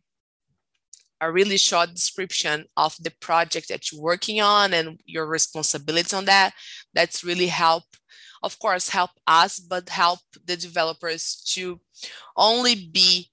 a 1.20 1.32
really 1.32 1.58
short 1.58 1.94
description 1.94 2.66
of 2.76 2.96
the 3.00 3.12
project 3.20 3.70
that 3.70 3.92
you're 3.92 4.02
working 4.02 4.40
on 4.40 4.74
and 4.74 5.00
your 5.06 5.26
responsibilities 5.26 6.14
on 6.14 6.26
that 6.26 6.54
that's 6.94 7.24
really 7.24 7.48
help 7.48 7.84
of 8.44 8.58
course 8.60 8.90
help 8.90 9.12
us 9.26 9.60
but 9.60 9.90
help 9.90 10.20
the 10.46 10.56
developers 10.56 11.44
to 11.54 11.80
only 12.36 12.90
be 12.94 13.30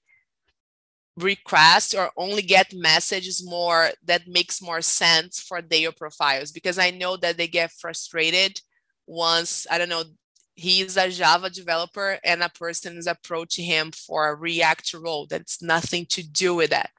request 1.17 1.95
or 1.95 2.11
only 2.17 2.41
get 2.41 2.73
messages 2.73 3.45
more 3.45 3.89
that 4.03 4.27
makes 4.27 4.61
more 4.61 4.81
sense 4.81 5.39
for 5.39 5.61
their 5.61 5.91
profiles 5.91 6.51
because 6.51 6.77
i 6.77 6.89
know 6.91 7.15
that 7.15 7.37
they 7.37 7.47
get 7.47 7.71
frustrated 7.71 8.59
once 9.07 9.65
i 9.71 9.77
don't 9.77 9.89
know 9.89 10.03
he 10.55 10.81
is 10.81 10.97
a 10.97 11.09
Java 11.09 11.49
developer 11.49 12.17
and 12.23 12.41
a 12.41 12.49
person 12.49 12.97
is 12.97 13.07
approaching 13.07 13.65
him 13.65 13.91
for 13.91 14.29
a 14.29 14.35
React 14.35 14.93
role. 14.95 15.27
That's 15.27 15.61
nothing 15.61 16.05
to 16.09 16.27
do 16.27 16.55
with 16.55 16.69
that. 16.69 16.89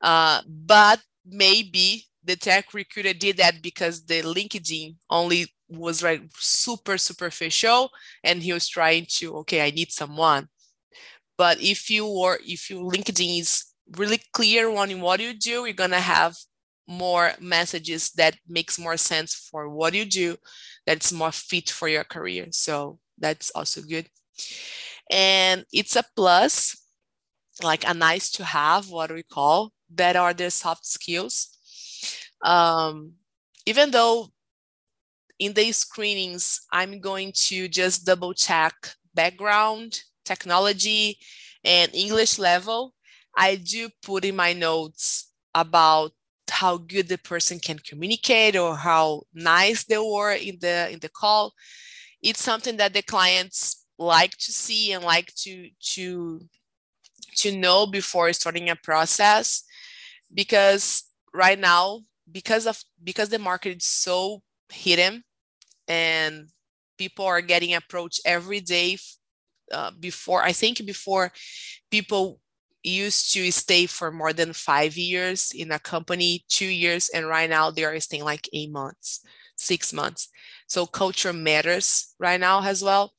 Uh, 0.00 0.42
but 0.46 1.00
maybe 1.24 2.04
the 2.24 2.36
tech 2.36 2.74
recruiter 2.74 3.14
did 3.14 3.36
that 3.36 3.62
because 3.62 4.04
the 4.04 4.22
LinkedIn 4.22 4.96
only 5.08 5.46
was 5.68 6.02
like 6.02 6.22
super 6.36 6.98
superficial 6.98 7.90
and 8.24 8.42
he 8.42 8.52
was 8.52 8.68
trying 8.68 9.06
to, 9.08 9.36
okay, 9.38 9.64
I 9.64 9.70
need 9.70 9.92
someone. 9.92 10.48
But 11.38 11.60
if 11.60 11.90
you 11.90 12.06
were, 12.06 12.38
if 12.44 12.70
your 12.70 12.90
LinkedIn 12.90 13.40
is 13.40 13.64
really 13.96 14.20
clear 14.32 14.68
on 14.70 15.00
what 15.00 15.20
you 15.20 15.32
do, 15.34 15.64
you're 15.64 15.74
gonna 15.74 16.00
have 16.00 16.34
more 16.86 17.32
messages 17.40 18.10
that 18.10 18.36
makes 18.48 18.78
more 18.78 18.96
sense 18.96 19.48
for 19.50 19.68
what 19.68 19.94
you 19.94 20.04
do 20.04 20.36
that's 20.86 21.12
more 21.12 21.32
fit 21.32 21.70
for 21.70 21.88
your 21.88 22.04
career. 22.04 22.46
So 22.50 22.98
that's 23.18 23.50
also 23.50 23.82
good. 23.82 24.08
And 25.10 25.64
it's 25.72 25.96
a 25.96 26.04
plus 26.16 26.76
like 27.62 27.84
a 27.86 27.94
nice 27.94 28.30
to 28.32 28.44
have 28.44 28.90
what 28.90 29.12
we 29.12 29.22
call 29.22 29.72
that 29.94 30.16
are 30.16 30.34
the 30.34 30.50
soft 30.50 30.86
skills. 30.86 31.50
Um, 32.42 33.12
even 33.66 33.90
though 33.90 34.28
in 35.38 35.52
the 35.52 35.72
screenings 35.72 36.60
i'm 36.72 37.00
going 37.00 37.32
to 37.34 37.68
just 37.68 38.06
double 38.06 38.32
check 38.32 38.74
background 39.14 40.00
technology 40.24 41.18
and 41.64 41.94
english 41.94 42.38
level. 42.38 42.94
I 43.36 43.56
do 43.56 43.88
put 44.02 44.24
in 44.24 44.36
my 44.36 44.52
notes 44.52 45.32
about 45.54 46.12
how 46.50 46.76
good 46.78 47.08
the 47.08 47.18
person 47.18 47.58
can 47.58 47.78
communicate 47.78 48.56
or 48.56 48.76
how 48.76 49.22
nice 49.34 49.84
they 49.84 49.98
were 49.98 50.32
in 50.32 50.58
the 50.60 50.90
in 50.92 50.98
the 51.00 51.08
call. 51.08 51.52
It's 52.22 52.42
something 52.42 52.76
that 52.78 52.94
the 52.94 53.02
clients 53.02 53.84
like 53.98 54.32
to 54.38 54.52
see 54.52 54.92
and 54.92 55.04
like 55.04 55.32
to 55.36 55.68
to 55.94 56.40
to 57.36 57.56
know 57.56 57.86
before 57.86 58.32
starting 58.32 58.70
a 58.70 58.76
process 58.76 59.64
because 60.32 61.04
right 61.32 61.58
now 61.58 62.00
because 62.30 62.66
of 62.66 62.78
because 63.02 63.28
the 63.28 63.38
market 63.38 63.76
is 63.76 63.84
so 63.84 64.42
hidden 64.70 65.22
and 65.88 66.48
people 66.98 67.24
are 67.24 67.40
getting 67.40 67.74
approached 67.74 68.20
every 68.24 68.60
day 68.60 68.96
uh, 69.72 69.90
before 70.00 70.42
i 70.42 70.52
think 70.52 70.84
before 70.86 71.32
people 71.90 72.40
used 72.84 73.32
to 73.32 73.50
stay 73.50 73.86
for 73.86 74.12
more 74.12 74.32
than 74.32 74.52
five 74.52 74.96
years 74.96 75.52
in 75.54 75.72
a 75.72 75.78
company 75.78 76.44
two 76.48 76.66
years 76.66 77.08
and 77.08 77.26
right 77.26 77.50
now 77.50 77.70
they 77.70 77.84
are 77.84 77.98
staying 78.00 78.24
like 78.24 78.48
eight 78.52 78.70
months 78.70 79.20
six 79.56 79.92
months 79.92 80.28
so 80.66 80.86
culture 80.86 81.32
matters 81.32 82.14
right 82.18 82.40
now 82.40 82.62
as 82.62 82.82
well 82.82 83.12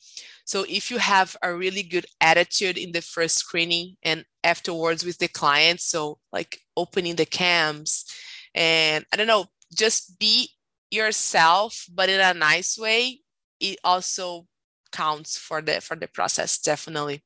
so 0.45 0.63
if 0.69 0.91
you 0.91 0.99
have 0.99 1.35
a 1.41 1.53
really 1.53 1.81
good 1.81 2.05
attitude 2.21 2.77
in 2.77 2.91
the 2.91 3.01
first 3.01 3.35
screening 3.37 3.97
and 4.03 4.23
afterwards 4.43 5.03
with 5.03 5.17
the 5.17 5.27
client, 5.27 5.81
so 5.81 6.19
like 6.31 6.59
opening 6.77 7.15
the 7.15 7.25
cams 7.25 8.05
and 8.53 9.03
I 9.11 9.17
don't 9.17 9.27
know, 9.27 9.47
just 9.75 10.19
be 10.19 10.49
yourself, 10.91 11.85
but 11.91 12.09
in 12.09 12.19
a 12.19 12.33
nice 12.35 12.77
way, 12.77 13.21
it 13.59 13.79
also 13.83 14.45
counts 14.91 15.37
for 15.37 15.61
the 15.61 15.81
for 15.81 15.95
the 15.95 16.07
process, 16.07 16.59
definitely. 16.59 17.23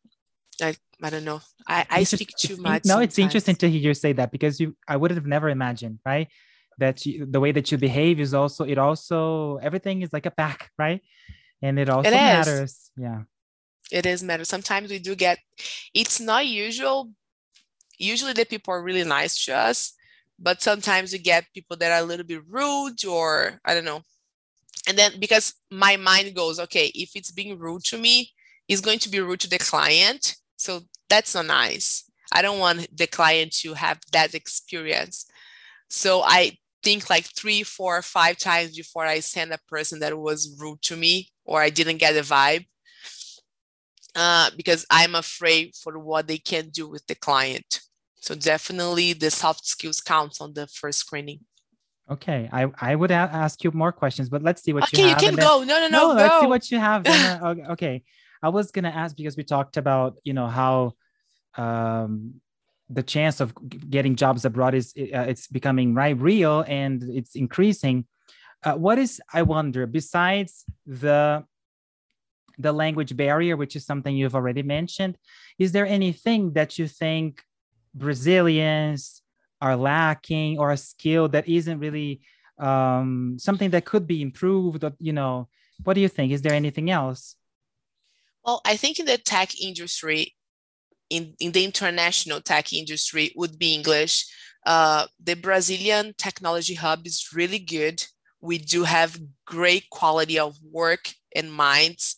I 1.02 1.10
don't 1.10 1.24
know. 1.24 1.41
I, 1.68 1.86
I 1.89 2.04
speak 2.04 2.30
too 2.38 2.58
much. 2.58 2.86
No, 2.86 2.93
sometimes. 2.93 3.04
it's 3.04 3.20
interesting 3.20 3.56
to 3.58 3.70
hear 3.70 3.80
you 3.80 3.93
say 3.93 4.14
that 4.14 4.32
because 4.32 4.60
you 4.60 4.76
I 4.88 4.97
would 4.97 5.12
have 5.12 5.26
never 5.26 5.50
imagined, 5.50 6.00
right? 6.06 6.28
That 6.78 7.06
you, 7.06 7.26
the 7.26 7.39
way 7.39 7.52
that 7.52 7.72
you 7.72 7.78
behave 7.78 8.20
is 8.20 8.34
also 8.34 8.66
it 8.66 8.78
also 8.78 9.58
everything 9.58 10.02
is 10.02 10.12
like 10.12 10.26
a 10.26 10.32
pack, 10.32 10.72
right? 10.78 11.02
and 11.62 11.80
it 11.80 11.89
also 11.89 12.10
it 12.10 12.14
matters 12.14 12.91
yeah 12.97 13.22
it 13.91 14.06
is 14.06 14.24
matter 14.24 14.45
sometimes 14.45 14.89
we 14.89 15.00
do 15.00 15.16
get 15.16 15.39
it's 15.93 16.20
not 16.20 16.45
usual 16.45 17.12
usually 17.97 18.34
the 18.34 18.45
people 18.45 18.74
are 18.74 18.84
really 18.84 19.04
nice 19.04 19.43
to 19.45 19.56
us 19.56 19.93
but 20.38 20.62
sometimes 20.62 21.12
we 21.12 21.20
get 21.20 21.45
people 21.54 21.76
that 21.76 21.91
are 21.91 22.04
a 22.04 22.08
little 22.08 22.26
bit 22.26 22.41
rude 22.47 23.04
or 23.06 23.60
i 23.66 23.74
don't 23.74 23.86
know 23.86 24.02
and 24.88 24.97
then 24.97 25.12
because 25.20 25.54
my 25.70 25.97
mind 25.97 26.34
goes 26.36 26.60
okay 26.60 26.91
if 26.95 27.12
it's 27.16 27.32
being 27.32 27.58
rude 27.58 27.84
to 27.84 27.97
me 27.97 28.32
it's 28.68 28.82
going 28.82 29.00
to 29.00 29.10
be 29.10 29.20
rude 29.20 29.39
to 29.39 29.50
the 29.50 29.58
client 29.58 30.36
so 30.60 30.82
that's 31.10 31.34
not 31.34 31.45
nice 31.45 32.03
i 32.32 32.41
don't 32.41 32.60
want 32.60 32.88
the 32.95 33.07
client 33.07 33.51
to 33.51 33.74
have 33.74 33.99
that 34.12 34.36
experience 34.36 35.26
so 35.89 36.22
i 36.24 36.51
think 36.84 37.10
like 37.10 37.26
three 37.26 37.64
four 37.64 38.01
five 38.01 38.38
times 38.38 38.78
before 38.78 39.05
i 39.05 39.20
send 39.20 39.51
a 39.51 39.60
person 39.68 39.99
that 39.99 40.18
was 40.18 40.55
rude 40.60 40.82
to 40.82 40.95
me 40.95 41.30
or 41.49 41.62
I 41.62 41.72
didn't 41.72 41.97
get 41.97 42.14
the 42.14 42.22
vibe 42.22 42.66
uh, 44.16 44.51
because 44.55 44.86
I'm 44.89 45.16
afraid 45.16 45.74
for 45.76 45.97
what 45.97 46.28
they 46.28 46.38
can 46.38 46.70
do 46.70 46.88
with 46.88 47.05
the 47.07 47.16
client. 47.16 47.82
So 48.22 48.36
definitely 48.36 49.14
the 49.14 49.32
soft 49.32 49.66
skills 49.66 49.99
counts 49.99 50.39
on 50.41 50.53
the 50.53 50.68
first 50.68 50.99
screening. 50.99 51.39
Okay, 52.10 52.49
I, 52.51 52.72
I 52.80 52.95
would 52.95 53.12
a- 53.12 53.32
ask 53.45 53.64
you 53.64 53.72
more 53.72 53.91
questions, 53.91 54.30
but 54.30 54.43
let's 54.43 54.62
see 54.64 54.74
what 54.74 54.84
okay, 54.84 55.01
you 55.01 55.07
have. 55.10 55.18
Okay, 55.18 55.26
you 55.26 55.38
can 55.38 55.43
go. 55.43 55.64
No, 55.64 55.80
no, 55.80 55.88
no. 55.88 56.07
no 56.10 56.14
let's 56.14 56.39
see 56.39 56.47
what 56.47 56.72
you 56.72 56.80
have. 56.80 57.03
Then, 57.03 57.26
uh, 57.26 57.55
okay, 57.74 58.03
I 58.42 58.50
was 58.50 58.72
gonna 58.72 58.90
ask 58.90 59.16
because 59.16 59.38
we 59.38 59.44
talked 59.44 59.78
about 59.78 60.18
you 60.24 60.34
know 60.34 60.48
how 60.48 60.94
um, 61.58 62.42
the 62.90 63.04
chance 63.04 63.40
of 63.40 63.54
getting 63.90 64.16
jobs 64.16 64.46
abroad 64.46 64.74
is 64.74 64.94
uh, 64.98 65.26
it's 65.28 65.48
becoming 65.48 65.94
right 65.94 66.18
real 66.18 66.64
and 66.68 67.04
it's 67.04 67.36
increasing. 67.36 68.06
Uh, 68.64 68.74
what 68.74 68.98
is 68.98 69.22
I 69.34 69.44
wonder 69.44 69.86
besides 69.86 70.66
the 70.86 71.46
the 72.58 72.74
language 72.74 73.16
barrier, 73.16 73.56
which 73.56 73.76
is 73.76 73.86
something 73.86 74.16
you've 74.16 74.36
already 74.36 74.64
mentioned, 74.64 75.18
is 75.58 75.72
there 75.72 75.86
anything 75.86 76.54
that 76.54 76.78
you 76.78 76.88
think 76.88 77.42
Brazilians 77.96 79.22
are 79.62 79.78
lacking 79.78 80.60
or 80.60 80.72
a 80.72 80.78
skill 80.78 81.30
that 81.30 81.48
isn't 81.48 81.80
really 81.80 82.22
um, 82.60 83.38
something 83.40 83.70
that 83.70 83.86
could 83.86 84.06
be 84.06 84.22
improved? 84.22 84.84
Or, 84.84 84.92
you 85.00 85.14
know, 85.14 85.48
what 85.86 85.94
do 85.94 86.02
you 86.02 86.10
think? 86.10 86.34
Is 86.34 86.42
there 86.42 86.54
anything 86.54 86.92
else? 86.92 87.36
Well, 88.46 88.62
I 88.66 88.78
think 88.78 89.00
in 89.00 89.06
the 89.06 89.18
tech 89.18 89.60
industry, 89.60 90.36
in, 91.10 91.36
in 91.40 91.52
the 91.52 91.66
international 91.66 92.42
tech 92.42 92.74
industry, 92.74 93.32
would 93.36 93.60
be 93.60 93.74
English. 93.74 94.26
Uh, 94.66 95.08
the 95.24 95.36
Brazilian 95.36 96.14
Technology 96.18 96.76
Hub 96.76 97.06
is 97.06 97.30
really 97.34 97.60
good 97.60 98.04
we 98.42 98.58
do 98.58 98.84
have 98.84 99.20
great 99.46 99.90
quality 99.90 100.40
of 100.40 100.58
work 100.64 101.14
and 101.36 101.52
minds. 101.52 102.16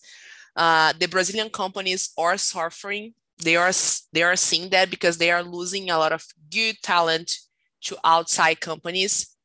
Uh, 0.56 0.94
the 1.00 1.08
Brazilian 1.08 1.50
companies 1.50 2.12
are 2.18 2.38
suffering. 2.38 3.14
They 3.44 3.56
are 3.56 3.72
they 4.14 4.24
are 4.24 4.36
seeing 4.36 4.70
that 4.70 4.90
because 4.90 5.18
they 5.18 5.32
are 5.32 5.44
losing 5.44 5.90
a 5.90 5.98
lot 5.98 6.12
of 6.12 6.26
good 6.52 6.76
talent 6.84 7.38
to 7.84 7.98
outside 8.04 8.60
companies. 8.60 9.36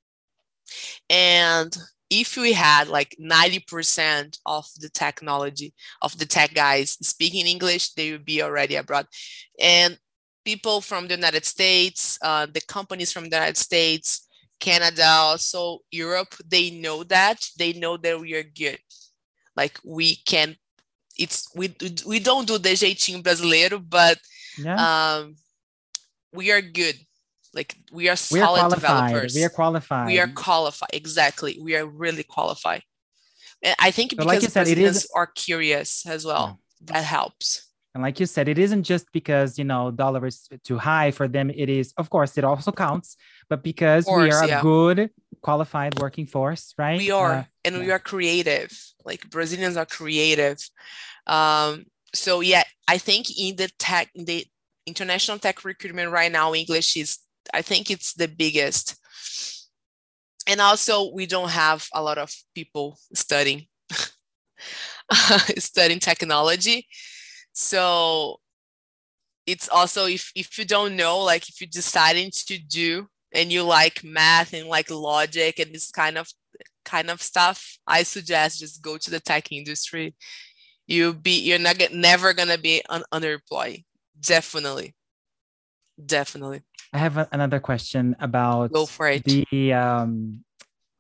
And 1.09 1.77
if 2.11 2.37
we 2.37 2.53
had 2.53 2.89
like 2.89 3.17
90% 3.21 4.39
of 4.47 4.67
the 4.79 4.89
technology 4.89 5.75
of 6.03 6.17
the 6.19 6.27
tech 6.27 6.55
guys 6.55 6.93
speaking 7.01 7.47
English, 7.47 7.95
they 7.95 8.13
would 8.13 8.25
be 8.25 8.43
already 8.43 8.77
abroad. 8.77 9.07
And 9.61 9.99
people 10.45 10.81
from 10.81 11.09
the 11.09 11.15
United 11.15 11.45
States, 11.45 12.19
uh, 12.23 12.47
the 12.47 12.61
companies 12.61 13.13
from 13.13 13.25
the 13.25 13.37
United 13.37 13.57
States, 13.57 14.29
Canada, 14.61 15.07
also 15.07 15.81
Europe, 15.91 16.35
they 16.47 16.71
know 16.71 17.03
that. 17.05 17.45
They 17.59 17.73
know 17.73 17.97
that 17.97 18.21
we 18.21 18.35
are 18.35 18.43
good. 18.43 18.79
Like 19.57 19.79
we 19.85 20.17
can, 20.17 20.57
it's 21.19 21.49
we 21.55 21.75
we 22.07 22.21
don't 22.21 22.47
do 22.47 22.59
the 22.59 22.71
jeitinho 22.71 23.23
brasileiro, 23.23 23.83
but 23.87 24.19
yeah. 24.59 24.77
um, 25.17 25.37
we 26.33 26.53
are 26.53 26.61
good. 26.61 26.97
Like 27.57 27.77
we 27.91 28.09
are 28.09 28.17
solid 28.17 28.59
we 28.59 28.61
are 28.61 28.71
developers. 28.71 29.35
We 29.35 29.45
are 29.45 29.49
qualified. 29.49 30.07
We 30.07 30.21
are 30.21 30.29
qualified. 30.29 30.91
Exactly. 30.93 31.59
We 31.61 31.75
are 31.75 31.87
really 31.87 32.23
qualified. 32.23 32.83
And 33.63 33.75
I 33.79 33.91
think 33.91 34.11
because 34.11 34.27
like 34.27 34.43
said, 34.43 34.67
Brazilians 34.67 35.09
are 35.15 35.27
curious 35.27 36.07
as 36.07 36.25
well. 36.25 36.61
Yeah. 36.81 36.93
That 36.93 37.05
helps. 37.05 37.67
And 37.95 38.03
like 38.03 38.21
you 38.21 38.27
said, 38.27 38.47
it 38.47 38.59
isn't 38.59 38.83
just 38.83 39.11
because 39.11 39.59
you 39.59 39.65
know 39.65 39.91
dollar 39.91 40.27
is 40.27 40.47
too 40.63 40.77
high 40.77 41.11
for 41.11 41.27
them. 41.27 41.49
It 41.49 41.71
is, 41.71 41.95
of 41.97 42.11
course, 42.11 42.37
it 42.37 42.45
also 42.45 42.71
counts, 42.71 43.17
but 43.49 43.65
because 43.65 44.05
course, 44.05 44.23
we 44.23 44.31
are 44.31 44.47
yeah. 44.47 44.59
a 44.59 44.63
good 44.63 45.11
qualified 45.41 45.99
working 45.99 46.27
force, 46.27 46.75
right? 46.77 46.99
We 46.99 47.11
are, 47.11 47.33
uh, 47.33 47.45
and 47.65 47.77
yeah. 47.77 47.81
we 47.81 47.91
are 47.91 47.99
creative. 47.99 48.71
Like 49.05 49.31
Brazilians 49.31 49.79
are 49.79 49.87
creative. 49.87 50.59
Um, 51.27 51.87
so 52.15 52.41
yeah, 52.41 52.65
I 52.87 52.99
think 52.99 53.27
in 53.39 53.57
the 53.57 53.71
tech, 53.79 54.11
in 54.15 54.27
the 54.27 54.45
international 54.87 55.39
tech 55.39 55.65
recruitment 55.65 56.11
right 56.11 56.31
now, 56.31 56.55
English 56.55 56.97
is, 56.97 57.19
I 57.55 57.63
think 57.63 57.91
it's 57.91 58.15
the 58.15 58.29
biggest. 58.29 58.97
And 60.49 60.61
also, 60.61 61.13
we 61.13 61.27
don't 61.27 61.51
have 61.51 61.87
a 61.93 62.03
lot 62.03 62.19
of 62.19 62.33
people 62.55 62.99
studying 63.15 63.67
studying 65.59 66.01
technology 66.01 66.87
so 67.53 68.39
it's 69.47 69.69
also 69.69 70.07
if 70.07 70.33
if 70.35 70.59
you 70.59 70.65
don't 70.65 70.97
know, 70.97 71.19
like 71.21 71.49
if 71.49 71.61
you're 71.61 71.69
deciding 71.73 72.31
to 72.33 72.59
do 72.59 73.09
and 73.33 73.53
you 73.53 73.63
like 73.63 74.03
math 74.05 74.53
and 74.53 74.69
like 74.69 74.91
logic 74.91 75.59
and 75.59 75.75
this 75.75 75.91
kind 75.91 76.19
of 76.19 76.29
kind 76.85 77.11
of 77.11 77.23
stuff, 77.23 77.79
I 77.87 78.03
suggest 78.03 78.61
just 78.61 78.83
go 78.83 78.99
to 78.99 79.11
the 79.11 79.21
tech 79.21 79.53
industry. 79.53 80.15
You'll 80.89 81.15
be 81.15 81.41
you're 81.41 81.61
not 81.61 81.79
never 81.93 82.35
gonna 82.35 82.59
be 82.59 82.83
un- 82.91 83.05
underemployed. 83.15 83.85
Definitely, 84.21 84.96
definitely. 86.05 86.63
I 86.93 86.99
have 86.99 87.17
a, 87.17 87.29
another 87.33 87.61
question 87.61 88.17
about 88.21 88.73
go 88.73 88.87
for 88.87 89.09
it. 89.09 89.25
The 89.25 89.73
um, 89.73 90.45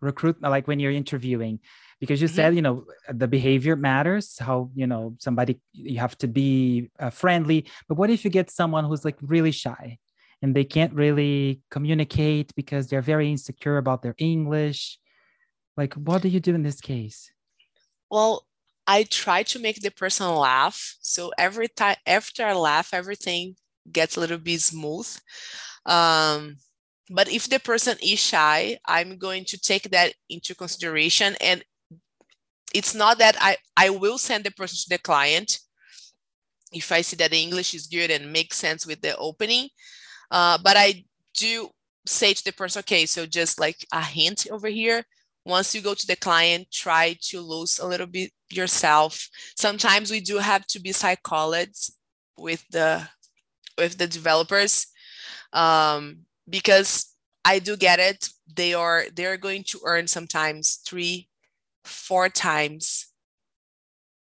recruit 0.01 0.40
like 0.42 0.66
when 0.68 0.80
you're 0.80 0.92
interviewing 0.92 1.61
because 2.01 2.20
you 2.20 2.28
mm-hmm. 2.28 2.36
said 2.36 2.55
you 2.55 2.62
know 2.62 2.84
the 3.09 3.28
behavior 3.28 3.76
matters 3.76 4.38
how 4.38 4.70
you 4.74 4.86
know 4.86 5.16
somebody 5.18 5.61
you 5.72 5.99
have 5.99 6.16
to 6.18 6.28
be 6.28 6.90
uh, 6.99 7.11
friendly 7.11 7.66
but 7.88 7.97
what 7.97 8.11
if 8.11 8.24
you 8.24 8.30
get 8.30 8.51
someone 8.51 8.84
who's 8.84 9.05
like 9.05 9.16
really 9.22 9.51
shy 9.51 9.99
and 10.42 10.55
they 10.55 10.64
can't 10.64 10.92
really 10.92 11.62
communicate 11.70 12.55
because 12.55 12.88
they're 12.88 13.03
very 13.03 13.30
insecure 13.30 13.78
about 13.78 14.03
their 14.03 14.14
english 14.18 14.99
like 15.76 15.94
what 15.94 16.22
do 16.22 16.28
you 16.28 16.40
do 16.40 16.55
in 16.55 16.62
this 16.62 16.80
case 16.80 17.30
well 18.11 18.47
i 18.86 19.03
try 19.03 19.42
to 19.42 19.59
make 19.59 19.80
the 19.80 19.90
person 19.90 20.28
laugh 20.34 20.97
so 21.01 21.32
every 21.38 21.68
time 21.68 21.97
after 22.07 22.44
i 22.44 22.53
laugh 22.53 22.92
everything 22.92 23.57
gets 23.93 24.16
a 24.16 24.20
little 24.20 24.39
bit 24.39 24.61
smooth 24.61 25.09
um, 25.87 26.57
but 27.11 27.30
if 27.30 27.49
the 27.49 27.61
person 27.61 27.97
is 28.03 28.18
shy 28.18 28.78
i'm 28.87 29.16
going 29.18 29.45
to 29.45 29.59
take 29.59 29.91
that 29.91 30.12
into 30.28 30.55
consideration 30.55 31.37
and 31.41 31.62
it's 32.74 32.95
not 32.95 33.18
that 33.18 33.37
I, 33.41 33.57
I 33.76 33.91
will 33.91 34.18
send 34.18 34.45
the 34.45 34.51
person 34.51 34.76
to 34.76 34.89
the 34.91 35.03
client 35.03 35.61
if 36.72 36.93
I 36.93 37.01
see 37.01 37.16
that 37.16 37.30
the 37.30 37.43
English 37.43 37.74
is 37.74 37.87
good 37.87 38.11
and 38.11 38.32
makes 38.32 38.59
sense 38.59 38.87
with 38.87 39.01
the 39.01 39.16
opening. 39.16 39.68
Uh, 40.30 40.59
but 40.62 40.76
I 40.76 41.05
do 41.34 41.70
say 42.05 42.34
to 42.34 42.45
the 42.45 42.53
person, 42.53 42.80
okay, 42.80 43.07
so 43.07 43.24
just 43.24 43.59
like 43.59 43.87
a 43.93 44.03
hint 44.03 44.47
over 44.51 44.68
here. 44.68 45.05
Once 45.45 45.74
you 45.74 45.80
go 45.80 45.95
to 45.95 46.07
the 46.07 46.16
client, 46.16 46.66
try 46.72 47.16
to 47.22 47.41
lose 47.41 47.78
a 47.78 47.87
little 47.87 48.07
bit 48.07 48.32
yourself. 48.51 49.28
Sometimes 49.57 50.11
we 50.11 50.20
do 50.20 50.39
have 50.39 50.66
to 50.66 50.80
be 50.80 50.93
psychologists 50.93 51.97
with 52.37 52.64
the 52.70 53.09
with 53.79 53.99
the 53.99 54.07
developers 54.07 54.87
um, 55.53 56.20
because 56.49 57.12
I 57.45 57.59
do 57.61 57.77
get 57.77 58.01
it. 58.01 58.29
They 58.53 58.74
are 58.74 59.05
they're 59.14 59.37
going 59.39 59.64
to 59.68 59.81
earn 59.85 60.09
sometimes 60.09 60.81
three, 60.87 61.29
four 61.85 62.29
times 62.29 63.07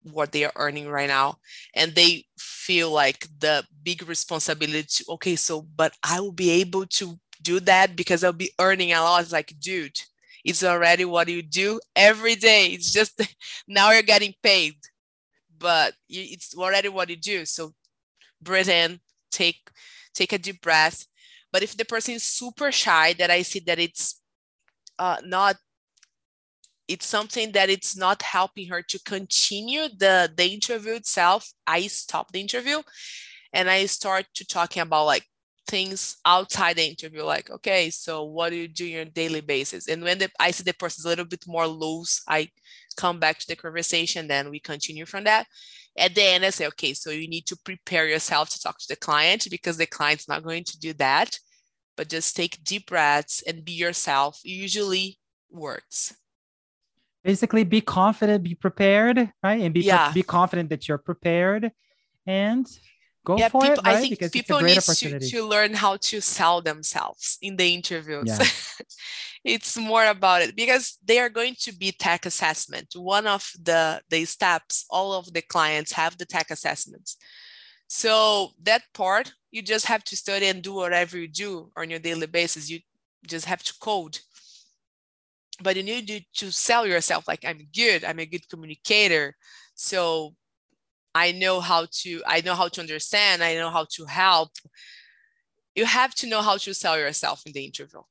what 0.03 0.31
they 0.31 0.43
are 0.43 0.51
earning 0.55 0.89
right 0.89 1.07
now 1.07 1.35
and 1.75 1.93
they 1.93 2.25
feel 2.37 2.89
like 2.91 3.27
the 3.39 3.63
big 3.83 4.07
responsibility 4.07 4.83
to, 4.83 5.05
okay 5.09 5.35
so 5.35 5.61
but 5.75 5.93
i 6.03 6.19
will 6.19 6.31
be 6.31 6.49
able 6.49 6.85
to 6.87 7.19
do 7.43 7.59
that 7.59 7.95
because 7.95 8.23
I'll 8.23 8.33
be 8.33 8.51
earning 8.59 8.93
a 8.93 9.01
lot. 9.01 9.23
It's 9.23 9.31
like, 9.31 9.51
dude, 9.59 9.99
it's 10.45 10.63
already 10.63 11.05
what 11.05 11.27
you 11.27 11.41
do 11.41 11.79
every 11.95 12.35
day. 12.35 12.67
It's 12.67 12.93
just 12.93 13.19
now 13.67 13.89
you're 13.91 14.03
getting 14.03 14.35
paid, 14.43 14.75
but 15.57 15.93
it's 16.09 16.55
already 16.57 16.89
what 16.89 17.09
you 17.09 17.15
do. 17.17 17.45
So 17.45 17.73
breathe 18.41 18.69
in, 18.69 18.99
take 19.31 19.69
take 20.13 20.33
a 20.33 20.37
deep 20.37 20.61
breath. 20.61 21.05
But 21.51 21.63
if 21.63 21.75
the 21.75 21.85
person 21.85 22.15
is 22.15 22.23
super 22.23 22.71
shy, 22.71 23.13
that 23.13 23.29
I 23.29 23.41
see 23.41 23.59
that 23.61 23.79
it's 23.79 24.21
uh, 24.99 25.17
not 25.25 25.57
it's 26.91 27.05
something 27.05 27.53
that 27.53 27.69
it's 27.69 27.95
not 27.95 28.21
helping 28.21 28.67
her 28.67 28.81
to 28.81 28.99
continue 29.03 29.87
the 29.97 30.29
the 30.35 30.45
interview 30.53 30.93
itself 30.93 31.51
i 31.65 31.87
stop 31.87 32.31
the 32.31 32.41
interview 32.41 32.81
and 33.53 33.69
i 33.69 33.85
start 33.85 34.25
to 34.33 34.45
talking 34.45 34.81
about 34.81 35.05
like 35.05 35.25
things 35.67 36.17
outside 36.25 36.75
the 36.75 36.85
interview 36.85 37.23
like 37.23 37.49
okay 37.49 37.89
so 37.89 38.23
what 38.23 38.49
do 38.49 38.57
you 38.57 38.67
do 38.67 38.99
on 38.99 39.09
daily 39.13 39.41
basis 39.41 39.87
and 39.87 40.03
when 40.03 40.17
the, 40.17 40.29
i 40.39 40.51
see 40.51 40.63
the 40.63 40.73
person's 40.73 41.05
a 41.05 41.07
little 41.07 41.25
bit 41.25 41.43
more 41.47 41.67
loose 41.67 42.21
i 42.27 42.47
come 42.97 43.19
back 43.19 43.39
to 43.39 43.47
the 43.47 43.55
conversation 43.55 44.27
then 44.27 44.49
we 44.49 44.59
continue 44.59 45.05
from 45.05 45.23
that 45.23 45.47
at 45.97 46.15
the 46.15 46.23
end 46.23 46.45
i 46.45 46.49
say 46.49 46.67
okay 46.67 46.93
so 46.93 47.09
you 47.09 47.27
need 47.27 47.45
to 47.45 47.57
prepare 47.65 48.07
yourself 48.07 48.49
to 48.49 48.59
talk 48.59 48.77
to 48.79 48.87
the 48.87 48.95
client 48.95 49.47
because 49.49 49.77
the 49.77 49.85
client's 49.85 50.27
not 50.27 50.43
going 50.43 50.63
to 50.63 50.79
do 50.79 50.93
that. 50.93 51.37
But 51.97 52.07
just 52.09 52.35
take 52.35 52.63
deep 52.63 52.87
breaths 52.87 53.43
and 53.45 53.65
be 53.65 53.73
yourself 53.73 54.39
it 54.45 54.49
usually 54.49 55.19
works 55.51 56.15
basically 57.23 57.63
be 57.63 57.81
confident 57.81 58.43
be 58.43 58.55
prepared 58.55 59.31
right? 59.43 59.61
And 59.61 59.73
be, 59.73 59.81
yeah. 59.81 60.11
be 60.13 60.23
confident 60.23 60.69
that 60.69 60.87
you're 60.87 60.97
prepared. 60.97 61.71
And 62.25 62.65
go 63.23 63.37
yeah, 63.37 63.49
for 63.49 63.61
people, 63.61 63.75
it, 63.75 63.85
right? 63.85 63.95
I 63.95 64.01
think 64.01 64.11
because 64.11 64.31
people 64.31 64.61
need 64.61 64.81
to, 64.81 65.19
to 65.19 65.45
learn 65.45 65.73
how 65.73 65.97
to 65.97 66.21
sell 66.21 66.61
themselves 66.61 67.37
in 67.41 67.55
the 67.55 67.73
interviews. 67.73 68.23
Yeah. 68.25 68.45
it's 69.43 69.77
more 69.77 70.05
about 70.05 70.41
it 70.41 70.55
because 70.55 70.97
they 71.03 71.19
are 71.19 71.29
going 71.29 71.55
to 71.61 71.71
be 71.73 71.91
tech 71.91 72.25
assessment. 72.25 72.93
One 72.95 73.27
of 73.27 73.51
the, 73.61 74.01
the 74.09 74.25
steps, 74.25 74.85
all 74.89 75.13
of 75.13 75.33
the 75.33 75.41
clients 75.41 75.91
have 75.93 76.17
the 76.17 76.25
tech 76.25 76.51
assessments. 76.51 77.17
So 77.87 78.51
that 78.63 78.83
part, 78.93 79.33
you 79.51 79.61
just 79.61 79.85
have 79.87 80.03
to 80.05 80.15
study 80.15 80.47
and 80.47 80.61
do 80.61 80.73
whatever 80.73 81.17
you 81.17 81.27
do 81.27 81.71
on 81.75 81.89
your 81.89 81.99
daily 81.99 82.27
basis. 82.27 82.69
You 82.69 82.79
just 83.27 83.45
have 83.45 83.63
to 83.63 83.73
code. 83.79 84.19
But 85.61 85.75
you 85.75 85.83
need 85.83 86.25
to 86.35 86.51
sell 86.51 86.87
yourself 86.87 87.27
like 87.27 87.45
I'm 87.45 87.67
good, 87.75 88.03
I'm 88.03 88.19
a 88.19 88.25
good 88.25 88.49
communicator. 88.49 89.35
So 89.75 90.35
I 91.13 91.31
know 91.31 91.59
how 91.59 91.87
to 92.03 92.21
I 92.25 92.41
know 92.41 92.55
how 92.55 92.67
to 92.69 92.81
understand, 92.81 93.43
I 93.43 93.55
know 93.55 93.69
how 93.69 93.85
to 93.95 94.05
help. 94.05 94.51
You 95.75 95.85
have 95.85 96.13
to 96.15 96.27
know 96.27 96.41
how 96.41 96.57
to 96.57 96.73
sell 96.73 96.97
yourself 96.97 97.43
in 97.45 97.53
the 97.53 97.65
interview. 97.65 98.01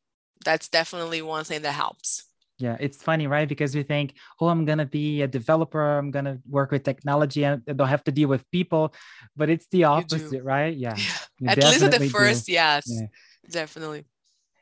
That's 0.45 0.69
definitely 0.69 1.21
one 1.23 1.45
thing 1.45 1.63
that 1.63 1.73
helps. 1.73 2.25
Yeah, 2.59 2.77
it's 2.79 3.03
funny, 3.03 3.27
right? 3.27 3.49
Because 3.49 3.75
we 3.75 3.83
think, 3.83 4.15
oh, 4.41 4.49
I'm 4.49 4.65
gonna 4.67 4.87
be 4.87 5.23
a 5.23 5.29
developer, 5.29 5.99
I'm 5.99 6.11
gonna 6.11 6.39
work 6.49 6.71
with 6.71 6.85
technology, 6.85 7.45
and 7.45 7.63
I 7.69 7.73
don't 7.73 7.89
have 7.89 8.05
to 8.05 8.13
deal 8.13 8.29
with 8.29 8.51
people. 8.51 8.95
But 9.37 9.49
it's 9.49 9.67
the 9.69 9.85
opposite, 9.85 10.43
right? 10.43 10.77
Yeah. 10.77 10.97
yeah. 11.41 11.53
At 11.53 11.59
least 11.59 11.83
at 11.83 11.99
the 11.99 12.09
first, 12.11 12.47
do. 12.47 12.53
yes, 12.53 12.85
yeah. 12.87 13.07
definitely 13.51 14.05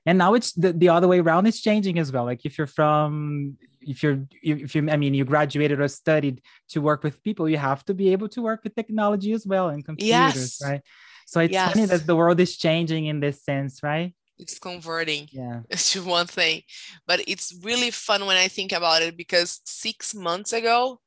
and 0.08 0.16
now 0.16 0.32
it's 0.32 0.52
the, 0.52 0.72
the 0.72 0.88
other 0.88 1.06
way 1.06 1.20
around 1.20 1.46
it's 1.46 1.60
changing 1.60 1.98
as 1.98 2.10
well 2.10 2.24
like 2.24 2.44
if 2.44 2.56
you're 2.56 2.66
from 2.66 3.56
if 3.88 4.02
you're 4.02 4.20
if 4.42 4.74
you 4.74 4.90
i 4.90 4.96
mean 4.96 5.14
you 5.14 5.24
graduated 5.24 5.80
or 5.80 5.88
studied 5.88 6.42
to 6.68 6.80
work 6.80 7.02
with 7.02 7.22
people 7.22 7.48
you 7.48 7.56
have 7.56 7.84
to 7.84 7.94
be 7.94 8.12
able 8.12 8.28
to 8.28 8.42
work 8.42 8.62
with 8.62 8.74
technology 8.74 9.32
as 9.32 9.46
well 9.46 9.68
and 9.68 9.84
computers 9.84 10.60
yes. 10.60 10.60
right 10.62 10.82
so 11.26 11.40
it's 11.40 11.52
yes. 11.52 11.72
funny 11.72 11.86
that 11.86 12.06
the 12.06 12.16
world 12.16 12.38
is 12.40 12.56
changing 12.56 13.06
in 13.06 13.20
this 13.20 13.42
sense 13.42 13.82
right 13.82 14.14
it's 14.38 14.58
converting 14.58 15.28
yeah. 15.32 15.60
to 15.70 16.04
one 16.04 16.26
thing 16.26 16.62
but 17.06 17.20
it's 17.26 17.54
really 17.62 17.90
fun 17.90 18.26
when 18.26 18.36
i 18.36 18.48
think 18.48 18.72
about 18.72 19.02
it 19.02 19.16
because 19.16 19.60
six 19.64 20.14
months 20.14 20.52
ago 20.52 21.00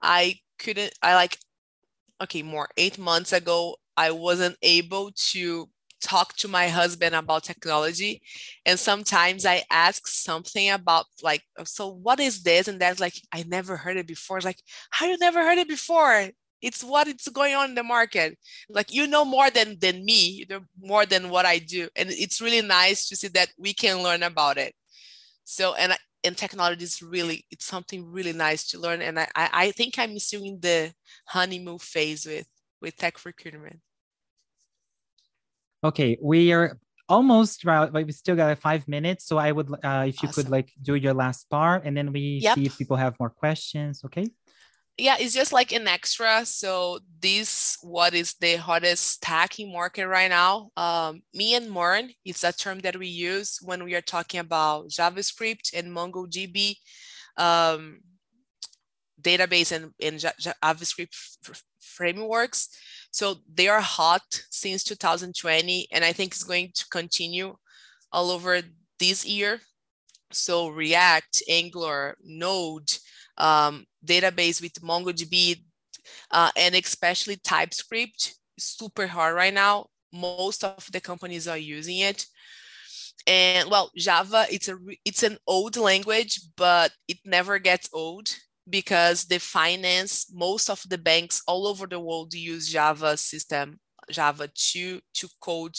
i 0.00 0.38
couldn't 0.58 0.92
i 1.02 1.14
like 1.14 1.38
okay 2.22 2.42
more 2.42 2.68
eight 2.76 2.98
months 2.98 3.32
ago 3.32 3.76
i 3.96 4.10
wasn't 4.10 4.56
able 4.62 5.10
to 5.16 5.68
talk 6.04 6.36
to 6.36 6.48
my 6.48 6.68
husband 6.68 7.14
about 7.14 7.44
technology 7.44 8.20
and 8.66 8.78
sometimes 8.78 9.46
i 9.46 9.62
ask 9.70 10.06
something 10.06 10.70
about 10.70 11.06
like 11.22 11.42
so 11.64 11.88
what 11.88 12.20
is 12.20 12.42
this? 12.42 12.68
And 12.68 12.80
that's 12.80 13.00
like 13.00 13.14
i 13.32 13.42
never 13.46 13.76
heard 13.76 13.96
it 13.96 14.06
before. 14.06 14.36
It's 14.36 14.44
like 14.44 14.62
how 14.90 15.06
you 15.06 15.16
never 15.18 15.42
heard 15.42 15.58
it 15.58 15.68
before? 15.68 16.28
It's 16.60 16.82
what 16.82 17.08
it's 17.08 17.28
going 17.28 17.54
on 17.54 17.70
in 17.70 17.74
the 17.74 17.82
market. 17.82 18.38
Like 18.68 18.92
you 18.92 19.06
know 19.06 19.24
more 19.24 19.50
than 19.50 19.78
than 19.80 20.04
me 20.04 20.46
more 20.80 21.06
than 21.06 21.30
what 21.30 21.46
i 21.46 21.58
do 21.58 21.88
and 21.96 22.10
it's 22.10 22.40
really 22.40 22.62
nice 22.62 23.08
to 23.08 23.16
see 23.16 23.28
that 23.28 23.50
we 23.58 23.72
can 23.74 24.02
learn 24.02 24.22
about 24.22 24.58
it. 24.58 24.74
So 25.44 25.74
and 25.74 25.94
and 26.24 26.36
technology 26.36 26.84
is 26.84 27.02
really 27.02 27.44
it's 27.50 27.66
something 27.66 28.04
really 28.10 28.32
nice 28.32 28.66
to 28.68 28.78
learn 28.78 29.02
and 29.02 29.18
i 29.18 29.28
i 29.34 29.70
think 29.72 29.98
i'm 29.98 30.18
still 30.18 30.44
in 30.44 30.58
the 30.60 30.92
honeymoon 31.26 31.78
phase 31.78 32.24
with 32.26 32.48
with 32.80 32.96
tech 32.96 33.24
recruitment 33.26 33.80
Okay, 35.84 36.16
we 36.22 36.50
are 36.52 36.78
almost 37.10 37.64
right, 37.66 37.92
but 37.92 38.06
we 38.06 38.12
still 38.12 38.36
got 38.36 38.58
five 38.58 38.88
minutes. 38.88 39.26
So 39.26 39.36
I 39.36 39.52
would, 39.52 39.70
uh, 39.84 40.06
if 40.08 40.22
you 40.22 40.28
awesome. 40.28 40.44
could 40.44 40.50
like 40.50 40.72
do 40.80 40.94
your 40.94 41.12
last 41.12 41.50
part, 41.50 41.84
and 41.84 41.94
then 41.94 42.10
we 42.10 42.40
yep. 42.42 42.54
see 42.54 42.64
if 42.64 42.78
people 42.78 42.96
have 42.96 43.20
more 43.20 43.28
questions. 43.28 44.02
Okay. 44.06 44.30
Yeah, 44.96 45.16
it's 45.18 45.34
just 45.34 45.52
like 45.52 45.72
an 45.72 45.88
extra. 45.88 46.46
So 46.46 47.00
this, 47.20 47.76
what 47.82 48.14
is 48.14 48.34
the 48.40 48.56
hottest 48.56 49.04
stacking 49.04 49.72
market 49.72 50.06
right 50.06 50.30
now? 50.30 50.70
Um, 50.76 51.22
MEAN 51.34 51.64
and 51.64 51.72
MERN, 51.72 52.10
it's 52.24 52.44
a 52.44 52.52
term 52.52 52.78
that 52.80 52.96
we 52.96 53.08
use 53.08 53.58
when 53.60 53.82
we 53.82 53.94
are 53.96 54.00
talking 54.00 54.38
about 54.38 54.88
JavaScript 54.88 55.76
and 55.76 55.88
MongoDB 55.88 56.76
um, 57.36 58.00
database 59.20 59.72
and, 59.72 59.92
and 60.00 60.18
JavaScript 60.18 61.14
frameworks. 61.80 62.68
So 63.14 63.36
they 63.46 63.68
are 63.68 63.80
hot 63.80 64.24
since 64.50 64.82
2020, 64.82 65.86
and 65.92 66.04
I 66.04 66.12
think 66.12 66.32
it's 66.32 66.42
going 66.42 66.72
to 66.74 66.84
continue 66.90 67.54
all 68.10 68.32
over 68.32 68.60
this 68.98 69.24
year. 69.24 69.60
So 70.32 70.66
React, 70.66 71.44
Angular, 71.48 72.16
Node, 72.24 72.90
um, 73.38 73.84
database 74.04 74.60
with 74.60 74.82
MongoDB, 74.82 75.62
uh, 76.32 76.50
and 76.56 76.74
especially 76.74 77.36
TypeScript, 77.36 78.34
super 78.58 79.06
hard 79.06 79.36
right 79.36 79.54
now. 79.54 79.86
Most 80.12 80.64
of 80.64 80.90
the 80.90 81.00
companies 81.00 81.46
are 81.46 81.56
using 81.56 82.00
it. 82.00 82.26
And 83.28 83.70
well, 83.70 83.92
Java, 83.96 84.46
it's 84.50 84.68
a 84.68 84.76
it's 85.04 85.22
an 85.22 85.38
old 85.46 85.76
language, 85.76 86.40
but 86.56 86.90
it 87.06 87.18
never 87.24 87.60
gets 87.60 87.88
old 87.92 88.28
because 88.68 89.24
the 89.24 89.38
finance, 89.38 90.26
most 90.32 90.70
of 90.70 90.82
the 90.88 90.98
banks 90.98 91.42
all 91.46 91.66
over 91.66 91.86
the 91.86 92.00
world 92.00 92.34
use 92.34 92.68
Java 92.68 93.16
system, 93.16 93.78
Java 94.10 94.48
to, 94.54 95.00
to 95.14 95.28
code 95.40 95.76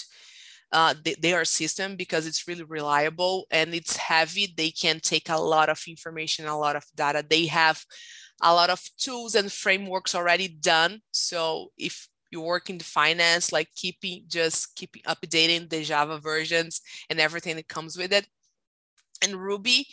uh, 0.72 0.94
their 1.22 1.46
system 1.46 1.96
because 1.96 2.28
it's 2.28 2.48
really 2.48 2.64
reliable 2.64 3.48
and 3.52 3.74
it's 3.74 3.98
heavy. 3.98 4.54
They 4.56 4.72
can 4.72 5.00
take 5.00 5.30
a 5.30 5.38
lot 5.40 5.70
of 5.70 5.82
information, 5.88 6.46
a 6.46 6.58
lot 6.58 6.76
of 6.76 6.86
data. 6.96 7.24
They 7.28 7.46
have 7.48 7.84
a 8.42 8.54
lot 8.54 8.70
of 8.70 8.82
tools 8.98 9.36
and 9.36 9.52
frameworks 9.52 10.14
already 10.14 10.48
done. 10.48 11.02
So 11.12 11.72
if 11.78 12.08
you 12.32 12.42
work 12.42 12.70
in 12.70 12.78
the 12.78 12.84
finance, 12.84 13.52
like 13.52 13.70
keeping 13.76 14.24
just 14.28 14.76
keeping 14.76 15.02
updating 15.04 15.70
the 15.70 15.84
Java 15.84 16.20
versions 16.20 16.82
and 17.10 17.20
everything 17.20 17.56
that 17.56 17.68
comes 17.68 17.98
with 17.98 18.12
it. 18.12 18.28
And 19.24 19.36
Ruby, 19.36 19.88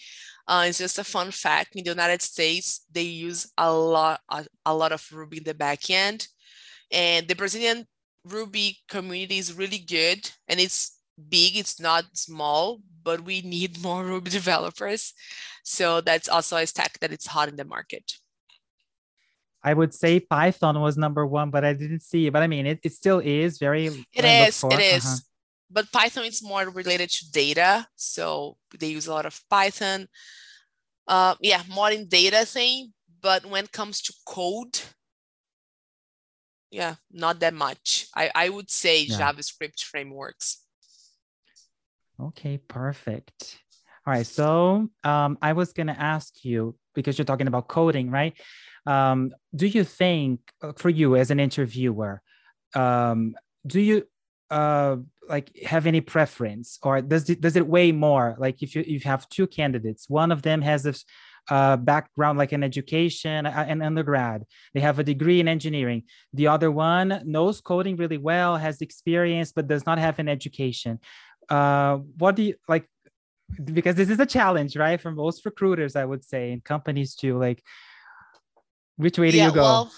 uh, 0.47 0.65
it's 0.67 0.79
just 0.79 0.99
a 0.99 1.05
fun 1.05 1.31
fact. 1.31 1.77
In 1.77 1.85
the 1.85 1.91
United 1.91 2.23
States, 2.23 2.85
they 2.91 3.03
use 3.03 3.51
a 3.57 3.73
lot, 3.73 4.21
a, 4.29 4.45
a 4.67 4.75
lot 4.75 4.93
of 4.93 5.07
Ruby 5.13 5.39
in 5.39 5.45
the 5.45 5.55
backend, 5.55 6.29
and 6.91 7.29
the 7.29 7.35
Brazilian 7.35 7.87
Ruby 8.25 8.79
community 8.89 9.39
is 9.39 9.55
really 9.55 9.79
good, 9.79 10.31
and 10.49 10.61
it's 10.61 10.99
big. 11.29 11.57
It's 11.57 11.81
not 11.81 12.05
small, 12.15 12.81
but 13.03 13.23
we 13.23 13.41
need 13.43 13.83
more 13.83 14.05
Ruby 14.05 14.31
developers. 14.31 15.15
So 15.63 16.01
that's 16.01 16.29
also 16.29 16.57
a 16.57 16.67
stack 16.67 16.99
that 17.01 17.13
it's 17.13 17.27
hot 17.27 17.49
in 17.49 17.57
the 17.57 17.65
market. 17.65 18.19
I 19.65 19.75
would 19.75 19.95
say 19.95 20.19
Python 20.19 20.81
was 20.81 20.97
number 20.97 21.25
one, 21.25 21.51
but 21.51 21.65
I 21.65 21.73
didn't 21.73 22.03
see 22.03 22.27
it. 22.27 22.33
But 22.33 22.43
I 22.43 22.49
mean, 22.49 22.67
it, 22.67 22.81
it 22.83 22.93
still 22.93 23.21
is 23.21 23.59
very. 23.59 23.87
It 24.13 24.25
is. 24.25 24.65
It 24.65 24.81
is. 24.81 25.07
Uh-huh. 25.07 25.17
But 25.73 25.91
Python 25.93 26.25
is 26.25 26.43
more 26.43 26.69
related 26.71 27.11
to 27.11 27.31
data. 27.31 27.87
So 27.97 28.57
they 28.79 28.89
use 28.89 29.07
a 29.07 29.13
lot 29.13 29.27
of 29.27 29.41
Python. 29.49 30.09
Uh, 31.09 31.35
yeah, 31.41 31.63
more 31.69 31.91
in 31.91 32.09
data 32.09 32.45
thing. 32.45 32.93
But 33.21 33.47
when 33.47 33.65
it 33.65 33.73
comes 33.73 34.03
to 34.03 34.13
code, 34.27 34.81
yeah, 36.71 36.97
not 37.11 37.41
that 37.41 37.55
much. 37.55 38.07
I, 38.15 38.31
I 38.35 38.49
would 38.49 38.71
say 38.71 39.05
yeah. 39.05 39.19
JavaScript 39.19 39.81
frameworks. 39.83 40.59
Okay, 42.21 42.59
perfect. 42.59 43.59
All 44.07 44.13
right. 44.13 44.27
So 44.27 44.89
um, 45.05 45.39
I 45.41 45.53
was 45.53 45.73
going 45.73 45.87
to 45.87 46.01
ask 46.01 46.45
you 46.45 46.77
because 46.95 47.17
you're 47.17 47.25
talking 47.25 47.47
about 47.47 47.69
coding, 47.69 48.11
right? 48.11 48.35
Um, 48.87 49.33
do 49.55 49.67
you 49.67 49.85
think, 49.85 50.41
uh, 50.61 50.73
for 50.77 50.91
you 50.91 51.15
as 51.17 51.31
an 51.31 51.39
interviewer, 51.39 52.21
um, 52.75 53.37
do 53.67 53.81
you 53.81 54.07
uh, 54.53 54.97
like 55.29 55.57
have 55.65 55.87
any 55.87 56.01
preference, 56.01 56.79
or 56.83 57.01
does 57.01 57.29
it 57.31 57.41
does 57.41 57.57
it 57.57 57.67
weigh 57.67 57.93
more? 57.93 58.37
Like 58.39 58.63
if 58.63 58.77
you 58.77 58.85
you 58.87 59.01
have 59.01 59.29
two 59.29 59.47
candidates, 59.47 60.09
one 60.09 60.31
of 60.31 60.43
them 60.43 60.63
has 60.63 60.83
this 60.83 61.05
uh, 61.51 61.77
background 61.77 62.39
like 62.39 62.53
an 62.53 62.63
education 62.63 63.47
an 63.47 63.83
undergrad 63.83 64.45
they 64.75 64.81
have 64.81 65.01
a 65.01 65.03
degree 65.03 65.41
in 65.41 65.49
engineering 65.49 66.05
the 66.33 66.47
other 66.47 66.71
one 66.71 67.21
knows 67.25 67.61
coding 67.61 67.97
really 67.97 68.17
well 68.17 68.57
has 68.57 68.81
experience 68.81 69.51
but 69.51 69.67
does 69.67 69.85
not 69.85 69.99
have 69.99 70.21
an 70.21 70.29
education 70.29 71.01
uh, 71.49 71.97
what 72.19 72.37
do 72.37 72.45
you 72.45 72.55
like 72.69 72.87
because 73.65 73.97
this 73.97 74.09
is 74.09 74.21
a 74.21 74.27
challenge, 74.27 74.77
right? 74.77 75.01
For 75.01 75.11
most 75.11 75.45
recruiters, 75.45 75.97
I 75.97 76.05
would 76.05 76.25
say, 76.25 76.53
and 76.53 76.63
companies 76.65 77.15
too. 77.15 77.39
Like, 77.39 77.63
which 78.97 79.19
way 79.19 79.31
do 79.31 79.37
yeah, 79.37 79.49
you 79.49 79.55
go? 79.55 79.63
Well, 79.63 79.93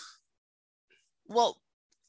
well, 1.29 1.57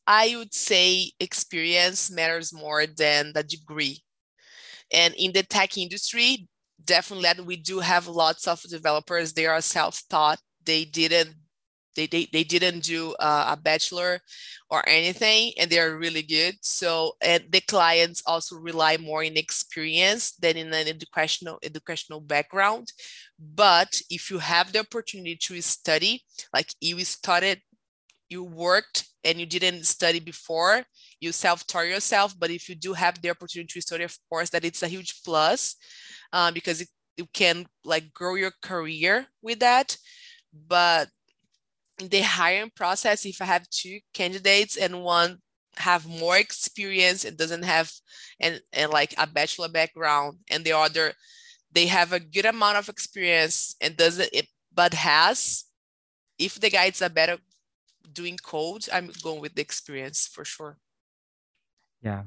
I 0.08 0.36
would 0.38 0.53
say 0.53 1.12
experience 1.20 2.12
matters 2.12 2.53
more 2.53 2.86
than 2.86 3.34
the 3.34 3.43
degree. 3.43 4.03
And 4.91 5.14
in 5.16 5.32
the 5.34 5.43
tech 5.43 5.78
industry, 5.78 6.47
definitely 6.84 7.43
we 7.43 7.56
do 7.58 7.80
have 7.80 8.08
lots 8.08 8.47
of 8.47 8.62
developers. 8.64 9.34
They 9.34 9.47
are 9.47 9.62
self-taught. 9.62 10.39
They 10.64 10.86
didn't 10.86 11.36
they, 11.95 12.08
they, 12.08 12.28
they 12.32 12.43
didn't 12.43 12.82
do 12.82 13.14
uh, 13.20 13.56
a 13.58 13.62
bachelor 13.62 14.20
or 14.70 14.88
anything 14.88 15.53
and 15.58 15.72
they're 15.72 15.97
really 15.97 16.22
good 16.22 16.56
so 16.62 17.14
and 17.22 17.43
the 17.51 17.62
clients 17.62 18.22
also 18.26 18.58
rely 18.58 18.97
more 18.97 19.24
in 19.24 19.38
experience 19.38 20.34
than 20.34 20.58
in 20.58 20.68
an 20.74 20.88
educational 20.88 21.58
educational 21.64 22.20
background 22.20 22.91
but 23.39 24.01
if 24.10 24.30
you 24.30 24.39
have 24.39 24.72
the 24.72 24.80
opportunity 24.80 25.38
to 25.39 25.62
study 25.62 26.24
like 26.53 26.74
you 26.82 26.99
started 27.06 27.62
you 28.36 28.44
worked 28.44 29.00
and 29.24 29.40
you 29.40 29.48
didn't 29.56 29.86
study 29.96 30.22
before 30.32 30.74
you 31.24 31.32
self-taught 31.32 31.88
yourself 31.94 32.30
but 32.42 32.52
if 32.58 32.64
you 32.70 32.76
do 32.86 32.92
have 32.94 33.16
the 33.22 33.32
opportunity 33.34 33.74
to 33.74 33.82
study 33.82 34.04
of 34.04 34.18
course 34.30 34.50
that 34.52 34.66
it's 34.68 34.84
a 34.84 34.94
huge 34.96 35.12
plus 35.26 35.76
uh, 36.36 36.52
because 36.52 36.78
it, 36.82 36.90
you 37.18 37.26
can 37.34 37.66
like 37.84 38.14
grow 38.14 38.36
your 38.36 38.52
career 38.62 39.26
with 39.42 39.60
that. 39.60 39.98
But 40.68 41.10
the 41.98 42.20
hiring 42.20 42.72
process 42.76 43.26
if 43.26 43.42
i 43.42 43.46
have 43.46 43.70
two 43.70 44.00
candidates 44.14 44.76
and 44.76 45.02
one 45.02 45.38
have 45.78 46.06
more 46.06 46.38
experience 46.38 47.24
and 47.24 47.38
doesn't 47.38 47.64
have 47.64 47.90
and, 48.42 48.60
and 48.74 48.92
like 48.92 49.14
a 49.18 49.26
bachelor 49.26 49.70
background 49.70 50.38
and 50.52 50.66
the 50.66 50.74
other 50.74 51.14
they 51.72 51.86
have 51.88 52.12
a 52.12 52.20
good 52.20 52.46
amount 52.46 52.78
of 52.78 52.90
experience 52.90 53.78
and 53.80 53.96
doesn't 53.96 54.30
it 54.34 54.48
but 54.74 54.94
has 54.94 55.64
if 56.38 56.60
the 56.60 56.70
guy 56.70 56.86
is 56.86 57.02
a 57.02 57.10
better 57.10 57.38
doing 58.14 58.38
code 58.38 58.88
i'm 58.91 59.10
going 59.24 59.41
with 59.41 59.56
the 59.56 59.62
experience 59.62 60.28
for 60.28 60.45
sure 60.45 60.78
yeah 62.01 62.24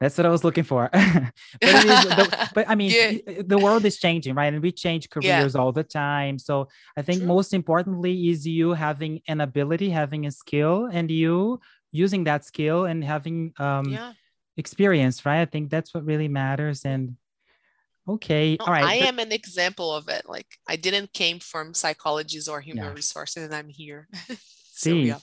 that's 0.00 0.16
what 0.16 0.26
I 0.26 0.28
was 0.28 0.44
looking 0.44 0.64
for. 0.64 0.88
but, 0.92 1.32
the, 1.60 2.50
but, 2.54 2.68
I 2.68 2.74
mean, 2.76 2.92
yeah. 2.94 3.42
the 3.44 3.58
world 3.58 3.84
is 3.84 3.98
changing, 3.98 4.34
right? 4.34 4.52
And 4.52 4.62
we 4.62 4.70
change 4.70 5.10
careers 5.10 5.54
yeah. 5.54 5.60
all 5.60 5.72
the 5.72 5.82
time. 5.82 6.38
So 6.38 6.68
I 6.96 7.02
think 7.02 7.20
True. 7.20 7.26
most 7.26 7.52
importantly 7.52 8.28
is 8.28 8.46
you 8.46 8.74
having 8.74 9.20
an 9.26 9.40
ability, 9.40 9.90
having 9.90 10.26
a 10.26 10.30
skill, 10.30 10.88
and 10.92 11.10
you 11.10 11.60
using 11.90 12.24
that 12.24 12.44
skill 12.44 12.84
and 12.84 13.02
having 13.02 13.52
um, 13.58 13.88
yeah. 13.88 14.12
experience, 14.56 15.26
right? 15.26 15.40
I 15.40 15.46
think 15.46 15.70
that's 15.70 15.92
what 15.92 16.04
really 16.04 16.28
matters. 16.28 16.84
And 16.84 17.16
okay, 18.08 18.56
no, 18.60 18.66
all 18.66 18.72
right. 18.72 18.84
I 18.84 19.00
but, 19.00 19.08
am 19.08 19.18
an 19.18 19.32
example 19.32 19.92
of 19.92 20.08
it. 20.08 20.28
Like 20.28 20.46
I 20.68 20.76
didn't 20.76 21.12
came 21.12 21.40
from 21.40 21.72
psychologies 21.72 22.48
or 22.48 22.60
human 22.60 22.94
resources, 22.94 23.42
and 23.42 23.54
I'm 23.54 23.68
here. 23.68 24.08
so, 24.78 24.90
See 24.90 25.14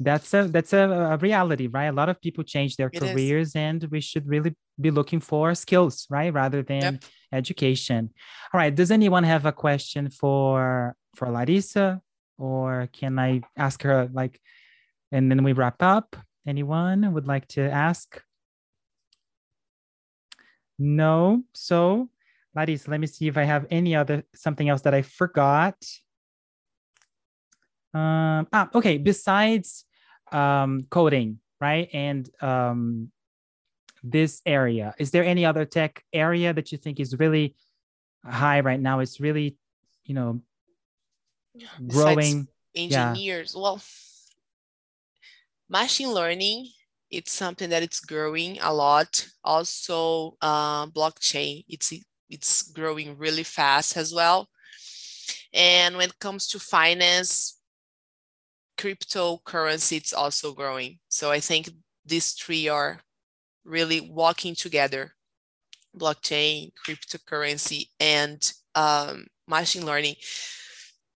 that's 0.00 0.32
a 0.32 0.44
that's 0.44 0.72
a, 0.72 0.78
a, 0.78 1.16
reality 1.16 1.66
right? 1.66 1.86
A 1.86 1.92
lot 1.92 2.08
of 2.08 2.20
people 2.20 2.44
change 2.44 2.76
their 2.76 2.90
it 2.92 3.00
careers 3.00 3.48
is. 3.48 3.56
and 3.56 3.84
we 3.90 4.00
should 4.00 4.28
really 4.28 4.54
be 4.80 4.90
looking 4.90 5.20
for 5.20 5.54
skills 5.54 6.06
right? 6.08 6.32
Rather 6.32 6.62
than 6.62 6.82
yep. 6.82 7.04
education. 7.32 8.10
All 8.52 8.58
right 8.58 8.74
does 8.74 8.90
anyone 8.90 9.24
have 9.24 9.44
a 9.44 9.52
question 9.52 10.10
for 10.10 10.94
for 11.16 11.28
larissa? 11.30 12.00
Or 12.38 12.88
can 12.92 13.18
i 13.18 13.42
ask 13.56 13.82
her 13.82 14.08
like 14.12 14.40
and 15.10 15.30
then 15.30 15.42
we 15.42 15.52
wrap 15.52 15.82
up? 15.82 16.16
Anyone 16.46 17.12
would 17.12 17.26
like 17.26 17.48
to 17.48 17.62
ask? 17.62 18.22
No. 20.78 21.42
So 21.54 22.08
larissa 22.54 22.90
let 22.90 23.00
me 23.00 23.06
see 23.06 23.26
if 23.26 23.36
i 23.36 23.42
have 23.42 23.66
any 23.70 23.94
other 23.94 24.22
something 24.34 24.68
else 24.68 24.82
that 24.82 24.94
i 24.94 25.02
forgot 25.02 25.76
um 27.94 28.46
ah, 28.52 28.68
okay 28.74 28.98
besides 28.98 29.84
um, 30.32 30.86
coding, 30.90 31.38
right? 31.60 31.88
And 31.92 32.28
um, 32.42 33.10
this 34.02 34.42
area. 34.46 34.94
Is 34.98 35.10
there 35.10 35.24
any 35.24 35.44
other 35.44 35.64
tech 35.64 36.04
area 36.12 36.52
that 36.52 36.72
you 36.72 36.78
think 36.78 37.00
is 37.00 37.18
really 37.18 37.54
high 38.24 38.60
right 38.60 38.80
now? 38.80 39.00
It's 39.00 39.20
really, 39.20 39.56
you 40.04 40.14
know, 40.14 40.40
growing. 41.86 42.16
Besides 42.16 42.46
engineers. 42.74 43.52
Yeah. 43.54 43.62
Well, 43.62 43.82
machine 45.68 46.12
learning. 46.12 46.70
It's 47.10 47.32
something 47.32 47.70
that 47.70 47.82
it's 47.82 48.00
growing 48.00 48.58
a 48.60 48.72
lot. 48.72 49.26
Also, 49.42 50.36
uh, 50.42 50.86
blockchain. 50.88 51.64
It's 51.68 51.92
it's 52.28 52.70
growing 52.70 53.16
really 53.16 53.44
fast 53.44 53.96
as 53.96 54.12
well. 54.12 54.48
And 55.54 55.96
when 55.96 56.10
it 56.10 56.18
comes 56.18 56.46
to 56.48 56.58
finance, 56.58 57.57
cryptocurrency 58.78 59.96
it's 59.96 60.12
also 60.12 60.52
growing. 60.52 60.98
So 61.08 61.30
I 61.30 61.40
think 61.40 61.70
these 62.06 62.32
three 62.32 62.68
are 62.68 63.00
really 63.64 64.00
walking 64.00 64.54
together: 64.54 65.14
blockchain, 65.96 66.70
cryptocurrency, 66.86 67.88
and 68.00 68.40
um, 68.74 69.26
machine 69.46 69.84
learning. 69.84 70.14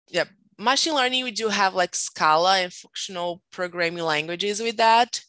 Yeah, 0.09 0.25
machine 0.59 0.95
learning 0.95 1.25
we 1.25 1.33
do 1.33 1.49
have 1.49 1.75
like 1.75 1.95
Scala 1.95 2.59
and 2.61 2.73
functional 2.73 3.43
programming 3.51 4.05
languages 4.05 4.61
with 4.61 4.77
that, 4.77 5.21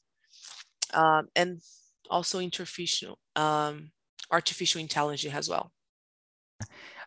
um, 0.94 1.28
and 1.36 1.62
also 2.10 2.40
artificial 2.40 3.18
um, 3.36 3.92
artificial 4.32 4.82
intelligence 4.82 5.34
as 5.34 5.50
well. 5.50 5.72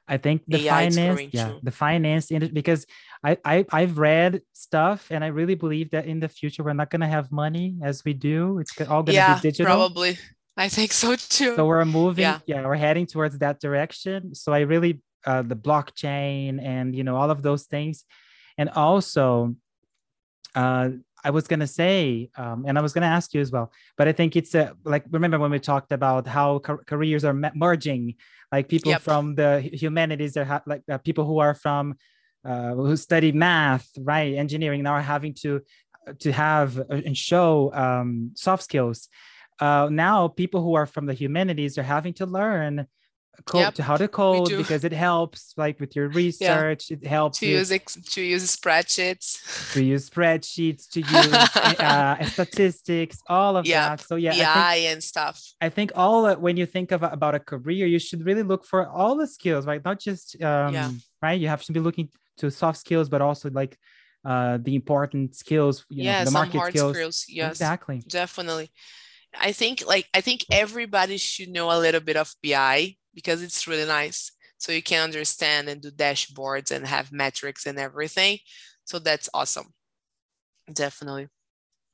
I 0.09 0.17
think 0.19 0.43
the 0.47 0.69
AI 0.69 0.91
finance, 0.91 1.21
yeah, 1.33 1.49
too. 1.51 1.61
the 1.63 1.71
finance 1.71 2.31
industry, 2.33 2.53
because 2.53 2.87
I, 3.25 3.37
I 3.45 3.65
I've 3.71 3.99
read 3.99 4.43
stuff 4.53 5.09
and 5.11 5.23
I 5.23 5.29
really 5.29 5.55
believe 5.55 5.91
that 5.91 6.07
in 6.07 6.19
the 6.21 6.29
future 6.29 6.63
we're 6.63 6.73
not 6.73 6.91
gonna 6.91 7.09
have 7.09 7.31
money 7.31 7.79
as 7.83 8.05
we 8.05 8.15
do. 8.15 8.59
It's 8.59 8.81
all 8.81 9.03
gonna 9.03 9.15
yeah, 9.15 9.35
be 9.37 9.41
digital. 9.43 9.67
Probably. 9.67 10.19
I 10.57 10.69
think 10.69 10.93
so 10.93 11.17
too. 11.17 11.57
So 11.57 11.67
we're 11.67 11.85
moving, 11.85 12.23
yeah. 12.23 12.41
yeah, 12.47 12.67
we're 12.67 12.77
heading 12.77 13.07
towards 13.07 13.39
that 13.39 13.61
direction. 13.61 14.35
So 14.35 14.53
I 14.53 14.61
really 14.61 15.01
uh, 15.25 15.43
the 15.43 15.57
blockchain 15.57 16.63
and 16.63 16.95
you 16.95 17.05
know 17.05 17.17
all 17.17 17.31
of 17.31 17.43
those 17.43 17.65
things, 17.65 18.05
and 18.59 18.69
also 18.71 19.55
uh, 20.55 20.91
I 21.25 21.31
was 21.31 21.47
gonna 21.47 21.69
say, 21.69 22.29
um, 22.37 22.65
and 22.67 22.77
I 22.77 22.83
was 22.83 22.93
gonna 22.93 23.07
ask 23.07 23.33
you 23.35 23.41
as 23.41 23.53
well, 23.53 23.73
but 23.97 24.09
I 24.09 24.13
think 24.13 24.37
it's 24.37 24.55
a 24.55 24.75
like 24.85 25.05
remember 25.11 25.39
when 25.39 25.53
we 25.53 25.61
talked 25.61 25.93
about 25.93 26.27
how 26.27 26.59
careers 26.59 27.25
are 27.25 27.35
merging, 27.55 28.17
like 28.51 28.69
people 28.69 28.91
yep. 28.91 29.01
from 29.01 29.37
the 29.37 29.61
humanities 29.61 30.37
are 30.37 30.45
ha- 30.45 30.63
like 30.67 30.83
uh, 30.91 30.99
people 30.99 31.25
who 31.25 31.39
are 31.39 31.55
from 31.55 31.95
uh, 32.45 32.75
who 32.75 32.97
study 32.97 33.33
math, 33.33 33.89
right, 33.99 34.35
engineering 34.35 34.83
now 34.83 34.95
are 34.95 35.03
having 35.03 35.35
to 35.35 35.63
to 36.19 36.33
have 36.33 36.79
and 36.91 37.17
show 37.17 37.73
um, 37.73 38.33
soft 38.35 38.65
skills. 38.65 39.09
Uh, 39.61 39.89
now 39.91 40.29
people 40.29 40.63
who 40.63 40.75
are 40.75 40.87
from 40.87 41.07
the 41.07 41.15
humanities 41.15 41.79
are 41.79 41.85
having 41.85 42.13
to 42.15 42.27
learn 42.27 42.87
code 43.47 43.61
yep, 43.61 43.75
to 43.75 43.83
how 43.83 43.97
to 43.97 44.07
code 44.09 44.49
because 44.49 44.85
it 44.85 44.93
helps 44.93 45.55
like 45.57 45.81
with 45.81 45.97
your 45.97 46.09
research 46.23 46.91
yeah. 46.91 46.97
it 47.01 47.07
helps 47.07 47.39
to 47.39 47.47
use 47.47 47.69
to 47.69 48.23
use 48.23 48.57
spreadsheets 48.57 49.73
to 49.73 49.83
use 49.83 50.09
spreadsheets 50.09 50.89
to 50.89 51.01
use 51.01 51.81
uh, 51.81 52.23
statistics 52.25 53.23
all 53.29 53.57
of 53.57 53.67
yep. 53.67 53.99
that 53.99 54.07
so 54.07 54.17
yeah 54.17 54.33
BI 54.33 54.75
think, 54.75 54.93
and 54.93 55.03
stuff 55.03 55.43
i 55.61 55.69
think 55.69 55.93
all 55.97 56.33
when 56.37 56.57
you 56.57 56.67
think 56.67 56.93
of, 56.93 57.03
about 57.03 57.35
a 57.35 57.41
career 57.41 57.87
you 57.87 57.99
should 57.99 58.25
really 58.25 58.43
look 58.43 58.65
for 58.65 58.87
all 58.87 59.17
the 59.17 59.27
skills 59.27 59.67
right 59.67 59.83
not 59.85 59.99
just 59.99 60.41
um, 60.43 60.75
yeah. 60.75 60.91
right 61.23 61.41
you 61.41 61.49
have 61.49 61.63
to 61.65 61.73
be 61.73 61.81
looking 61.81 62.11
to 62.37 62.51
soft 62.51 62.79
skills 62.79 63.09
but 63.09 63.21
also 63.21 63.51
like 63.51 63.79
uh, 64.25 64.59
the 64.63 64.75
important 64.75 65.35
skills 65.35 65.85
yeah 65.91 66.21
know, 66.21 66.27
the 66.27 66.31
market 66.31 66.67
skills. 66.67 66.97
skills 66.97 67.25
yes 67.29 67.53
exactly 67.53 68.03
definitely 68.09 68.71
I 69.39 69.53
think 69.53 69.85
like 69.87 70.09
I 70.13 70.21
think 70.21 70.45
everybody 70.51 71.17
should 71.17 71.49
know 71.49 71.71
a 71.71 71.81
little 71.81 72.01
bit 72.01 72.17
of 72.17 72.35
BI 72.43 72.97
because 73.15 73.43
it's 73.43 73.67
really 73.67 73.87
nice. 73.87 74.33
So 74.59 74.73
you 74.73 74.83
can 74.83 75.03
understand 75.03 75.69
and 75.69 75.81
do 75.81 75.91
dashboards 75.91 76.71
and 76.71 76.87
have 76.87 77.13
metrics 77.13 77.67
and 77.67 77.79
everything. 77.79 78.39
So 78.85 78.99
that's 78.99 79.29
awesome. 79.35 79.73
Definitely. 80.73 81.29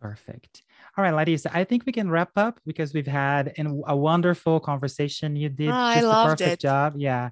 Perfect. 0.01 0.63
All 0.97 1.03
right, 1.03 1.15
Larissa, 1.15 1.57
I 1.57 1.65
think 1.65 1.85
we 1.87 1.93
can 1.93 2.11
wrap 2.11 2.31
up 2.37 2.61
because 2.67 2.93
we've 2.93 3.07
had 3.07 3.55
an, 3.57 3.83
a 3.87 3.97
wonderful 3.97 4.61
conversation. 4.61 5.35
You 5.35 5.49
did 5.49 5.71
oh, 5.71 5.95
just 5.95 6.07
a 6.07 6.25
perfect 6.25 6.55
it. 6.55 6.61
job. 6.61 6.95
Yeah. 6.97 7.31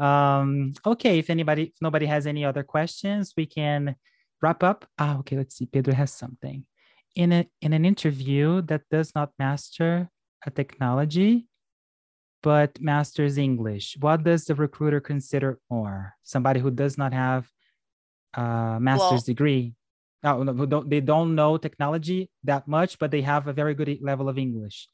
Um, 0.00 0.72
okay, 0.86 1.18
if 1.18 1.30
anybody, 1.30 1.64
if 1.64 1.80
nobody 1.80 2.06
has 2.06 2.26
any 2.26 2.44
other 2.44 2.62
questions, 2.62 3.34
we 3.36 3.46
can 3.46 3.96
wrap 4.40 4.62
up. 4.62 4.86
Ah, 4.98 5.18
okay, 5.18 5.36
let's 5.36 5.56
see. 5.56 5.66
Pedro 5.66 5.94
has 5.94 6.12
something. 6.12 6.64
In 7.14 7.32
a 7.32 7.46
in 7.60 7.72
an 7.72 7.84
interview 7.84 8.62
that 8.62 8.82
does 8.90 9.14
not 9.14 9.32
master 9.38 10.08
a 10.46 10.50
technology, 10.50 11.46
but 12.42 12.80
masters 12.80 13.36
English, 13.36 13.96
what 14.00 14.24
does 14.24 14.46
the 14.46 14.54
recruiter 14.54 15.00
consider 15.00 15.58
more? 15.68 16.14
Somebody 16.22 16.60
who 16.60 16.70
does 16.70 16.96
not 16.96 17.12
have 17.12 17.50
a 18.34 18.78
master's 18.80 19.26
well, 19.26 19.32
degree 19.34 19.74
no, 20.22 20.42
no, 20.42 20.66
don't, 20.66 20.88
they 20.88 21.00
don't 21.00 21.34
know 21.34 21.56
technology 21.56 22.30
that 22.44 22.68
much, 22.68 22.98
but 22.98 23.10
they 23.10 23.22
have 23.22 23.46
a 23.46 23.52
very 23.52 23.74
good 23.74 23.98
level 24.02 24.28
of 24.28 24.38
English. 24.38 24.88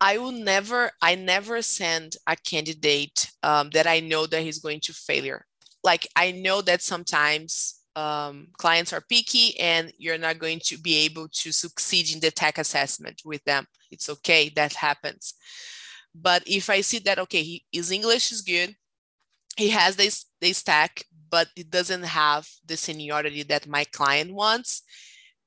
I 0.00 0.18
will 0.18 0.32
never, 0.32 0.90
I 1.02 1.14
never 1.14 1.60
send 1.62 2.16
a 2.26 2.36
candidate 2.36 3.30
um, 3.42 3.70
that 3.70 3.86
I 3.86 4.00
know 4.00 4.26
that 4.26 4.42
he's 4.42 4.60
going 4.60 4.80
to 4.82 4.92
failure. 4.92 5.44
Like 5.82 6.08
I 6.14 6.32
know 6.32 6.62
that 6.62 6.82
sometimes 6.82 7.80
um, 7.96 8.48
clients 8.58 8.92
are 8.92 9.00
picky 9.00 9.58
and 9.58 9.92
you're 9.98 10.18
not 10.18 10.38
going 10.38 10.60
to 10.66 10.78
be 10.78 10.98
able 10.98 11.28
to 11.28 11.50
succeed 11.50 12.12
in 12.12 12.20
the 12.20 12.30
tech 12.30 12.58
assessment 12.58 13.22
with 13.24 13.42
them. 13.44 13.66
It's 13.90 14.08
okay, 14.08 14.50
that 14.50 14.74
happens. 14.74 15.34
But 16.14 16.42
if 16.46 16.70
I 16.70 16.80
see 16.80 17.00
that, 17.00 17.18
okay, 17.18 17.42
he, 17.42 17.64
his 17.72 17.90
English 17.90 18.30
is 18.30 18.42
good, 18.42 18.76
he 19.56 19.70
has 19.70 19.96
this, 19.96 20.26
this 20.40 20.58
stack, 20.58 21.04
but 21.30 21.48
it 21.56 21.70
doesn't 21.70 22.04
have 22.04 22.48
the 22.64 22.76
seniority 22.76 23.42
that 23.44 23.66
my 23.66 23.84
client 23.84 24.32
wants 24.32 24.82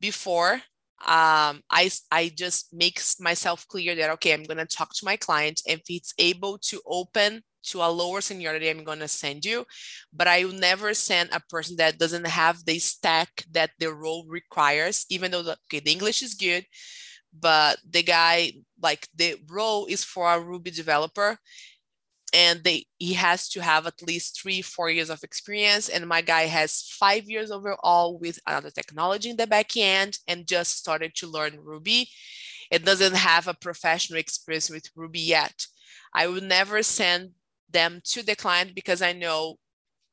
before 0.01 0.61
um, 1.07 1.61
I, 1.69 1.89
I 2.11 2.31
just 2.35 2.73
make 2.73 3.01
myself 3.19 3.67
clear 3.67 3.95
that 3.95 4.09
okay 4.11 4.33
i'm 4.33 4.43
going 4.43 4.57
to 4.57 4.65
talk 4.65 4.93
to 4.95 5.05
my 5.05 5.17
client. 5.17 5.61
If 5.65 5.81
it's 5.89 6.13
able 6.19 6.57
to 6.59 6.81
open 6.85 7.43
to 7.63 7.79
a 7.79 7.89
lower 7.89 8.21
seniority 8.21 8.69
i'm 8.69 8.83
going 8.83 8.99
to 8.99 9.07
send 9.07 9.45
you. 9.45 9.65
But 10.13 10.27
i 10.27 10.45
will 10.45 10.53
never 10.53 10.93
send 10.93 11.29
a 11.31 11.41
person 11.49 11.75
that 11.77 11.97
doesn't 11.97 12.27
have 12.27 12.65
the 12.65 12.79
stack 12.79 13.43
that 13.51 13.71
the 13.79 13.93
role 13.93 14.25
requires 14.27 15.05
even 15.09 15.31
though 15.31 15.43
the, 15.43 15.57
okay, 15.67 15.79
the 15.79 15.91
english 15.91 16.21
is 16.21 16.33
good 16.33 16.65
but 17.39 17.77
the 17.89 18.03
guy 18.03 18.51
like 18.81 19.07
the 19.15 19.35
role 19.49 19.85
is 19.85 20.03
for 20.03 20.31
a 20.31 20.39
ruby 20.39 20.71
developer 20.71 21.37
and 22.33 22.63
they 22.63 22.85
he 22.97 23.13
has 23.13 23.49
to 23.49 23.61
have 23.61 23.85
at 23.85 24.01
least 24.01 24.39
three 24.41 24.61
four 24.61 24.89
years 24.89 25.09
of 25.09 25.23
experience 25.23 25.89
and 25.89 26.07
my 26.07 26.21
guy 26.21 26.43
has 26.43 26.81
five 26.81 27.29
years 27.29 27.51
overall 27.51 28.17
with 28.17 28.39
another 28.47 28.69
technology 28.69 29.29
in 29.29 29.37
the 29.37 29.47
back 29.47 29.75
end 29.75 30.17
and 30.27 30.47
just 30.47 30.77
started 30.77 31.13
to 31.15 31.27
learn 31.27 31.59
ruby. 31.61 32.09
It 32.71 32.85
doesn't 32.85 33.15
have 33.15 33.47
a 33.47 33.53
professional 33.53 34.19
experience 34.19 34.69
with 34.69 34.89
ruby 34.95 35.19
yet. 35.19 35.65
I 36.13 36.27
would 36.27 36.43
never 36.43 36.83
send 36.83 37.31
them 37.69 38.01
to 38.03 38.23
the 38.23 38.35
client 38.35 38.75
because 38.75 39.01
i 39.01 39.13
know 39.13 39.55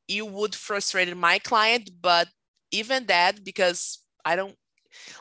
you 0.06 0.24
would 0.24 0.54
frustrate 0.54 1.14
my 1.16 1.38
client 1.38 1.90
but 2.00 2.28
even 2.70 3.06
that 3.06 3.44
because 3.44 4.02
i 4.24 4.36
don't 4.36 4.54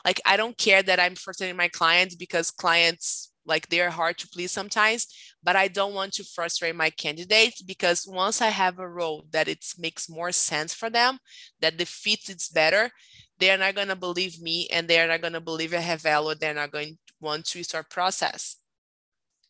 like 0.04 0.20
i 0.24 0.36
don't 0.36 0.56
care 0.56 0.82
that 0.82 1.00
i'm 1.00 1.14
frustrating 1.14 1.56
my 1.56 1.68
clients 1.68 2.14
because 2.14 2.50
clients 2.50 3.32
like 3.46 3.68
they're 3.68 3.90
hard 3.90 4.18
to 4.18 4.28
please 4.28 4.50
sometimes 4.50 5.06
but 5.42 5.56
i 5.56 5.68
don't 5.68 5.94
want 5.94 6.12
to 6.12 6.24
frustrate 6.24 6.74
my 6.74 6.90
candidates 6.90 7.62
because 7.62 8.06
once 8.06 8.40
i 8.42 8.48
have 8.48 8.78
a 8.78 8.88
role 8.88 9.24
that 9.30 9.48
it 9.48 9.64
makes 9.78 10.08
more 10.08 10.32
sense 10.32 10.74
for 10.74 10.90
them 10.90 11.18
that 11.60 11.78
the 11.78 11.86
fit 11.86 12.28
is 12.28 12.48
better 12.48 12.90
they're 13.38 13.58
not 13.58 13.74
going 13.74 13.88
to 13.88 13.96
believe 13.96 14.40
me 14.40 14.68
and 14.72 14.88
they're 14.88 15.08
not 15.08 15.20
going 15.20 15.32
to 15.32 15.40
believe 15.40 15.72
i 15.72 15.78
have 15.78 16.02
value. 16.02 16.34
They're 16.34 16.54
not 16.54 16.72
going 16.72 16.98
to 17.06 17.14
want 17.20 17.44
to 17.46 17.62
start 17.62 17.90
process. 17.90 18.56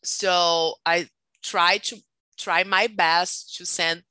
So 0.02 0.74
i 0.86 1.08
try 1.42 1.78
to 1.78 1.96
try 2.36 2.64
my 2.64 2.86
best 2.86 3.56
to 3.56 3.66
send 3.66 4.02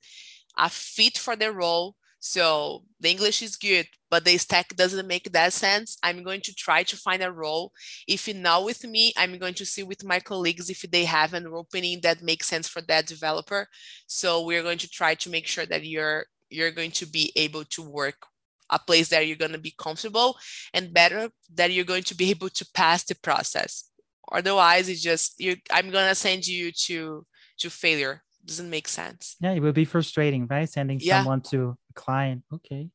a 0.58 0.70
fit 0.70 1.18
for 1.18 1.36
the 1.36 1.52
role 1.52 1.96
so 2.28 2.84
the 3.00 3.10
English 3.10 3.42
is 3.42 3.56
good, 3.56 3.88
but 4.10 4.26
the 4.26 4.38
stack 4.38 4.76
doesn't 4.76 5.08
make 5.08 5.32
that 5.32 5.54
sense. 5.54 5.98
I'm 6.04 6.24
going 6.24 6.42
to 6.42 6.54
try 6.54 6.84
to 6.84 6.98
find 6.98 7.24
a 7.24 7.32
role. 7.32 7.72
If 8.06 8.34
not 8.34 8.66
with 8.66 8.84
me, 8.84 9.14
I'm 9.16 9.38
going 9.38 9.54
to 9.56 9.66
see 9.66 9.84
with 9.84 10.04
my 10.04 10.20
colleagues 10.20 10.70
if 10.70 10.82
they 10.82 11.06
have 11.06 11.34
an 11.34 11.48
opening 11.48 12.02
that 12.02 12.22
makes 12.22 12.48
sense 12.48 12.68
for 12.68 12.82
that 12.84 13.08
developer. 13.08 13.68
So 14.08 14.46
we're 14.46 14.62
going 14.64 14.78
to 14.80 14.90
try 14.90 15.16
to 15.16 15.30
make 15.30 15.48
sure 15.48 15.66
that 15.68 15.86
you're 15.86 16.26
you're 16.50 16.72
going 16.72 16.92
to 16.92 17.06
be 17.06 17.32
able 17.36 17.64
to 17.66 17.82
work 17.82 18.26
a 18.70 18.80
place 18.80 19.08
that 19.10 19.26
you're 19.26 19.38
going 19.38 19.52
to 19.54 19.58
be 19.58 19.74
comfortable 19.78 20.38
and 20.74 20.94
better 20.94 21.30
that 21.56 21.72
you're 21.72 21.86
going 21.86 22.04
to 22.04 22.16
be 22.16 22.30
able 22.36 22.50
to 22.50 22.66
pass 22.74 23.04
the 23.06 23.16
process. 23.16 23.90
Otherwise, 24.32 24.90
it's 24.90 25.02
just 25.02 25.40
you 25.40 25.56
I'm 25.72 25.92
going 25.92 26.10
to 26.10 26.16
send 26.16 26.46
you 26.46 26.74
to 26.88 27.26
to 27.60 27.70
failure 27.70 28.24
doesn't 28.48 28.70
make 28.70 28.88
sense. 28.88 29.36
Yeah, 29.40 29.52
it 29.52 29.60
would 29.60 29.76
be 29.76 29.86
frustrating, 29.86 30.48
right? 30.48 30.70
Sending 30.70 31.00
yeah. 31.00 31.20
someone 31.20 31.42
to 31.42 31.78
a 31.90 31.94
client. 31.94 32.44
Okay. 32.54 32.90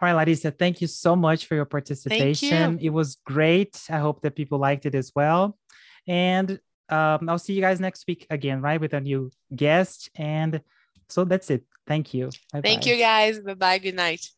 All 0.00 0.06
right, 0.06 0.12
Larissa, 0.12 0.50
thank 0.50 0.80
you 0.80 0.86
so 0.86 1.16
much 1.16 1.46
for 1.46 1.54
your 1.54 1.64
participation. 1.64 2.78
You. 2.78 2.88
It 2.88 2.92
was 2.92 3.16
great. 3.24 3.80
I 3.90 3.98
hope 3.98 4.22
that 4.22 4.36
people 4.36 4.58
liked 4.58 4.86
it 4.86 4.94
as 4.94 5.12
well. 5.14 5.58
And 6.06 6.60
um, 6.88 7.28
I'll 7.28 7.38
see 7.38 7.54
you 7.54 7.60
guys 7.60 7.80
next 7.80 8.06
week 8.06 8.26
again, 8.30 8.60
right? 8.60 8.80
With 8.80 8.94
a 8.94 9.00
new 9.00 9.30
guest. 9.54 10.10
And 10.16 10.60
so 11.08 11.24
that's 11.24 11.50
it. 11.50 11.64
Thank 11.86 12.14
you. 12.14 12.26
Bye-bye. 12.52 12.60
Thank 12.62 12.86
you, 12.86 12.96
guys. 12.96 13.40
Bye 13.40 13.54
bye. 13.54 13.78
Good 13.78 13.94
night. 13.94 14.30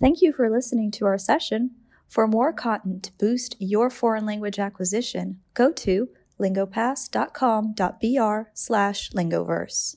Thank 0.00 0.20
you 0.22 0.32
for 0.32 0.50
listening 0.50 0.90
to 0.92 1.06
our 1.06 1.18
session. 1.18 1.70
For 2.08 2.26
more 2.26 2.52
content 2.52 3.04
to 3.04 3.12
boost 3.18 3.56
your 3.58 3.90
foreign 3.90 4.26
language 4.26 4.58
acquisition, 4.58 5.40
go 5.54 5.72
to 5.72 6.08
lingopass.com.br 6.40 8.50
slash 8.54 9.10
lingoverse. 9.10 9.96